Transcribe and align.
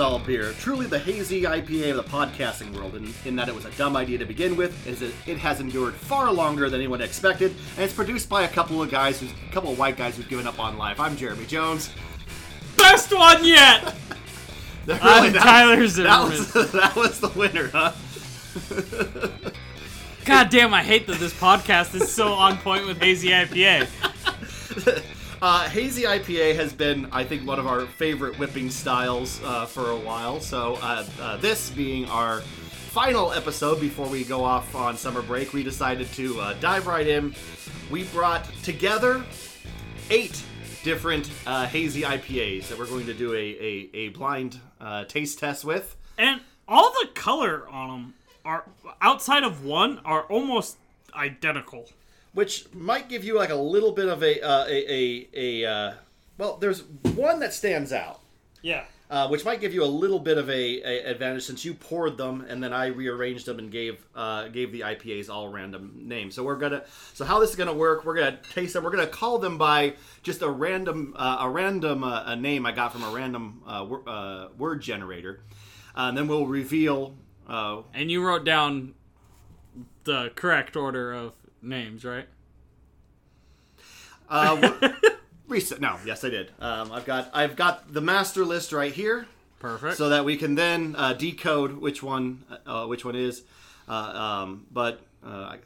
All 0.00 0.18
Beer, 0.18 0.52
truly 0.58 0.86
the 0.86 0.98
hazy 0.98 1.42
IPA 1.42 1.90
of 1.90 1.96
the 1.96 2.02
podcasting 2.04 2.74
world, 2.74 2.94
in, 2.94 3.12
in 3.24 3.36
that 3.36 3.48
it 3.48 3.54
was 3.54 3.66
a 3.66 3.70
dumb 3.72 3.96
idea 3.96 4.16
to 4.18 4.24
begin 4.24 4.56
with, 4.56 4.86
is 4.86 5.00
that 5.00 5.12
it 5.26 5.36
has 5.38 5.60
endured 5.60 5.94
far 5.94 6.32
longer 6.32 6.70
than 6.70 6.80
anyone 6.80 7.02
expected, 7.02 7.54
and 7.76 7.84
it's 7.84 7.92
produced 7.92 8.28
by 8.28 8.44
a 8.44 8.48
couple 8.48 8.82
of 8.82 8.90
guys, 8.90 9.20
who's, 9.20 9.30
a 9.30 9.52
couple 9.52 9.70
of 9.70 9.78
white 9.78 9.96
guys 9.98 10.16
who've 10.16 10.28
given 10.28 10.46
up 10.46 10.58
on 10.58 10.78
life. 10.78 10.98
I'm 10.98 11.16
Jeremy 11.16 11.44
Jones. 11.44 11.90
Best 12.76 13.12
one 13.14 13.44
yet! 13.44 13.94
That 14.86 14.98
I'm 15.02 15.34
Tyler 15.34 15.76
that 15.76 15.88
Zimmerman. 15.90 16.30
was, 16.30 16.52
that 16.72 16.96
was 16.96 17.20
the 17.20 17.28
winner, 17.28 17.68
huh? 17.68 17.92
God 20.24 20.48
damn, 20.48 20.72
I 20.72 20.82
hate 20.82 21.06
that 21.06 21.18
this 21.18 21.34
podcast 21.34 21.94
is 21.94 22.10
so 22.10 22.32
on 22.32 22.56
point 22.56 22.86
with 22.86 22.98
Hazy 22.98 23.28
IPA. 23.28 23.86
Uh, 25.42 25.66
hazy 25.70 26.02
IPA 26.02 26.54
has 26.56 26.70
been, 26.74 27.08
I 27.12 27.24
think, 27.24 27.46
one 27.46 27.58
of 27.58 27.66
our 27.66 27.86
favorite 27.86 28.38
whipping 28.38 28.68
styles 28.68 29.42
uh, 29.42 29.64
for 29.64 29.88
a 29.88 29.96
while. 29.96 30.38
So, 30.38 30.74
uh, 30.82 31.06
uh, 31.18 31.36
this 31.38 31.70
being 31.70 32.04
our 32.10 32.42
final 32.42 33.32
episode 33.32 33.80
before 33.80 34.06
we 34.06 34.22
go 34.22 34.44
off 34.44 34.74
on 34.74 34.98
summer 34.98 35.22
break, 35.22 35.54
we 35.54 35.62
decided 35.62 36.12
to 36.12 36.38
uh, 36.38 36.52
dive 36.60 36.86
right 36.86 37.06
in. 37.06 37.34
We 37.90 38.04
brought 38.04 38.52
together 38.62 39.24
eight 40.10 40.42
different 40.84 41.30
uh, 41.46 41.66
hazy 41.66 42.02
IPAs 42.02 42.68
that 42.68 42.78
we're 42.78 42.86
going 42.86 43.06
to 43.06 43.14
do 43.14 43.32
a, 43.32 43.36
a, 43.36 43.90
a 43.94 44.08
blind 44.10 44.60
taste 45.08 45.38
test 45.38 45.64
with. 45.64 45.96
And 46.18 46.42
all 46.68 46.92
the 47.00 47.08
color 47.14 47.66
on 47.70 47.88
them 47.88 48.14
are, 48.44 48.64
outside 49.00 49.44
of 49.44 49.64
one, 49.64 50.00
are 50.04 50.24
almost 50.24 50.76
identical. 51.14 51.88
Which 52.32 52.72
might 52.74 53.08
give 53.08 53.24
you 53.24 53.36
like 53.36 53.50
a 53.50 53.54
little 53.54 53.92
bit 53.92 54.08
of 54.08 54.22
a 54.22 54.40
uh, 54.40 54.64
a 54.68 54.92
a, 54.92 55.28
a 55.64 55.70
uh, 55.70 55.92
well. 56.38 56.56
There's 56.56 56.82
one 57.14 57.40
that 57.40 57.52
stands 57.52 57.92
out, 57.92 58.20
Yeah. 58.62 58.84
uh, 59.10 59.28
which 59.28 59.44
might 59.44 59.60
give 59.60 59.74
you 59.74 59.82
a 59.82 59.92
little 60.02 60.18
bit 60.20 60.38
of 60.38 60.48
a, 60.48 60.80
a 60.82 61.10
advantage 61.10 61.42
since 61.44 61.64
you 61.64 61.74
poured 61.74 62.16
them 62.16 62.46
and 62.48 62.62
then 62.62 62.72
I 62.72 62.86
rearranged 62.86 63.46
them 63.46 63.58
and 63.58 63.70
gave 63.70 64.04
uh, 64.14 64.48
gave 64.48 64.70
the 64.72 64.80
IPAs 64.80 65.28
all 65.28 65.48
random 65.48 65.92
names. 66.04 66.34
So 66.34 66.44
we're 66.44 66.56
gonna 66.56 66.84
so 67.14 67.24
how 67.24 67.40
this 67.40 67.50
is 67.50 67.56
gonna 67.56 67.74
work? 67.74 68.04
We're 68.04 68.14
gonna 68.16 68.38
taste 68.54 68.74
them. 68.74 68.84
We're 68.84 68.90
gonna 68.92 69.06
call 69.06 69.38
them 69.38 69.58
by 69.58 69.94
just 70.22 70.42
a 70.42 70.48
random 70.50 71.14
uh, 71.16 71.38
a 71.40 71.50
random 71.50 72.04
uh, 72.04 72.22
a 72.26 72.36
name 72.36 72.64
I 72.64 72.72
got 72.72 72.92
from 72.92 73.02
a 73.02 73.10
random 73.10 73.62
uh, 73.66 73.84
wor- 73.88 74.08
uh, 74.08 74.48
word 74.56 74.80
generator, 74.82 75.40
uh, 75.96 76.06
and 76.08 76.16
then 76.16 76.28
we'll 76.28 76.46
reveal. 76.46 77.16
Uh, 77.48 77.82
And 77.92 78.08
you 78.12 78.24
wrote 78.24 78.44
down 78.44 78.94
the 80.04 80.30
correct 80.36 80.76
order 80.76 81.12
of 81.12 81.34
names, 81.62 82.04
right? 82.04 82.26
Uh, 84.28 84.90
reset. 85.48 85.80
No, 85.80 85.98
yes, 86.04 86.24
I 86.24 86.30
did. 86.30 86.52
Um, 86.60 86.92
I've 86.92 87.04
got 87.04 87.30
I've 87.34 87.56
got 87.56 87.92
the 87.92 88.00
master 88.00 88.44
list 88.44 88.72
right 88.72 88.92
here, 88.92 89.26
Perfect. 89.58 89.96
so 89.96 90.08
that 90.10 90.24
we 90.24 90.36
can 90.36 90.54
then 90.54 90.94
uh, 90.96 91.12
decode 91.14 91.78
which 91.78 92.02
one 92.02 92.44
uh, 92.66 92.86
which 92.86 93.04
one 93.04 93.16
is. 93.16 93.42
Uh, 93.88 93.92
um, 93.92 94.66
but 94.70 95.00
uh, 95.26 95.56
I, 95.56 95.58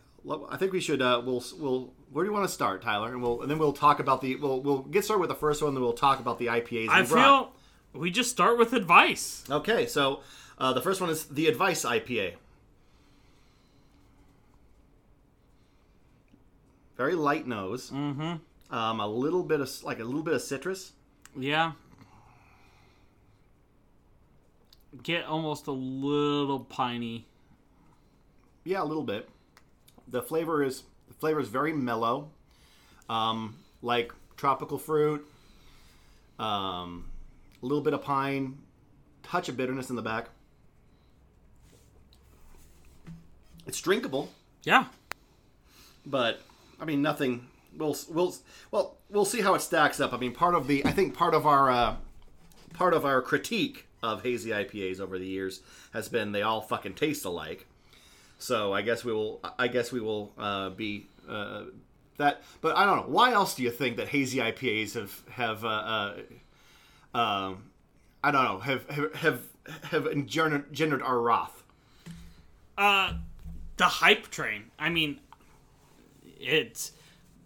I 0.51 0.56
think 0.56 0.73
we 0.73 0.81
should 0.81 1.03
uh, 1.03 1.20
we'll 1.25 1.45
we'll 1.59 1.92
where 2.11 2.25
do 2.25 2.31
you 2.31 2.34
want 2.34 2.48
to 2.48 2.53
start, 2.53 2.83
Tyler? 2.83 3.12
And 3.12 3.23
we'll 3.23 3.42
and 3.42 3.51
then 3.51 3.58
we'll 3.58 3.73
talk 3.73 4.01
about 4.01 4.23
the 4.23 4.36
we'll 4.36 4.62
we'll 4.62 4.83
get 4.83 5.05
started 5.05 5.20
with 5.20 5.29
the 5.29 5.34
first 5.34 5.62
one, 5.62 5.75
then 5.75 5.83
we'll 5.83 5.92
talk 5.92 6.20
about 6.20 6.39
the 6.39 6.47
IPAs. 6.47 6.89
I 6.89 7.05
feel 7.05 7.53
we 7.92 8.11
just 8.11 8.31
start 8.31 8.58
with 8.58 8.73
advice. 8.73 9.45
okay. 9.51 9.86
So 9.86 10.20
uh, 10.58 10.73
the 10.73 10.81
first 10.81 11.01
one 11.01 11.11
is 11.11 11.27
the 11.27 11.47
Advice 11.48 11.84
IPA. 11.84 12.34
Very 16.97 17.14
light 17.14 17.47
nose. 17.47 17.91
Mm-hmm. 17.91 18.75
Um, 18.75 19.00
a 19.00 19.06
little 19.06 19.42
bit 19.42 19.61
of 19.61 19.70
like 19.83 19.98
a 20.01 20.05
little 20.05 20.23
bit 20.23 20.35
of 20.35 20.42
citrus. 20.42 20.92
Yeah. 21.36 21.73
Get 25.02 25.24
almost 25.24 25.67
a 25.67 25.73
little 25.73 26.61
piney. 26.61 27.27
Yeah, 28.64 28.83
a 28.83 28.85
little 28.85 29.02
bit. 29.02 29.29
The 30.08 30.23
flavor 30.23 30.63
is 30.63 30.85
the 31.08 31.14
flavor 31.14 31.41
is 31.41 31.48
very 31.48 31.73
mellow, 31.73 32.30
um, 33.08 33.57
like 33.83 34.13
tropical 34.36 34.79
fruit. 34.79 35.27
Um, 36.39 37.07
a 37.63 37.67
little 37.67 37.83
bit 37.83 37.92
of 37.92 38.02
pine, 38.02 38.58
touch 39.23 39.48
of 39.48 39.57
bitterness 39.57 39.91
in 39.91 39.97
the 39.97 40.02
back. 40.02 40.29
It's 43.67 43.80
drinkable, 43.80 44.30
Yeah. 44.64 44.86
but 46.05 46.41
I 46.84 46.86
mean 46.86 47.00
nothing. 47.00 47.48
We'll 47.78 47.96
we'll 48.11 48.34
well 48.70 48.98
we'll 49.08 49.24
see 49.24 49.40
how 49.40 49.55
it 49.55 49.62
stacks 49.62 50.00
up. 50.00 50.12
I 50.12 50.18
mean, 50.18 50.33
part 50.33 50.55
of 50.55 50.67
the 50.67 50.84
I 50.84 50.90
think 50.90 51.14
part 51.14 51.33
of 51.33 51.46
our 51.46 51.70
uh, 51.70 51.96
part 52.74 52.92
of 52.92 53.06
our 53.06 53.22
critique 53.22 53.86
of 54.02 54.22
hazy 54.22 54.50
IPAs 54.50 55.00
over 55.00 55.18
the 55.18 55.27
years 55.27 55.62
has 55.94 56.11
been 56.11 56.33
they 56.33 56.42
all 56.42 56.61
fucking 56.61 56.92
taste 56.92 57.24
alike. 57.24 57.67
So 58.39 58.74
I 58.74 58.83
guess 58.83 59.02
we 59.02 59.14
will. 59.14 59.40
I 59.58 59.68
guess 59.68 59.92
we 59.92 60.00
will 60.00 60.34
uh, 60.36 60.70
be 60.70 61.06
uh, 61.27 61.62
that. 62.18 62.42
But 62.61 62.77
I 62.77 62.84
don't 62.84 62.96
know. 62.96 63.06
Why 63.14 63.33
else 63.33 63.55
do 63.55 63.62
you 63.62 63.70
think 63.70 63.96
that 63.96 64.08
hazy 64.08 64.40
IPAs 64.40 64.92
have 64.92 65.23
have 65.30 65.64
uh, 65.64 65.68
uh, 67.14 67.18
um, 67.18 67.70
I 68.23 68.30
don't 68.30 68.44
know 68.44 68.58
have 68.58 68.90
have 68.90 69.14
have, 69.14 69.40
have 69.84 70.06
engendered, 70.06 71.00
our 71.00 71.18
wrath? 71.18 71.62
Uh, 72.77 73.14
the 73.78 73.84
hype 73.84 74.28
train. 74.28 74.70
I 74.78 74.90
mean, 74.90 75.20
it's 76.44 76.92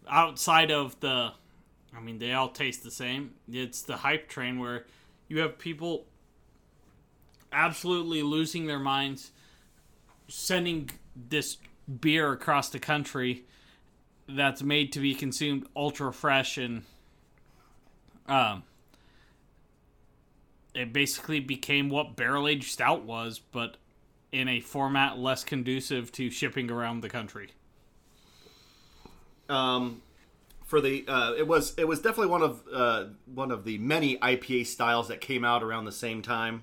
outside 0.08 0.70
of 0.70 0.98
the. 1.00 1.32
I 1.96 2.00
mean, 2.00 2.18
they 2.18 2.32
all 2.32 2.50
taste 2.50 2.84
the 2.84 2.90
same. 2.90 3.32
It's 3.50 3.82
the 3.82 3.96
hype 3.96 4.28
train 4.28 4.58
where 4.58 4.84
you 5.28 5.40
have 5.40 5.58
people 5.58 6.04
absolutely 7.50 8.22
losing 8.22 8.66
their 8.66 8.78
minds, 8.78 9.30
sending 10.28 10.90
this 11.16 11.56
beer 12.00 12.32
across 12.32 12.68
the 12.68 12.78
country 12.78 13.44
that's 14.28 14.62
made 14.62 14.92
to 14.92 15.00
be 15.00 15.14
consumed 15.14 15.66
ultra 15.74 16.12
fresh 16.12 16.58
and 16.58 16.82
um 18.26 18.62
it 20.74 20.92
basically 20.92 21.40
became 21.40 21.88
what 21.88 22.14
barrel 22.14 22.46
aged 22.46 22.70
stout 22.70 23.04
was 23.04 23.38
but 23.38 23.78
in 24.30 24.48
a 24.48 24.60
format 24.60 25.18
less 25.18 25.44
conducive 25.44 26.12
to 26.12 26.28
shipping 26.28 26.70
around 26.70 27.00
the 27.00 27.08
country 27.08 27.48
um, 29.48 30.02
for 30.64 30.80
the 30.80 31.04
uh, 31.08 31.34
it 31.36 31.46
was 31.46 31.74
it 31.78 31.88
was 31.88 32.00
definitely 32.00 32.30
one 32.30 32.42
of 32.42 32.62
uh, 32.72 33.04
one 33.34 33.50
of 33.50 33.64
the 33.64 33.78
many 33.78 34.18
IPA 34.18 34.66
styles 34.66 35.08
that 35.08 35.20
came 35.20 35.44
out 35.44 35.62
around 35.62 35.84
the 35.84 35.92
same 35.92 36.22
time. 36.22 36.62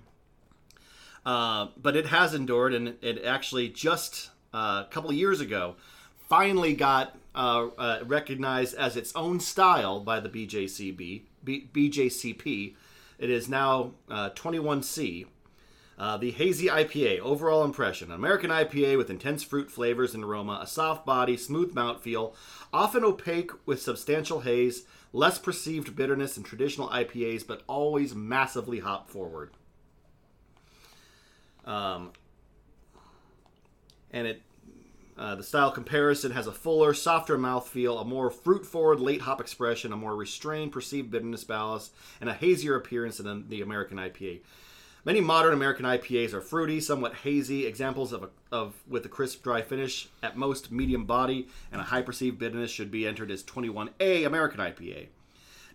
Uh, 1.25 1.69
but 1.75 1.95
it 1.95 2.05
has 2.07 2.35
endured, 2.35 2.73
and 2.73 2.95
it 3.01 3.23
actually 3.25 3.67
just 3.67 4.29
uh, 4.53 4.83
a 4.85 4.87
couple 4.91 5.11
years 5.11 5.41
ago 5.41 5.75
finally 6.29 6.73
got 6.73 7.17
uh, 7.33 7.67
uh, 7.77 7.99
recognized 8.05 8.75
as 8.75 8.95
its 8.95 9.15
own 9.15 9.39
style 9.39 9.99
by 9.99 10.19
the 10.19 10.29
BJCB 10.29 11.23
B, 11.43 11.69
BJCP. 11.73 12.75
It 13.17 13.29
is 13.29 13.47
now 13.47 13.91
uh, 14.09 14.31
21C. 14.31 15.25
Uh, 15.97 16.17
the 16.17 16.31
hazy 16.31 16.67
IPA 16.67 17.19
overall 17.19 17.63
impression: 17.63 18.09
An 18.09 18.15
American 18.15 18.49
IPA 18.49 18.97
with 18.97 19.09
intense 19.09 19.43
fruit 19.43 19.71
flavors 19.71 20.13
and 20.13 20.23
aroma, 20.23 20.59
a 20.61 20.67
soft 20.67 21.05
body, 21.05 21.37
smooth 21.37 21.73
mouthfeel, 21.73 22.33
often 22.73 23.03
opaque 23.03 23.51
with 23.65 23.81
substantial 23.81 24.41
haze, 24.41 24.83
less 25.13 25.39
perceived 25.39 25.95
bitterness 25.95 26.35
than 26.35 26.43
traditional 26.43 26.89
IPAs, 26.89 27.47
but 27.47 27.63
always 27.67 28.13
massively 28.13 28.79
hop 28.79 29.09
forward. 29.09 29.51
Um, 31.65 32.11
and 34.11 34.27
it 34.27 34.41
uh, 35.17 35.35
the 35.35 35.43
style 35.43 35.71
comparison 35.71 36.31
has 36.31 36.45
a 36.45 36.51
fuller, 36.51 36.93
softer 36.93 37.37
mouthfeel, 37.37 38.01
a 38.01 38.03
more 38.03 38.29
fruit-forward 38.29 38.99
late 38.99 39.21
hop 39.21 39.39
expression, 39.39 39.93
a 39.93 39.97
more 39.97 40.13
restrained 40.15 40.73
perceived 40.73 41.09
bitterness 41.09 41.45
balance, 41.45 41.91
and 42.19 42.29
a 42.29 42.33
hazier 42.33 42.75
appearance 42.75 43.17
than 43.17 43.47
the 43.47 43.61
American 43.61 43.97
IPA. 43.97 44.41
Many 45.05 45.21
modern 45.21 45.53
American 45.53 45.85
IPAs 45.85 46.33
are 46.33 46.41
fruity, 46.41 46.81
somewhat 46.81 47.13
hazy, 47.13 47.67
examples 47.67 48.11
of, 48.11 48.23
a, 48.23 48.29
of 48.51 48.73
with 48.87 49.05
a 49.05 49.09
crisp, 49.09 49.43
dry 49.43 49.61
finish, 49.61 50.09
at 50.23 50.35
most 50.35 50.71
medium 50.71 51.05
body, 51.05 51.47
and 51.71 51.79
a 51.79 51.83
high 51.83 52.01
perceived 52.01 52.39
bitterness 52.39 52.71
should 52.71 52.89
be 52.89 53.05
entered 53.05 53.29
as 53.29 53.43
21A 53.43 54.25
American 54.25 54.59
IPA. 54.59 55.09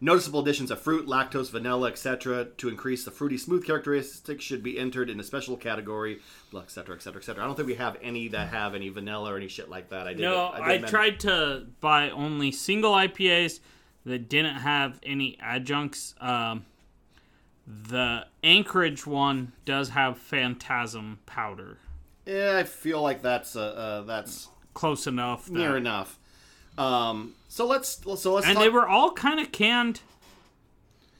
Noticeable 0.00 0.40
additions 0.40 0.72
of 0.72 0.80
fruit, 0.80 1.06
lactose, 1.06 1.50
vanilla, 1.50 1.88
etc. 1.90 2.46
to 2.56 2.68
increase 2.68 3.04
the 3.04 3.12
fruity 3.12 3.38
smooth 3.38 3.64
characteristics 3.64 4.42
should 4.42 4.64
be 4.64 4.78
entered 4.78 5.08
in 5.08 5.20
a 5.20 5.22
special 5.22 5.56
category, 5.56 6.18
etc., 6.56 6.96
etc., 6.96 7.20
etc. 7.20 7.44
I 7.44 7.46
don't 7.46 7.54
think 7.54 7.68
we 7.68 7.74
have 7.76 7.98
any 8.02 8.26
that 8.28 8.48
have 8.48 8.74
any 8.74 8.88
vanilla 8.88 9.32
or 9.32 9.36
any 9.36 9.46
shit 9.46 9.68
like 9.68 9.90
that. 9.90 10.08
I 10.08 10.14
did. 10.14 10.22
no 10.22 10.52
did 10.56 10.62
i 10.62 10.78
tried 10.78 11.20
to 11.20 11.66
buy 11.80 12.10
only 12.10 12.50
single 12.50 12.92
ipas 12.92 13.60
that 14.06 14.28
didn't 14.28 14.56
have 14.56 14.98
any 15.02 15.38
adjuncts 15.40 16.14
um, 16.20 16.64
the 17.88 18.26
anchorage 18.42 19.06
one 19.06 19.52
does 19.64 19.90
have 19.90 20.18
phantasm 20.18 21.18
powder 21.26 21.78
Yeah, 22.26 22.56
I 22.58 22.64
feel 22.64 23.00
like 23.02 23.22
that's 23.22 23.54
uh, 23.54 23.60
uh, 23.62 24.00
that's 24.02 24.48
close 24.74 25.06
enough 25.06 25.46
that- 25.46 25.52
near 25.52 25.76
enough. 25.76 26.18
Um, 26.78 27.34
so 27.48 27.66
let's 27.66 28.00
so 28.20 28.34
let's 28.34 28.46
and 28.46 28.54
talk- 28.54 28.62
they 28.62 28.68
were 28.68 28.88
all 28.88 29.12
kind 29.12 29.38
of 29.40 29.52
canned 29.52 30.00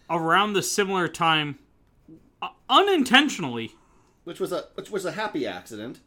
around 0.08 0.54
the 0.54 0.62
similar 0.62 1.06
time 1.08 1.58
uh, 2.40 2.48
unintentionally. 2.68 3.74
which 4.24 4.40
was 4.40 4.52
a 4.52 4.66
which 4.74 4.90
was 4.90 5.04
a 5.04 5.12
happy 5.12 5.46
accident, 5.46 6.00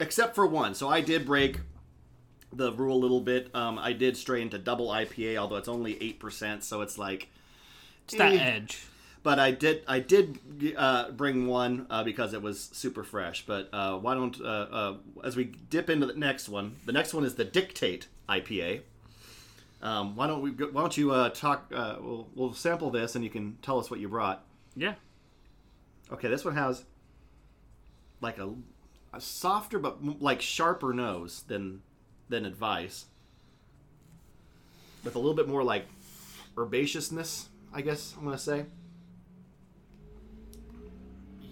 except 0.00 0.34
for 0.34 0.46
one. 0.46 0.74
So 0.74 0.88
I 0.88 1.00
did 1.00 1.24
break 1.24 1.60
the 2.52 2.72
rule 2.72 2.96
a 2.96 2.98
little 3.00 3.20
bit. 3.20 3.54
Um, 3.54 3.78
I 3.78 3.92
did 3.92 4.16
stray 4.16 4.42
into 4.42 4.58
double 4.58 4.88
IPA, 4.88 5.36
although 5.36 5.56
it's 5.56 5.68
only 5.68 6.02
eight 6.02 6.18
percent, 6.18 6.64
so 6.64 6.80
it's 6.80 6.98
like. 6.98 7.28
It's 8.04 8.16
that 8.16 8.32
eh. 8.32 8.38
edge. 8.38 8.82
But 9.22 9.38
I 9.38 9.50
did 9.50 9.82
I 9.86 9.98
did 9.98 10.38
uh, 10.76 11.10
bring 11.10 11.46
one 11.46 11.86
uh, 11.90 12.04
because 12.04 12.32
it 12.34 12.42
was 12.42 12.70
super 12.72 13.02
fresh. 13.04 13.44
But 13.46 13.68
uh, 13.72 13.98
why 13.98 14.14
don't 14.14 14.40
uh, 14.40 14.44
uh, 14.44 14.96
as 15.24 15.36
we 15.36 15.44
dip 15.44 15.90
into 15.90 16.06
the 16.06 16.14
next 16.14 16.48
one? 16.48 16.76
The 16.86 16.92
next 16.92 17.12
one 17.14 17.24
is 17.24 17.34
the 17.34 17.44
Dictate 17.44 18.06
IPA. 18.28 18.82
Um, 19.82 20.16
why 20.16 20.26
don't 20.26 20.42
we? 20.42 20.50
Why 20.50 20.80
don't 20.80 20.96
you 20.96 21.12
uh, 21.12 21.30
talk? 21.30 21.70
Uh, 21.74 21.96
we'll, 22.00 22.28
we'll 22.34 22.52
sample 22.54 22.90
this, 22.90 23.14
and 23.14 23.24
you 23.24 23.30
can 23.30 23.58
tell 23.62 23.78
us 23.78 23.90
what 23.90 24.00
you 24.00 24.08
brought. 24.08 24.44
Yeah. 24.74 24.94
Okay, 26.10 26.28
this 26.28 26.44
one 26.44 26.54
has 26.54 26.84
like 28.20 28.38
a, 28.38 28.50
a 29.12 29.20
softer 29.20 29.78
but 29.78 29.98
m- 30.02 30.16
like 30.20 30.40
sharper 30.40 30.92
nose 30.92 31.44
than 31.46 31.82
than 32.28 32.44
advice, 32.44 33.06
with 35.04 35.14
a 35.14 35.18
little 35.18 35.34
bit 35.34 35.48
more 35.48 35.62
like 35.62 35.86
herbaceousness. 36.56 37.46
I 37.72 37.82
guess 37.82 38.14
I'm 38.16 38.24
gonna 38.24 38.38
say. 38.38 38.66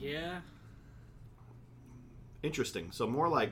Yeah. 0.07 0.41
Interesting. 2.43 2.93
So 2.93 3.07
more 3.09 3.29
like 3.29 3.51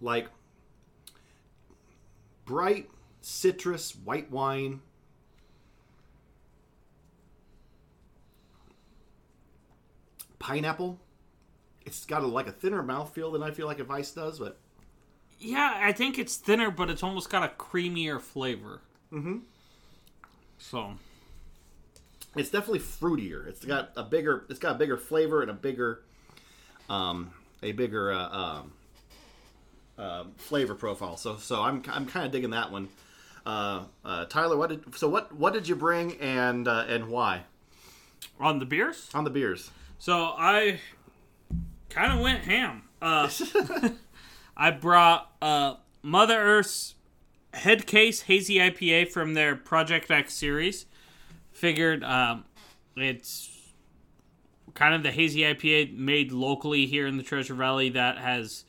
like 0.00 0.28
bright 2.46 2.88
citrus 3.20 3.94
white 3.94 4.30
wine. 4.30 4.80
Pineapple. 10.38 10.98
It's 11.84 12.04
got 12.04 12.22
a, 12.22 12.26
like 12.26 12.46
a 12.46 12.52
thinner 12.52 12.82
mouthfeel 12.82 13.32
than 13.32 13.42
I 13.42 13.50
feel 13.50 13.66
like 13.66 13.78
Advice 13.80 14.10
does, 14.12 14.38
but 14.38 14.58
Yeah, 15.38 15.80
I 15.82 15.92
think 15.92 16.18
it's 16.18 16.36
thinner, 16.36 16.70
but 16.70 16.90
it's 16.90 17.02
almost 17.02 17.30
got 17.30 17.42
a 17.44 17.54
creamier 17.56 18.20
flavor. 18.20 18.80
Mhm. 19.12 19.42
So, 20.62 20.92
it's 22.36 22.50
definitely 22.50 22.78
fruitier. 22.78 23.46
It's 23.46 23.64
got 23.64 23.90
a 23.96 24.04
bigger, 24.04 24.44
it's 24.48 24.60
got 24.60 24.76
a 24.76 24.78
bigger 24.78 24.96
flavor 24.96 25.42
and 25.42 25.50
a 25.50 25.54
bigger, 25.54 26.02
um, 26.88 27.32
a 27.62 27.72
bigger 27.72 28.12
uh, 28.12 28.28
um, 28.28 28.72
uh, 29.98 30.24
flavor 30.38 30.74
profile. 30.74 31.16
So, 31.16 31.36
so 31.36 31.60
I'm 31.60 31.82
I'm 31.88 32.06
kind 32.06 32.24
of 32.24 32.32
digging 32.32 32.50
that 32.50 32.70
one. 32.70 32.88
Uh, 33.44 33.82
uh, 34.04 34.24
Tyler, 34.26 34.56
what 34.56 34.70
did 34.70 34.96
so 34.96 35.08
what 35.08 35.34
what 35.34 35.52
did 35.52 35.68
you 35.68 35.74
bring 35.74 36.16
and 36.20 36.68
uh, 36.68 36.84
and 36.88 37.08
why 37.08 37.42
on 38.38 38.60
the 38.60 38.64
beers? 38.64 39.10
on 39.12 39.24
the 39.24 39.30
beers? 39.30 39.70
So, 39.98 40.32
I 40.38 40.80
kind 41.90 42.12
of 42.12 42.20
went 42.20 42.44
ham. 42.44 42.84
Uh, 43.02 43.28
I 44.56 44.70
brought 44.70 45.30
uh, 45.42 45.74
Mother 46.02 46.38
Earth's 46.38 46.94
Head 47.52 47.86
Case 47.86 48.22
Hazy 48.22 48.56
IPA 48.56 49.10
from 49.10 49.34
their 49.34 49.56
Project 49.56 50.10
X 50.10 50.34
series. 50.34 50.86
Figured 51.52 52.02
um, 52.02 52.44
it's 52.96 53.50
kind 54.74 54.94
of 54.94 55.02
the 55.02 55.10
hazy 55.10 55.40
IPA 55.40 55.96
made 55.96 56.32
locally 56.32 56.86
here 56.86 57.06
in 57.06 57.18
the 57.18 57.22
Treasure 57.22 57.54
Valley 57.54 57.90
that 57.90 58.18
has 58.18 58.64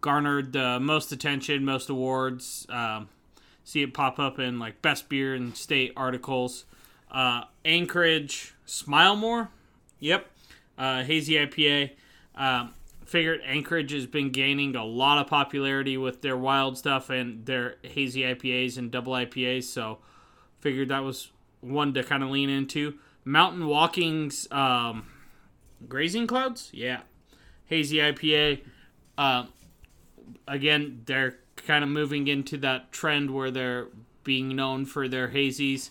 garnered 0.00 0.52
the 0.52 0.80
most 0.80 1.12
attention, 1.12 1.64
most 1.64 1.90
awards. 1.90 2.66
Um, 2.70 3.08
see 3.64 3.82
it 3.82 3.92
pop 3.92 4.18
up 4.18 4.38
in 4.38 4.58
like 4.58 4.80
best 4.82 5.08
beer 5.08 5.34
and 5.34 5.56
state 5.56 5.92
articles. 5.96 6.64
Uh, 7.10 7.42
Anchorage 7.64 8.54
Smilemore, 8.66 9.48
yep, 9.98 10.30
uh, 10.78 11.02
hazy 11.02 11.34
IPA. 11.34 11.90
Um, 12.36 12.72
figured 13.10 13.40
Anchorage 13.44 13.90
has 13.90 14.06
been 14.06 14.30
gaining 14.30 14.76
a 14.76 14.84
lot 14.84 15.18
of 15.18 15.26
popularity 15.26 15.96
with 15.96 16.22
their 16.22 16.36
wild 16.36 16.78
stuff 16.78 17.10
and 17.10 17.44
their 17.44 17.74
hazy 17.82 18.20
IPAs 18.20 18.78
and 18.78 18.88
double 18.88 19.14
IPAs. 19.14 19.64
So 19.64 19.98
figured 20.60 20.90
that 20.90 21.02
was 21.02 21.32
one 21.60 21.92
to 21.94 22.04
kind 22.04 22.22
of 22.22 22.30
lean 22.30 22.48
into. 22.48 22.94
Mountain 23.24 23.66
Walking's 23.66 24.46
um, 24.52 25.08
Grazing 25.88 26.28
Clouds, 26.28 26.70
yeah, 26.72 27.00
hazy 27.64 27.96
IPA. 27.96 28.60
Uh, 29.18 29.46
again, 30.46 31.02
they're 31.06 31.36
kind 31.56 31.82
of 31.82 31.90
moving 31.90 32.28
into 32.28 32.56
that 32.58 32.92
trend 32.92 33.32
where 33.32 33.50
they're 33.50 33.88
being 34.22 34.54
known 34.54 34.86
for 34.86 35.08
their 35.08 35.30
hazies. 35.30 35.90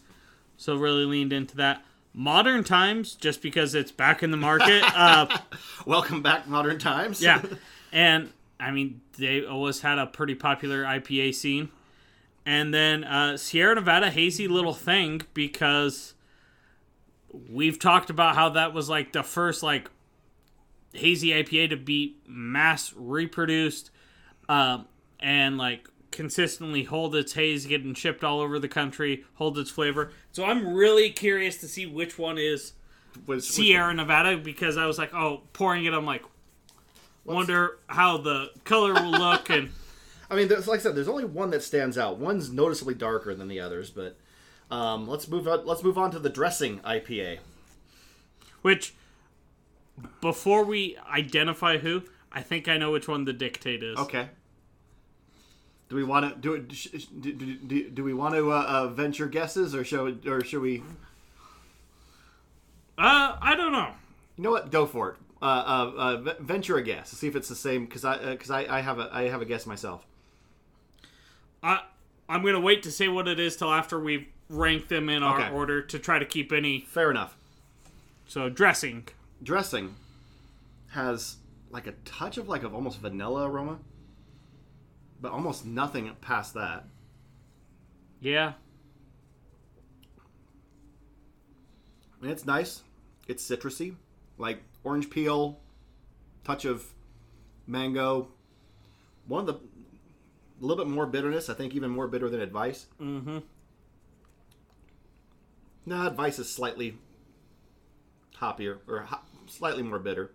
So 0.56 0.78
really 0.78 1.04
leaned 1.04 1.34
into 1.34 1.58
that. 1.58 1.84
Modern 2.14 2.64
Times, 2.64 3.16
just 3.16 3.42
because 3.42 3.76
it's 3.76 3.92
back 3.92 4.24
in 4.24 4.32
the 4.32 4.38
market. 4.38 4.84
Uh, 4.84 5.38
Welcome 5.86 6.22
back, 6.22 6.48
modern 6.48 6.80
times. 6.80 7.22
yeah, 7.22 7.42
and 7.92 8.32
I 8.60 8.72
mean 8.72 9.02
they 9.18 9.46
always 9.46 9.82
had 9.82 10.00
a 10.00 10.06
pretty 10.06 10.36
popular 10.36 10.84
IPA 10.84 11.36
scene. 11.36 11.70
And 12.46 12.74
then 12.74 13.04
uh, 13.04 13.38
Sierra 13.38 13.76
Nevada 13.76 14.10
Hazy 14.10 14.48
Little 14.48 14.74
Thing 14.74 15.22
because 15.34 16.14
we've 17.32 17.78
talked 17.78 18.10
about 18.10 18.36
how 18.36 18.50
that 18.50 18.74
was 18.74 18.90
like 18.90 19.14
the 19.14 19.24
first 19.24 19.62
like 19.62 19.90
hazy 20.94 21.30
IPA 21.30 21.70
to 21.70 21.78
be 21.78 22.16
mass 22.28 22.94
reproduced 22.96 23.92
um, 24.48 24.88
and 25.20 25.58
like 25.58 25.88
consistently 26.12 26.84
hold 26.84 27.16
its 27.16 27.34
haze 27.34 27.66
getting 27.66 27.94
shipped 27.94 28.24
all 28.24 28.40
over 28.40 28.60
the 28.60 28.68
country, 28.68 29.24
hold 29.36 29.58
its 29.58 29.70
flavor. 29.70 30.12
So 30.32 30.46
I'm 30.46 30.74
really 30.74 31.10
curious 31.12 31.58
to 31.58 31.68
see 31.68 31.86
which 31.86 32.18
one 32.18 32.38
is 32.38 32.74
Was, 33.28 33.38
was- 33.38 33.48
Sierra 33.48 33.94
Nevada 33.94 34.38
because 34.38 34.78
I 34.78 34.86
was 34.86 34.98
like, 34.98 35.14
oh, 35.14 35.42
pouring 35.54 35.86
it, 35.86 35.94
I'm 35.94 36.06
like, 36.06 36.24
wonder 37.26 37.78
how 37.88 38.18
the 38.18 38.50
color 38.64 38.94
will 38.94 39.12
look 39.12 39.50
and 39.50 39.70
I 40.32 40.36
mean, 40.36 40.48
there's, 40.48 40.68
like 40.68 40.80
I 40.80 40.84
said, 40.84 40.96
there's 40.96 41.08
only 41.08 41.26
one 41.26 41.50
that 41.50 41.64
stands 41.64 41.98
out. 41.98 42.20
One's 42.20 42.52
noticeably 42.52 42.94
darker 42.94 43.34
than 43.34 43.48
the 43.48 43.60
others, 43.60 43.90
but 43.90 44.16
um, 44.70 45.08
let's 45.08 45.28
move 45.28 45.48
on. 45.48 45.66
Let's 45.66 45.82
move 45.84 45.98
on 45.98 46.12
to 46.12 46.20
the 46.20 46.30
dressing 46.30 46.80
IPA. 46.82 47.40
which 48.62 48.94
before 50.22 50.64
we 50.64 50.98
identify 51.12 51.80
who, 51.80 52.04
I 52.32 52.42
think 52.44 52.68
I 52.68 52.78
know 52.78 52.92
which 52.92 53.08
one 53.08 53.26
the 53.26 53.34
dictate 53.34 53.82
is. 53.82 53.98
Okay. 53.98 54.30
Do 55.90 55.96
we 55.96 56.04
want 56.04 56.32
to 56.32 56.40
do 56.40 56.54
it? 56.54 56.68
Do, 57.22 57.34
do, 57.34 57.56
do, 57.56 57.90
do 57.90 58.04
we 58.04 58.14
want 58.14 58.36
to 58.36 58.52
uh, 58.52 58.64
uh, 58.68 58.88
venture 58.90 59.28
guesses, 59.28 59.74
or 59.74 59.84
should 59.84 60.28
or 60.28 60.44
should 60.44 60.62
we? 60.62 60.84
Uh, 62.98 63.38
I 63.42 63.56
don't 63.56 63.72
know. 63.72 63.92
You 64.38 64.44
know 64.44 64.52
what? 64.52 64.72
Go 64.72 64.86
for 64.86 65.10
it. 65.10 65.16
Uh, 65.42 65.46
uh, 65.46 65.92
uh, 65.98 66.34
venture 66.40 66.78
a 66.78 66.84
guess. 66.84 67.10
See 67.10 67.28
if 67.28 67.36
it's 67.36 67.50
the 67.50 67.56
same. 67.56 67.86
Because 67.86 68.06
I 68.06 68.18
because 68.32 68.52
I, 68.52 68.78
I 68.78 68.82
have 68.82 69.00
a 69.00 69.10
I 69.12 69.30
have 69.30 69.42
a 69.42 69.46
guess 69.46 69.66
myself. 69.66 70.06
I 71.64 71.82
I'm 72.28 72.44
gonna 72.44 72.60
wait 72.60 72.84
to 72.84 72.92
say 72.92 73.08
what 73.08 73.28
it 73.28 73.40
is 73.40 73.58
till 73.58 73.72
after 73.74 74.00
we've 74.00 74.28
ranked 74.48 74.90
them 74.90 75.10
in 75.10 75.24
our 75.24 75.52
order 75.52 75.82
to 75.82 75.98
try 75.98 76.20
to 76.20 76.26
keep 76.26 76.52
any. 76.52 76.82
Fair 76.82 77.10
enough. 77.10 77.36
So 78.28 78.48
dressing. 78.48 79.08
Dressing 79.42 79.96
has 80.90 81.38
like 81.72 81.88
a 81.88 81.94
touch 82.06 82.38
of 82.38 82.48
like 82.48 82.64
of 82.64 82.76
almost 82.76 83.00
vanilla 83.00 83.50
aroma, 83.50 83.80
but 85.22 85.32
almost 85.32 85.66
nothing 85.66 86.14
past 86.22 86.54
that. 86.54 86.86
Yeah. 88.22 88.54
I 92.20 92.24
mean, 92.24 92.32
it's 92.32 92.46
nice. 92.46 92.84
It's 93.28 93.48
citrusy, 93.48 93.96
like 94.38 94.62
orange 94.84 95.10
peel, 95.10 95.60
touch 96.44 96.66
of 96.66 96.86
mango. 97.68 98.30
One 99.28 99.42
of 99.42 99.48
the 99.48 99.54
a 99.54 100.66
little 100.66 100.84
bit 100.84 100.92
more 100.92 101.06
bitterness. 101.06 101.50
I 101.50 101.54
think 101.54 101.74
even 101.74 101.90
more 101.90 102.08
bitter 102.08 102.30
than 102.30 102.42
advice. 102.42 102.88
Mm-hmm. 103.02 103.40
No, 105.86 106.08
advice 106.08 106.38
is 106.40 106.52
slightly 106.54 106.98
hoppier 108.38 108.80
or 108.88 109.02
ho- 109.02 109.22
slightly 109.48 109.84
more 109.84 110.00
bitter. 110.00 110.32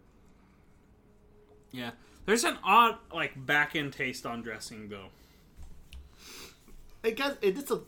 Yeah. 1.73 1.91
There's 2.27 2.45
an 2.45 2.59
odd 2.65 2.97
like 3.13 3.47
back 3.47 3.77
end 3.77 3.93
taste 3.93 4.25
on 4.27 4.43
dressing 4.43 4.89
though. 4.89 5.09
It 7.03 7.17
gets 7.17 7.37
it, 7.43 7.55
gets 7.55 7.71
a, 7.71 7.81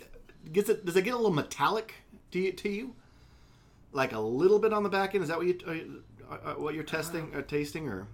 gets 0.53 0.69
it. 0.69 0.85
Does 0.85 0.97
it 0.97 1.03
get 1.03 1.15
a 1.15 1.17
little 1.17 1.33
metallic 1.33 1.95
to 2.33 2.39
you? 2.39 2.53
To 2.53 2.69
you? 2.69 2.95
Like 3.93 4.13
a 4.13 4.21
little 4.21 4.59
bit 4.59 4.73
on 4.73 4.83
the 4.83 4.91
back 4.91 5.15
end? 5.15 5.23
Is 5.23 5.29
that 5.29 5.39
what 5.39 5.47
you 5.47 5.59
uh, 6.31 6.35
uh, 6.35 6.55
what 6.55 6.75
you're 6.75 6.85
testing 6.85 7.35
or 7.35 7.43
tasting 7.43 7.89
or? 7.89 8.07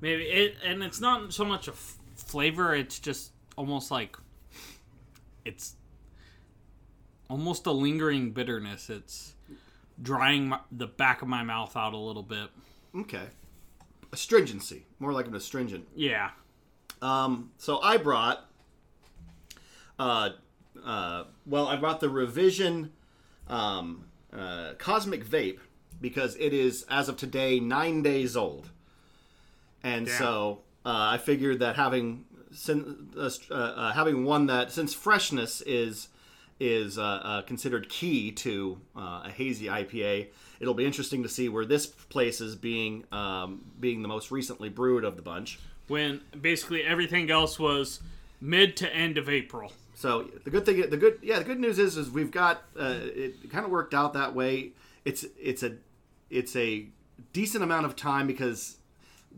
Maybe 0.00 0.24
it, 0.24 0.56
and 0.64 0.82
it's 0.82 1.00
not 1.00 1.32
so 1.32 1.44
much 1.44 1.68
a 1.68 1.72
f- 1.72 1.96
flavor. 2.14 2.74
It's 2.74 2.98
just 2.98 3.32
almost 3.56 3.90
like 3.90 4.16
it's 5.44 5.74
almost 7.28 7.66
a 7.66 7.72
lingering 7.72 8.30
bitterness. 8.32 8.90
It's 8.90 9.34
drying 10.00 10.48
my, 10.48 10.60
the 10.70 10.86
back 10.86 11.22
of 11.22 11.28
my 11.28 11.42
mouth 11.42 11.76
out 11.76 11.94
a 11.94 11.98
little 11.98 12.22
bit. 12.22 12.50
Okay, 12.94 13.24
astringency, 14.12 14.86
more 14.98 15.12
like 15.12 15.26
an 15.26 15.34
astringent. 15.34 15.86
Yeah. 15.94 16.30
Um, 17.02 17.50
so 17.58 17.80
I 17.80 17.96
brought 17.98 18.46
uh, 19.98 20.30
uh, 20.84 21.24
well, 21.46 21.66
I 21.66 21.76
brought 21.76 22.00
the 22.00 22.08
revision 22.08 22.92
um, 23.48 24.04
uh, 24.32 24.72
Cosmic 24.78 25.24
Vape 25.24 25.58
because 26.00 26.36
it 26.36 26.52
is 26.52 26.84
as 26.90 27.08
of 27.08 27.16
today 27.16 27.60
nine 27.60 28.02
days 28.02 28.36
old, 28.36 28.70
and 29.82 30.06
Damn. 30.06 30.18
so 30.18 30.60
uh, 30.84 31.08
I 31.12 31.18
figured 31.18 31.60
that 31.60 31.76
having 31.76 32.24
sin- 32.52 33.08
uh, 33.16 33.30
uh, 33.50 33.92
having 33.92 34.24
one 34.24 34.46
that 34.46 34.70
since 34.72 34.92
freshness 34.92 35.62
is 35.62 36.08
is 36.58 36.98
uh, 36.98 37.02
uh, 37.02 37.42
considered 37.42 37.88
key 37.88 38.32
to 38.32 38.78
uh, 38.96 39.22
a 39.24 39.30
hazy 39.30 39.66
IPA. 39.66 40.28
It'll 40.58 40.74
be 40.74 40.86
interesting 40.86 41.22
to 41.22 41.28
see 41.28 41.48
where 41.48 41.64
this 41.64 41.86
place 41.86 42.40
is 42.40 42.56
being 42.56 43.04
um, 43.12 43.64
being 43.78 44.02
the 44.02 44.08
most 44.08 44.30
recently 44.30 44.68
brewed 44.68 45.04
of 45.04 45.16
the 45.16 45.22
bunch. 45.22 45.58
when 45.88 46.20
basically 46.40 46.82
everything 46.82 47.30
else 47.30 47.58
was 47.58 48.00
mid 48.40 48.76
to 48.78 48.94
end 48.94 49.18
of 49.18 49.28
April. 49.28 49.72
So 49.94 50.28
the 50.44 50.50
good 50.50 50.66
thing, 50.66 50.88
the 50.90 50.96
good, 50.96 51.18
yeah, 51.22 51.38
the 51.38 51.44
good 51.44 51.58
news 51.58 51.78
is, 51.78 51.96
is 51.96 52.10
we've 52.10 52.30
got 52.30 52.62
uh, 52.78 52.96
it 53.00 53.50
kind 53.50 53.64
of 53.64 53.70
worked 53.70 53.94
out 53.94 54.12
that 54.14 54.34
way. 54.34 54.72
It's 55.04 55.24
it's 55.40 55.62
a 55.62 55.76
it's 56.30 56.54
a 56.56 56.86
decent 57.32 57.64
amount 57.64 57.86
of 57.86 57.96
time 57.96 58.26
because 58.26 58.76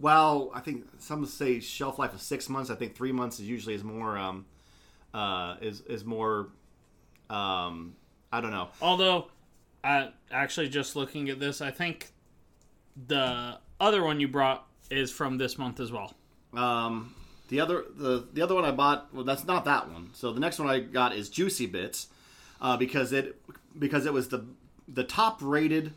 while 0.01 0.51
I 0.55 0.61
think 0.61 0.85
some 0.99 1.25
say 1.27 1.61
shelf 1.61 1.99
life 1.99 2.13
of 2.13 2.21
six 2.21 2.49
months, 2.49 2.71
I 2.71 2.75
think 2.75 2.97
three 2.97 3.13
months 3.13 3.39
is 3.39 3.47
usually 3.47 3.75
is 3.75 3.85
more 3.85 4.19
um, 4.19 4.47
uh, 5.15 5.57
is 5.61 5.81
is 5.83 6.05
more 6.05 6.49
um, 7.31 7.95
I 8.33 8.41
don't 8.41 8.51
know. 8.51 8.69
Although, 8.81 9.29
uh, 9.85 10.09
actually, 10.31 10.69
just 10.69 10.97
looking 10.97 11.29
at 11.29 11.41
this, 11.41 11.61
I 11.61 11.71
think 11.71 12.11
the 13.07 13.59
other 13.81 14.03
one 14.03 14.21
you 14.21 14.29
brought 14.29 14.67
is 14.91 15.11
from 15.11 15.39
this 15.39 15.59
month 15.59 15.81
as 15.81 15.93
well. 15.93 16.15
Um, 16.55 17.15
the 17.49 17.61
other 17.61 17.85
the 17.95 18.27
the 18.33 18.43
other 18.43 18.55
one 18.55 18.65
I 18.65 18.71
bought, 18.71 19.09
well, 19.15 19.25
that's 19.25 19.45
not 19.45 19.65
that 19.65 19.91
one. 19.91 20.11
So 20.15 20.33
the 20.33 20.41
next 20.41 20.59
one 20.59 20.69
I 20.69 20.81
got 20.81 21.15
is 21.15 21.29
Juicy 21.29 21.67
Bits, 21.67 22.09
uh, 22.61 22.77
because 22.77 23.13
it 23.13 23.41
because 23.79 24.07
it 24.07 24.13
was 24.13 24.29
the 24.29 24.45
the 24.87 25.05
top 25.05 25.39
rated 25.41 25.93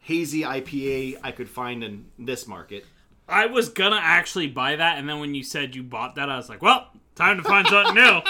hazy 0.00 0.42
IPA 0.42 1.18
I 1.22 1.32
could 1.32 1.48
find 1.48 1.82
in 1.82 2.06
this 2.18 2.46
market. 2.46 2.84
I 3.26 3.46
was 3.46 3.70
gonna 3.70 4.00
actually 4.00 4.48
buy 4.48 4.76
that, 4.76 4.98
and 4.98 5.08
then 5.08 5.20
when 5.20 5.34
you 5.34 5.42
said 5.42 5.74
you 5.74 5.82
bought 5.82 6.14
that, 6.16 6.28
I 6.28 6.36
was 6.36 6.48
like, 6.48 6.60
well, 6.62 6.88
time 7.14 7.38
to 7.38 7.42
find 7.42 7.66
something 7.66 7.94
new. 7.94 8.20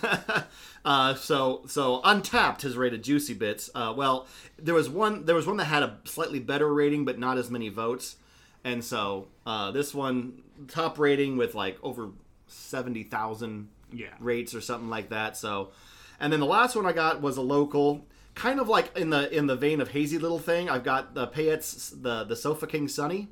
Uh, 0.84 1.14
so 1.14 1.62
so 1.66 2.00
Untappd 2.02 2.62
has 2.62 2.76
rated 2.76 3.04
Juicy 3.04 3.34
Bits. 3.34 3.70
Uh, 3.74 3.94
well, 3.96 4.26
there 4.58 4.74
was 4.74 4.88
one 4.88 5.24
there 5.26 5.36
was 5.36 5.46
one 5.46 5.56
that 5.58 5.66
had 5.66 5.82
a 5.82 5.98
slightly 6.04 6.40
better 6.40 6.72
rating, 6.72 7.04
but 7.04 7.18
not 7.18 7.38
as 7.38 7.50
many 7.50 7.68
votes, 7.68 8.16
and 8.64 8.84
so 8.84 9.28
uh, 9.46 9.70
this 9.70 9.94
one 9.94 10.42
top 10.68 10.98
rating 10.98 11.36
with 11.36 11.54
like 11.54 11.78
over 11.84 12.10
seventy 12.48 13.04
thousand 13.04 13.68
Yeah. 13.92 14.08
rates 14.18 14.54
or 14.54 14.60
something 14.60 14.90
like 14.90 15.10
that. 15.10 15.36
So, 15.36 15.70
and 16.18 16.32
then 16.32 16.40
the 16.40 16.46
last 16.46 16.74
one 16.74 16.84
I 16.84 16.92
got 16.92 17.20
was 17.22 17.36
a 17.36 17.42
local, 17.42 18.04
kind 18.34 18.58
of 18.58 18.68
like 18.68 18.96
in 18.96 19.10
the 19.10 19.32
in 19.32 19.46
the 19.46 19.56
vein 19.56 19.80
of 19.80 19.88
hazy 19.92 20.18
little 20.18 20.40
thing. 20.40 20.68
I've 20.68 20.84
got 20.84 21.14
the 21.14 21.28
Payette's 21.28 21.90
the 21.90 22.24
the 22.24 22.34
Sofa 22.34 22.66
King 22.66 22.88
Sunny, 22.88 23.28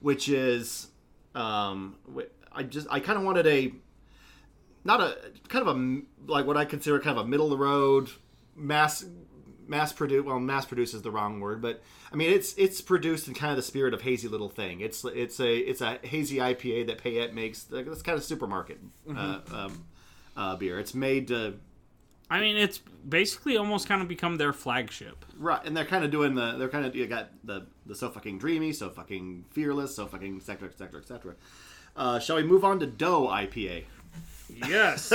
which 0.00 0.26
is 0.30 0.88
um 1.34 1.96
I 2.50 2.62
just 2.62 2.86
I 2.90 2.98
kind 3.00 3.18
of 3.18 3.24
wanted 3.24 3.46
a 3.46 3.72
not 4.84 5.00
a 5.00 5.16
kind 5.48 5.66
of 5.66 5.76
a 5.76 6.30
like 6.30 6.46
what 6.46 6.56
I 6.56 6.64
consider 6.64 6.98
kind 7.00 7.18
of 7.18 7.26
a 7.26 7.28
middle 7.28 7.46
of 7.46 7.58
the 7.58 7.64
road 7.64 8.10
mass 8.54 9.04
mass 9.66 9.92
produce 9.92 10.24
well 10.24 10.38
mass 10.38 10.66
produce 10.66 10.92
is 10.92 11.02
the 11.02 11.10
wrong 11.10 11.40
word 11.40 11.62
but 11.62 11.82
I 12.12 12.16
mean 12.16 12.30
it's 12.30 12.54
it's 12.58 12.80
produced 12.80 13.28
in 13.28 13.34
kind 13.34 13.50
of 13.50 13.56
the 13.56 13.62
spirit 13.62 13.94
of 13.94 14.02
hazy 14.02 14.28
little 14.28 14.48
thing. 14.48 14.80
It's 14.80 15.04
it's 15.04 15.40
a 15.40 15.56
it's 15.56 15.80
a 15.80 15.98
hazy 16.02 16.36
IPA 16.36 16.86
that 16.88 16.98
Payette 16.98 17.34
makes 17.34 17.62
that's 17.64 18.02
kind 18.02 18.18
of 18.18 18.24
supermarket 18.24 18.80
uh, 19.16 19.40
um, 19.52 19.84
uh, 20.36 20.56
beer. 20.56 20.78
It's 20.78 20.94
made 20.94 21.28
to 21.28 21.54
I 22.30 22.40
mean, 22.40 22.56
it's 22.56 22.78
basically 23.06 23.58
almost 23.58 23.86
kind 23.88 24.00
of 24.00 24.08
become 24.08 24.36
their 24.36 24.54
flagship. 24.54 25.24
right 25.36 25.64
and 25.64 25.76
they're 25.76 25.84
kind 25.84 26.04
of 26.04 26.10
doing 26.10 26.34
the 26.34 26.56
they're 26.58 26.68
kind 26.68 26.86
of 26.86 26.94
you 26.94 27.06
got 27.06 27.30
the 27.44 27.66
the 27.86 27.94
so 27.94 28.10
fucking 28.10 28.38
dreamy 28.38 28.72
so 28.72 28.90
fucking 28.90 29.44
fearless 29.50 29.96
so 29.96 30.06
fucking 30.06 30.36
etc 30.36 30.68
etc 30.68 30.70
et 30.70 30.78
cetera 30.78 31.00
et 31.00 31.08
cetera. 31.08 31.34
Uh, 31.94 32.18
shall 32.18 32.36
we 32.36 32.42
move 32.42 32.64
on 32.64 32.78
to 32.80 32.86
Doe 32.86 33.26
IPA 33.26 33.84
Yes. 34.56 35.12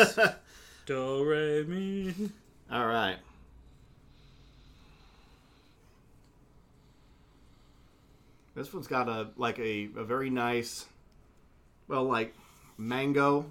Do 0.86 1.24
re 1.24 1.64
mi. 1.64 2.14
All 2.72 2.86
right. 2.86 3.18
This 8.56 8.74
one's 8.74 8.88
got 8.88 9.08
a 9.08 9.30
like 9.38 9.60
a, 9.60 9.90
a 9.96 10.04
very 10.04 10.30
nice, 10.30 10.86
well, 11.88 12.06
like 12.06 12.34
mango. 12.78 13.46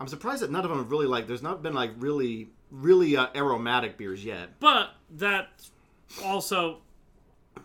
I'm 0.00 0.08
surprised 0.08 0.42
that 0.42 0.50
none 0.50 0.64
of 0.64 0.70
them 0.70 0.78
have 0.78 0.90
really 0.90 1.06
like. 1.06 1.26
There's 1.26 1.42
not 1.42 1.62
been 1.62 1.74
like 1.74 1.92
really 1.98 2.48
really 2.70 3.16
uh, 3.16 3.28
aromatic 3.34 3.96
beers 3.96 4.24
yet. 4.24 4.60
But 4.60 4.90
that's 5.10 5.70
also 6.24 6.78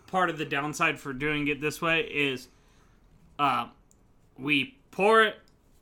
part 0.06 0.30
of 0.30 0.38
the 0.38 0.44
downside 0.44 0.98
for 0.98 1.12
doing 1.12 1.48
it 1.48 1.60
this 1.60 1.80
way 1.80 2.02
is 2.02 2.48
uh, 3.38 3.68
we 4.38 4.76
pour 4.94 5.24
it, 5.24 5.36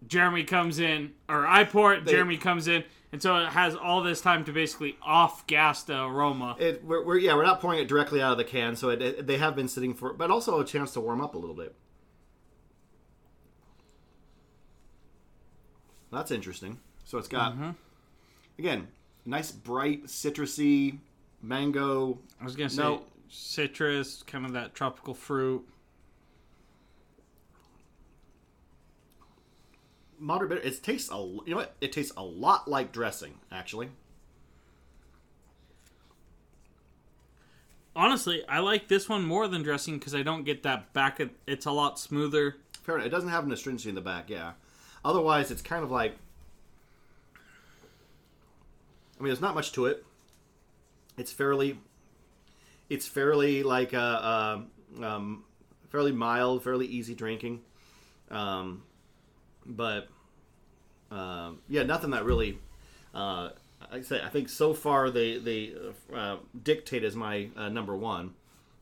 Jeremy 0.06 0.42
comes 0.42 0.78
in, 0.80 1.12
or 1.28 1.46
I 1.46 1.64
pour 1.64 1.92
it, 1.92 2.06
Jeremy 2.06 2.38
comes 2.38 2.66
in, 2.66 2.82
and 3.12 3.22
so 3.22 3.36
it 3.36 3.50
has 3.50 3.76
all 3.76 4.02
this 4.02 4.22
time 4.22 4.42
to 4.46 4.52
basically 4.52 4.96
off 5.02 5.46
gas 5.46 5.82
the 5.82 6.02
aroma. 6.02 6.56
It 6.58 6.82
we're, 6.82 7.04
we're 7.04 7.18
yeah 7.18 7.34
we're 7.34 7.44
not 7.44 7.60
pouring 7.60 7.78
it 7.78 7.88
directly 7.88 8.22
out 8.22 8.32
of 8.32 8.38
the 8.38 8.44
can, 8.44 8.74
so 8.74 8.88
it, 8.88 9.02
it, 9.02 9.26
they 9.26 9.36
have 9.36 9.54
been 9.54 9.68
sitting 9.68 9.92
for, 9.94 10.14
but 10.14 10.30
also 10.30 10.58
a 10.60 10.64
chance 10.64 10.92
to 10.94 11.00
warm 11.00 11.20
up 11.20 11.34
a 11.34 11.38
little 11.38 11.54
bit. 11.54 11.74
That's 16.10 16.30
interesting. 16.30 16.78
So 17.04 17.18
it's 17.18 17.28
got 17.28 17.52
mm-hmm. 17.52 17.70
again 18.58 18.88
nice 19.26 19.52
bright 19.52 20.06
citrusy 20.06 20.98
mango. 21.42 22.18
I 22.40 22.44
was 22.44 22.56
gonna 22.56 22.70
say 22.70 22.82
No. 22.82 23.02
citrus, 23.28 24.22
kind 24.22 24.46
of 24.46 24.52
that 24.54 24.74
tropical 24.74 25.14
fruit. 25.14 25.68
Moderate 30.22 30.50
bitter. 30.50 30.60
It 30.62 30.82
tastes 30.84 31.10
a 31.10 31.16
you 31.16 31.42
know 31.48 31.56
what? 31.56 31.74
It 31.80 31.90
tastes 31.90 32.12
a 32.16 32.22
lot 32.22 32.68
like 32.68 32.92
dressing 32.92 33.34
actually. 33.50 33.88
Honestly, 37.94 38.42
I 38.48 38.60
like 38.60 38.86
this 38.86 39.08
one 39.08 39.24
more 39.24 39.48
than 39.48 39.62
dressing 39.62 39.98
because 39.98 40.14
I 40.14 40.22
don't 40.22 40.44
get 40.44 40.62
that 40.62 40.92
back. 40.92 41.20
It's 41.46 41.66
a 41.66 41.72
lot 41.72 41.98
smoother. 41.98 42.56
Fair 42.84 42.94
enough. 42.94 43.06
It 43.06 43.10
doesn't 43.10 43.30
have 43.30 43.44
an 43.44 43.52
astringency 43.52 43.88
in 43.88 43.96
the 43.96 44.00
back, 44.00 44.30
yeah. 44.30 44.52
Otherwise, 45.04 45.50
it's 45.50 45.60
kind 45.60 45.82
of 45.82 45.90
like. 45.90 46.16
I 49.18 49.22
mean, 49.22 49.28
there's 49.28 49.40
not 49.40 49.54
much 49.56 49.72
to 49.72 49.86
it. 49.86 50.06
It's 51.18 51.32
fairly. 51.32 51.78
It's 52.88 53.08
fairly 53.08 53.62
like 53.62 53.92
a, 53.92 53.98
uh, 54.00 54.60
um, 55.04 55.44
fairly 55.90 56.12
mild, 56.12 56.62
fairly 56.62 56.86
easy 56.86 57.14
drinking, 57.14 57.60
um, 58.30 58.82
but 59.66 60.08
um, 61.10 61.58
yeah, 61.68 61.82
nothing 61.82 62.10
that 62.10 62.24
really. 62.24 62.58
Uh, 63.14 63.50
I 63.90 64.00
say 64.00 64.20
I 64.22 64.28
think 64.28 64.48
so 64.48 64.72
far 64.72 65.10
they 65.10 65.38
they 65.38 65.74
uh, 66.14 66.36
dictate 66.62 67.04
is 67.04 67.14
my 67.14 67.48
uh, 67.56 67.68
number 67.68 67.96
one 67.96 68.34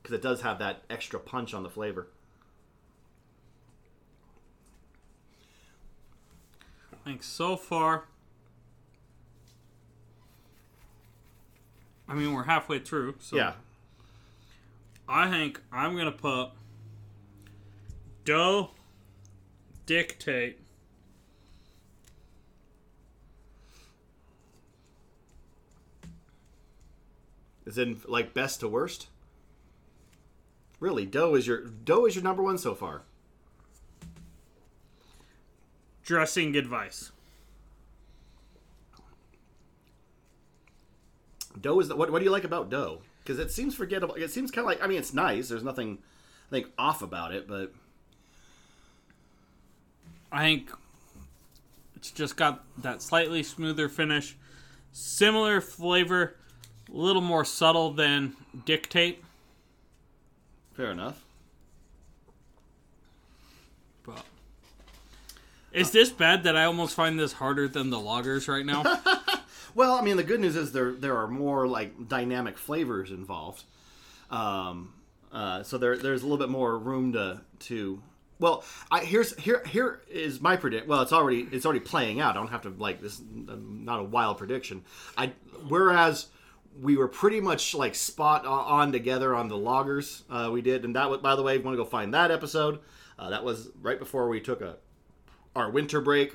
because 0.03 0.15
it 0.15 0.23
does 0.23 0.43
have 0.43 0.59
that 0.59 0.83
extra 0.89 1.19
punch 1.19 1.55
on 1.55 1.63
the 1.63 1.71
flavor. 1.71 2.07
I 6.93 6.97
think 7.05 7.23
so 7.23 7.57
far. 7.57 8.05
I 12.09 12.15
mean, 12.15 12.33
we're 12.33 12.45
halfway 12.45 12.81
through, 12.81 13.17
so 13.21 13.37
Yeah, 13.37 13.53
I 15.09 15.31
think 15.31 15.61
I'm 15.73 15.97
gonna 15.97 16.13
put 16.13 16.51
Doe 18.25 18.71
Dictate. 19.87 20.59
Is 27.71 27.79
in 27.79 28.01
like 28.09 28.35
best 28.35 28.59
to 28.61 28.69
worst? 28.69 29.07
Really, 30.81 31.07
Doe 31.07 31.37
is 31.37 31.47
your 31.47 31.61
Doe 31.61 32.05
is 32.05 32.17
your 32.17 32.25
number 32.25 32.43
one 32.43 32.59
so 32.59 32.75
far. 32.75 33.03
Dressing 36.03 36.57
advice. 36.57 37.13
Doe 41.61 41.79
is 41.79 41.87
the, 41.87 41.95
what? 41.95 42.11
What 42.11 42.19
do 42.19 42.25
you 42.25 42.33
like 42.33 42.43
about 42.43 42.71
Doe? 42.71 43.03
Because 43.23 43.39
it 43.39 43.53
seems 43.53 43.77
forgettable. 43.77 44.17
It 44.17 44.33
seems 44.33 44.51
kind 44.51 44.65
of 44.65 44.67
like 44.67 44.83
I 44.83 44.89
mean, 44.89 44.99
it's 44.99 45.15
nice. 45.15 45.49
There's 45.49 45.63
nothing 45.63 45.99
I 46.49 46.51
think 46.51 46.67
off 46.77 47.03
about 47.03 47.33
it, 47.33 47.47
but 47.47 47.73
I 50.33 50.43
think 50.43 50.73
it's 51.95 52.11
just 52.11 52.37
got 52.37 52.65
that 52.79 53.01
slightly 53.01 53.45
smoother 53.45 53.89
finish, 53.89 54.37
similar 54.91 55.61
flavor, 55.61 56.35
a 56.93 56.97
little 56.97 57.23
more 57.23 57.45
subtle 57.45 57.93
than 57.93 58.37
Dictate, 58.65 59.23
fair 60.75 60.91
enough. 60.91 61.23
but 64.05 64.25
Is 65.73 65.91
this 65.91 66.11
bad 66.11 66.45
that 66.45 66.57
I 66.57 66.65
almost 66.65 66.95
find 66.95 67.19
this 67.19 67.35
harder 67.35 67.69
than 67.69 67.91
the 67.91 67.99
lagers 67.99 68.49
right 68.49 68.67
now? 68.67 69.01
Well, 69.75 69.95
I 69.95 70.03
mean, 70.03 70.17
the 70.17 70.25
good 70.25 70.41
news 70.41 70.57
is 70.57 70.73
there 70.73 70.93
there 70.93 71.17
are 71.17 71.29
more 71.29 71.67
like 71.67 72.09
dynamic 72.09 72.59
flavors 72.59 73.11
involved. 73.11 73.65
Um, 74.31 74.95
uh, 75.33 75.63
so 75.63 75.79
there 75.79 75.97
there's 75.97 76.23
a 76.23 76.25
little 76.25 76.39
bit 76.39 76.49
more 76.49 76.79
room 76.79 77.13
to 77.13 77.41
to. 77.61 78.03
Well, 78.39 78.65
I 78.91 79.05
here's 79.05 79.37
here 79.39 79.63
here 79.67 80.01
is 80.11 80.41
my 80.41 80.57
predict. 80.57 80.89
Well, 80.89 81.03
it's 81.03 81.13
already 81.13 81.47
it's 81.53 81.65
already 81.65 81.81
playing 81.81 82.21
out. 82.21 82.33
I 82.33 82.35
don't 82.35 82.49
have 82.49 82.63
to 82.63 82.71
like 82.71 83.01
this. 83.01 83.21
Not 83.31 84.01
a 84.01 84.05
wild 84.05 84.39
prediction. 84.39 84.83
I 85.17 85.33
whereas 85.69 86.27
we 86.79 86.97
were 86.97 87.09
pretty 87.09 87.41
much 87.41 87.75
like 87.75 87.95
spot 87.95 88.45
on 88.47 88.93
together 88.93 89.35
on 89.35 89.49
the 89.49 89.57
lagers 89.57 90.23
uh, 90.31 90.51
we 90.51 90.63
did, 90.63 90.85
and 90.85 90.95
that 90.97 91.09
was 91.11 91.21
by 91.21 91.35
the 91.37 91.43
way, 91.43 91.55
if 91.55 91.61
you 91.61 91.65
want 91.65 91.77
to 91.77 91.83
go 91.85 91.89
find 91.89 92.15
that 92.15 92.31
episode. 92.31 92.79
Uh, 93.19 93.31
that 93.31 93.45
was 93.45 93.69
right 93.83 93.99
before 93.99 94.29
we 94.29 94.41
took 94.41 94.61
a 94.61 94.77
our 95.55 95.71
winter 95.71 96.01
break. 96.01 96.35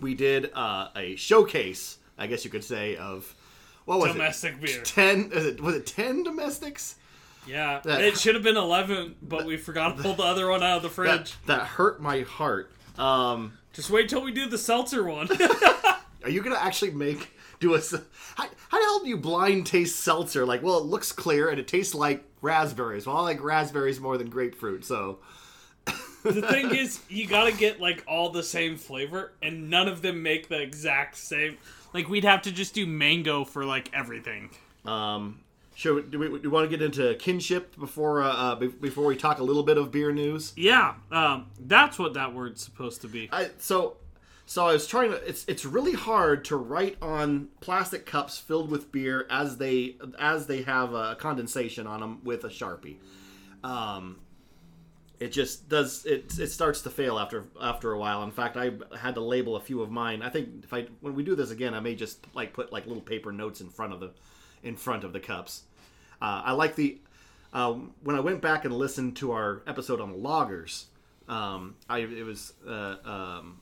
We 0.00 0.14
did 0.14 0.52
uh, 0.54 0.88
a 0.94 1.16
showcase, 1.16 1.98
I 2.16 2.28
guess 2.28 2.44
you 2.44 2.50
could 2.52 2.62
say, 2.62 2.96
of 2.96 3.34
what 3.84 3.98
was 3.98 4.12
Domestic 4.12 4.54
it? 4.54 4.60
beer. 4.60 4.82
Ten? 4.82 5.32
is 5.32 5.44
it- 5.46 5.60
Was 5.60 5.74
it 5.74 5.86
ten 5.86 6.22
domestics? 6.22 6.94
Yeah, 7.46 7.80
That- 7.82 8.02
it 8.02 8.18
should 8.18 8.34
have 8.34 8.44
been 8.44 8.56
eleven, 8.58 9.16
but 9.22 9.44
we 9.46 9.56
forgot 9.56 9.96
to 9.96 10.02
pull 10.02 10.14
the 10.14 10.22
other 10.22 10.48
one 10.50 10.62
out 10.62 10.76
of 10.76 10.82
the 10.82 10.90
fridge. 10.90 11.32
That 11.46 11.58
that 11.58 11.66
hurt 11.66 12.00
my 12.00 12.20
heart. 12.20 12.70
Um, 12.98 13.58
Just 13.72 13.90
wait 13.90 14.08
till 14.08 14.22
we 14.22 14.30
do 14.30 14.46
the 14.46 14.58
seltzer 14.58 15.02
one. 15.04 15.28
are 16.22 16.30
you 16.30 16.42
gonna 16.42 16.56
actually 16.58 16.90
make 16.92 17.36
do 17.60 17.74
a. 17.74 17.80
How, 18.36 18.48
how 18.68 18.78
the 18.78 18.84
hell 18.84 19.00
do 19.00 19.08
you 19.08 19.16
blind 19.16 19.66
taste 19.66 20.00
seltzer? 20.00 20.44
Like, 20.46 20.62
well, 20.62 20.78
it 20.78 20.84
looks 20.84 21.12
clear 21.12 21.48
and 21.48 21.58
it 21.58 21.68
tastes 21.68 21.94
like 21.94 22.24
raspberries. 22.40 23.06
Well, 23.06 23.16
I 23.16 23.22
like 23.22 23.42
raspberries 23.42 24.00
more 24.00 24.18
than 24.18 24.30
grapefruit, 24.30 24.84
so 24.84 25.18
the 26.22 26.42
thing 26.42 26.74
is, 26.74 27.00
you 27.08 27.26
gotta 27.26 27.52
get 27.52 27.80
like 27.80 28.04
all 28.06 28.30
the 28.30 28.42
same 28.42 28.76
flavor, 28.76 29.32
and 29.42 29.70
none 29.70 29.88
of 29.88 30.02
them 30.02 30.22
make 30.22 30.48
the 30.48 30.60
exact 30.60 31.16
same. 31.16 31.58
Like 31.94 32.08
we'd 32.08 32.24
have 32.24 32.42
to 32.42 32.52
just 32.52 32.74
do 32.74 32.86
mango 32.86 33.44
for 33.44 33.64
like 33.64 33.90
everything. 33.92 34.50
Um, 34.84 35.40
should 35.74 36.10
do 36.10 36.18
we, 36.18 36.26
do 36.26 36.40
we 36.42 36.48
want 36.48 36.68
to 36.68 36.76
get 36.76 36.84
into 36.84 37.14
kinship 37.14 37.78
before 37.78 38.22
uh, 38.22 38.32
uh, 38.32 38.54
before 38.56 39.04
we 39.04 39.16
talk 39.16 39.38
a 39.38 39.44
little 39.44 39.62
bit 39.62 39.78
of 39.78 39.92
beer 39.92 40.12
news? 40.12 40.52
Yeah, 40.56 40.94
um, 41.12 41.46
that's 41.60 41.98
what 41.98 42.14
that 42.14 42.34
word's 42.34 42.62
supposed 42.62 43.00
to 43.02 43.08
be. 43.08 43.28
I 43.32 43.50
so 43.58 43.96
so 44.48 44.66
I 44.66 44.72
was 44.72 44.86
trying 44.86 45.10
to. 45.10 45.16
It's 45.28 45.44
it's 45.46 45.66
really 45.66 45.92
hard 45.92 46.46
to 46.46 46.56
write 46.56 46.96
on 47.02 47.48
plastic 47.60 48.06
cups 48.06 48.38
filled 48.38 48.70
with 48.70 48.90
beer 48.90 49.26
as 49.28 49.58
they 49.58 49.96
as 50.18 50.46
they 50.46 50.62
have 50.62 50.94
a 50.94 51.16
condensation 51.16 51.86
on 51.86 52.00
them 52.00 52.20
with 52.24 52.44
a 52.44 52.48
sharpie. 52.48 52.96
Um, 53.62 54.20
it 55.20 55.32
just 55.32 55.68
does 55.68 56.06
it. 56.06 56.38
It 56.38 56.46
starts 56.46 56.80
to 56.82 56.90
fail 56.90 57.18
after 57.18 57.44
after 57.60 57.92
a 57.92 57.98
while. 57.98 58.22
In 58.22 58.30
fact, 58.30 58.56
I 58.56 58.70
had 58.98 59.16
to 59.16 59.20
label 59.20 59.56
a 59.56 59.60
few 59.60 59.82
of 59.82 59.90
mine. 59.90 60.22
I 60.22 60.30
think 60.30 60.64
if 60.64 60.72
I 60.72 60.86
when 61.02 61.14
we 61.14 61.22
do 61.22 61.36
this 61.36 61.50
again, 61.50 61.74
I 61.74 61.80
may 61.80 61.94
just 61.94 62.26
like 62.34 62.54
put 62.54 62.72
like 62.72 62.86
little 62.86 63.02
paper 63.02 63.32
notes 63.32 63.60
in 63.60 63.68
front 63.68 63.92
of 63.92 64.00
the 64.00 64.12
in 64.62 64.76
front 64.76 65.04
of 65.04 65.12
the 65.12 65.20
cups. 65.20 65.64
Uh, 66.22 66.40
I 66.46 66.52
like 66.52 66.74
the 66.74 66.98
um, 67.52 67.92
when 68.02 68.16
I 68.16 68.20
went 68.20 68.40
back 68.40 68.64
and 68.64 68.74
listened 68.74 69.16
to 69.16 69.32
our 69.32 69.62
episode 69.66 70.00
on 70.00 70.10
the 70.10 70.18
lagers. 70.18 70.84
Um, 71.28 71.74
I 71.86 71.98
it 71.98 72.24
was 72.24 72.54
uh, 72.66 72.96
um, 73.04 73.60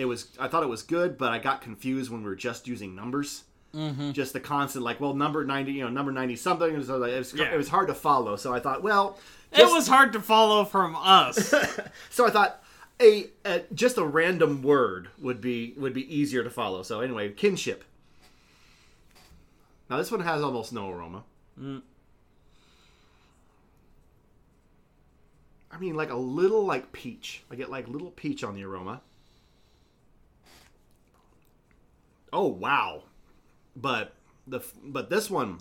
it 0.00 0.06
was 0.06 0.28
I 0.38 0.48
thought 0.48 0.62
it 0.62 0.68
was 0.68 0.82
good, 0.82 1.18
but 1.18 1.30
I 1.30 1.38
got 1.38 1.60
confused 1.60 2.10
when 2.10 2.22
we 2.22 2.28
were 2.28 2.36
just 2.36 2.66
using 2.66 2.94
numbers. 2.96 3.44
Mm-hmm. 3.74 4.12
Just 4.12 4.32
the 4.32 4.40
constant 4.40 4.84
like, 4.84 4.98
well, 4.98 5.14
number 5.14 5.44
ninety, 5.44 5.72
you 5.72 5.84
know, 5.84 5.90
number 5.90 6.10
ninety 6.10 6.34
something. 6.36 6.72
It 6.74 6.76
was, 6.78 6.88
like, 6.88 7.12
it, 7.12 7.18
was, 7.18 7.34
Yeah. 7.34 7.52
it 7.52 7.56
was 7.56 7.68
hard 7.68 7.86
to 7.88 7.94
follow. 7.94 8.34
So 8.36 8.52
I 8.52 8.58
thought, 8.60 8.82
well, 8.82 9.18
it 9.52 9.70
was 9.70 9.86
hard 9.86 10.12
to 10.14 10.20
follow 10.20 10.64
from 10.64 10.96
us. 10.96 11.54
so 12.10 12.26
I 12.26 12.30
thought 12.30 12.62
a, 13.00 13.26
a 13.44 13.62
just 13.74 13.98
a 13.98 14.04
random 14.04 14.62
word 14.62 15.08
would 15.20 15.40
be 15.40 15.74
would 15.76 15.92
be 15.92 16.12
easier 16.14 16.42
to 16.42 16.50
follow. 16.50 16.82
So 16.82 17.00
anyway, 17.00 17.30
kinship. 17.30 17.84
Now 19.88 19.98
this 19.98 20.10
one 20.10 20.20
has 20.20 20.42
almost 20.42 20.72
no 20.72 20.90
aroma. 20.90 21.24
I 25.72 25.78
mean, 25.78 25.94
like 25.94 26.10
a 26.10 26.16
little 26.16 26.64
like 26.64 26.90
peach. 26.92 27.44
I 27.50 27.54
get 27.54 27.70
like 27.70 27.86
little 27.86 28.10
peach 28.10 28.42
on 28.42 28.54
the 28.54 28.64
aroma. 28.64 29.02
Oh 32.32 32.46
wow! 32.46 33.04
But 33.76 34.14
the 34.46 34.60
but 34.84 35.10
this 35.10 35.30
one, 35.30 35.58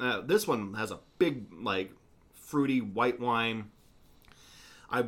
uh, 0.00 0.20
this 0.22 0.46
one 0.46 0.74
has 0.74 0.90
a 0.90 0.98
big 1.18 1.46
like 1.52 1.92
fruity 2.34 2.80
white 2.80 3.20
wine. 3.20 3.70
I 4.90 5.06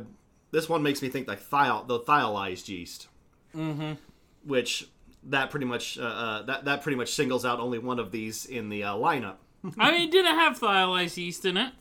this 0.51 0.67
one 0.67 0.83
makes 0.83 1.01
me 1.01 1.09
think 1.09 1.27
like 1.27 1.41
thiol 1.41 1.87
the 1.87 1.99
thiolized 1.99 2.67
yeast, 2.67 3.07
mm-hmm. 3.55 3.93
which 4.43 4.87
that 5.23 5.49
pretty 5.49 5.65
much 5.65 5.97
uh, 5.97 6.03
uh, 6.03 6.41
that 6.43 6.65
that 6.65 6.81
pretty 6.81 6.97
much 6.97 7.13
singles 7.13 7.45
out 7.45 7.59
only 7.59 7.79
one 7.79 7.99
of 7.99 8.11
these 8.11 8.45
in 8.45 8.69
the 8.69 8.83
uh, 8.83 8.93
lineup, 8.93 9.35
I 9.77 9.91
mean, 9.91 10.09
didn't 10.09 10.35
have 10.35 10.59
thiolized 10.59 11.17
yeast 11.17 11.45
in 11.45 11.57
it. 11.57 11.73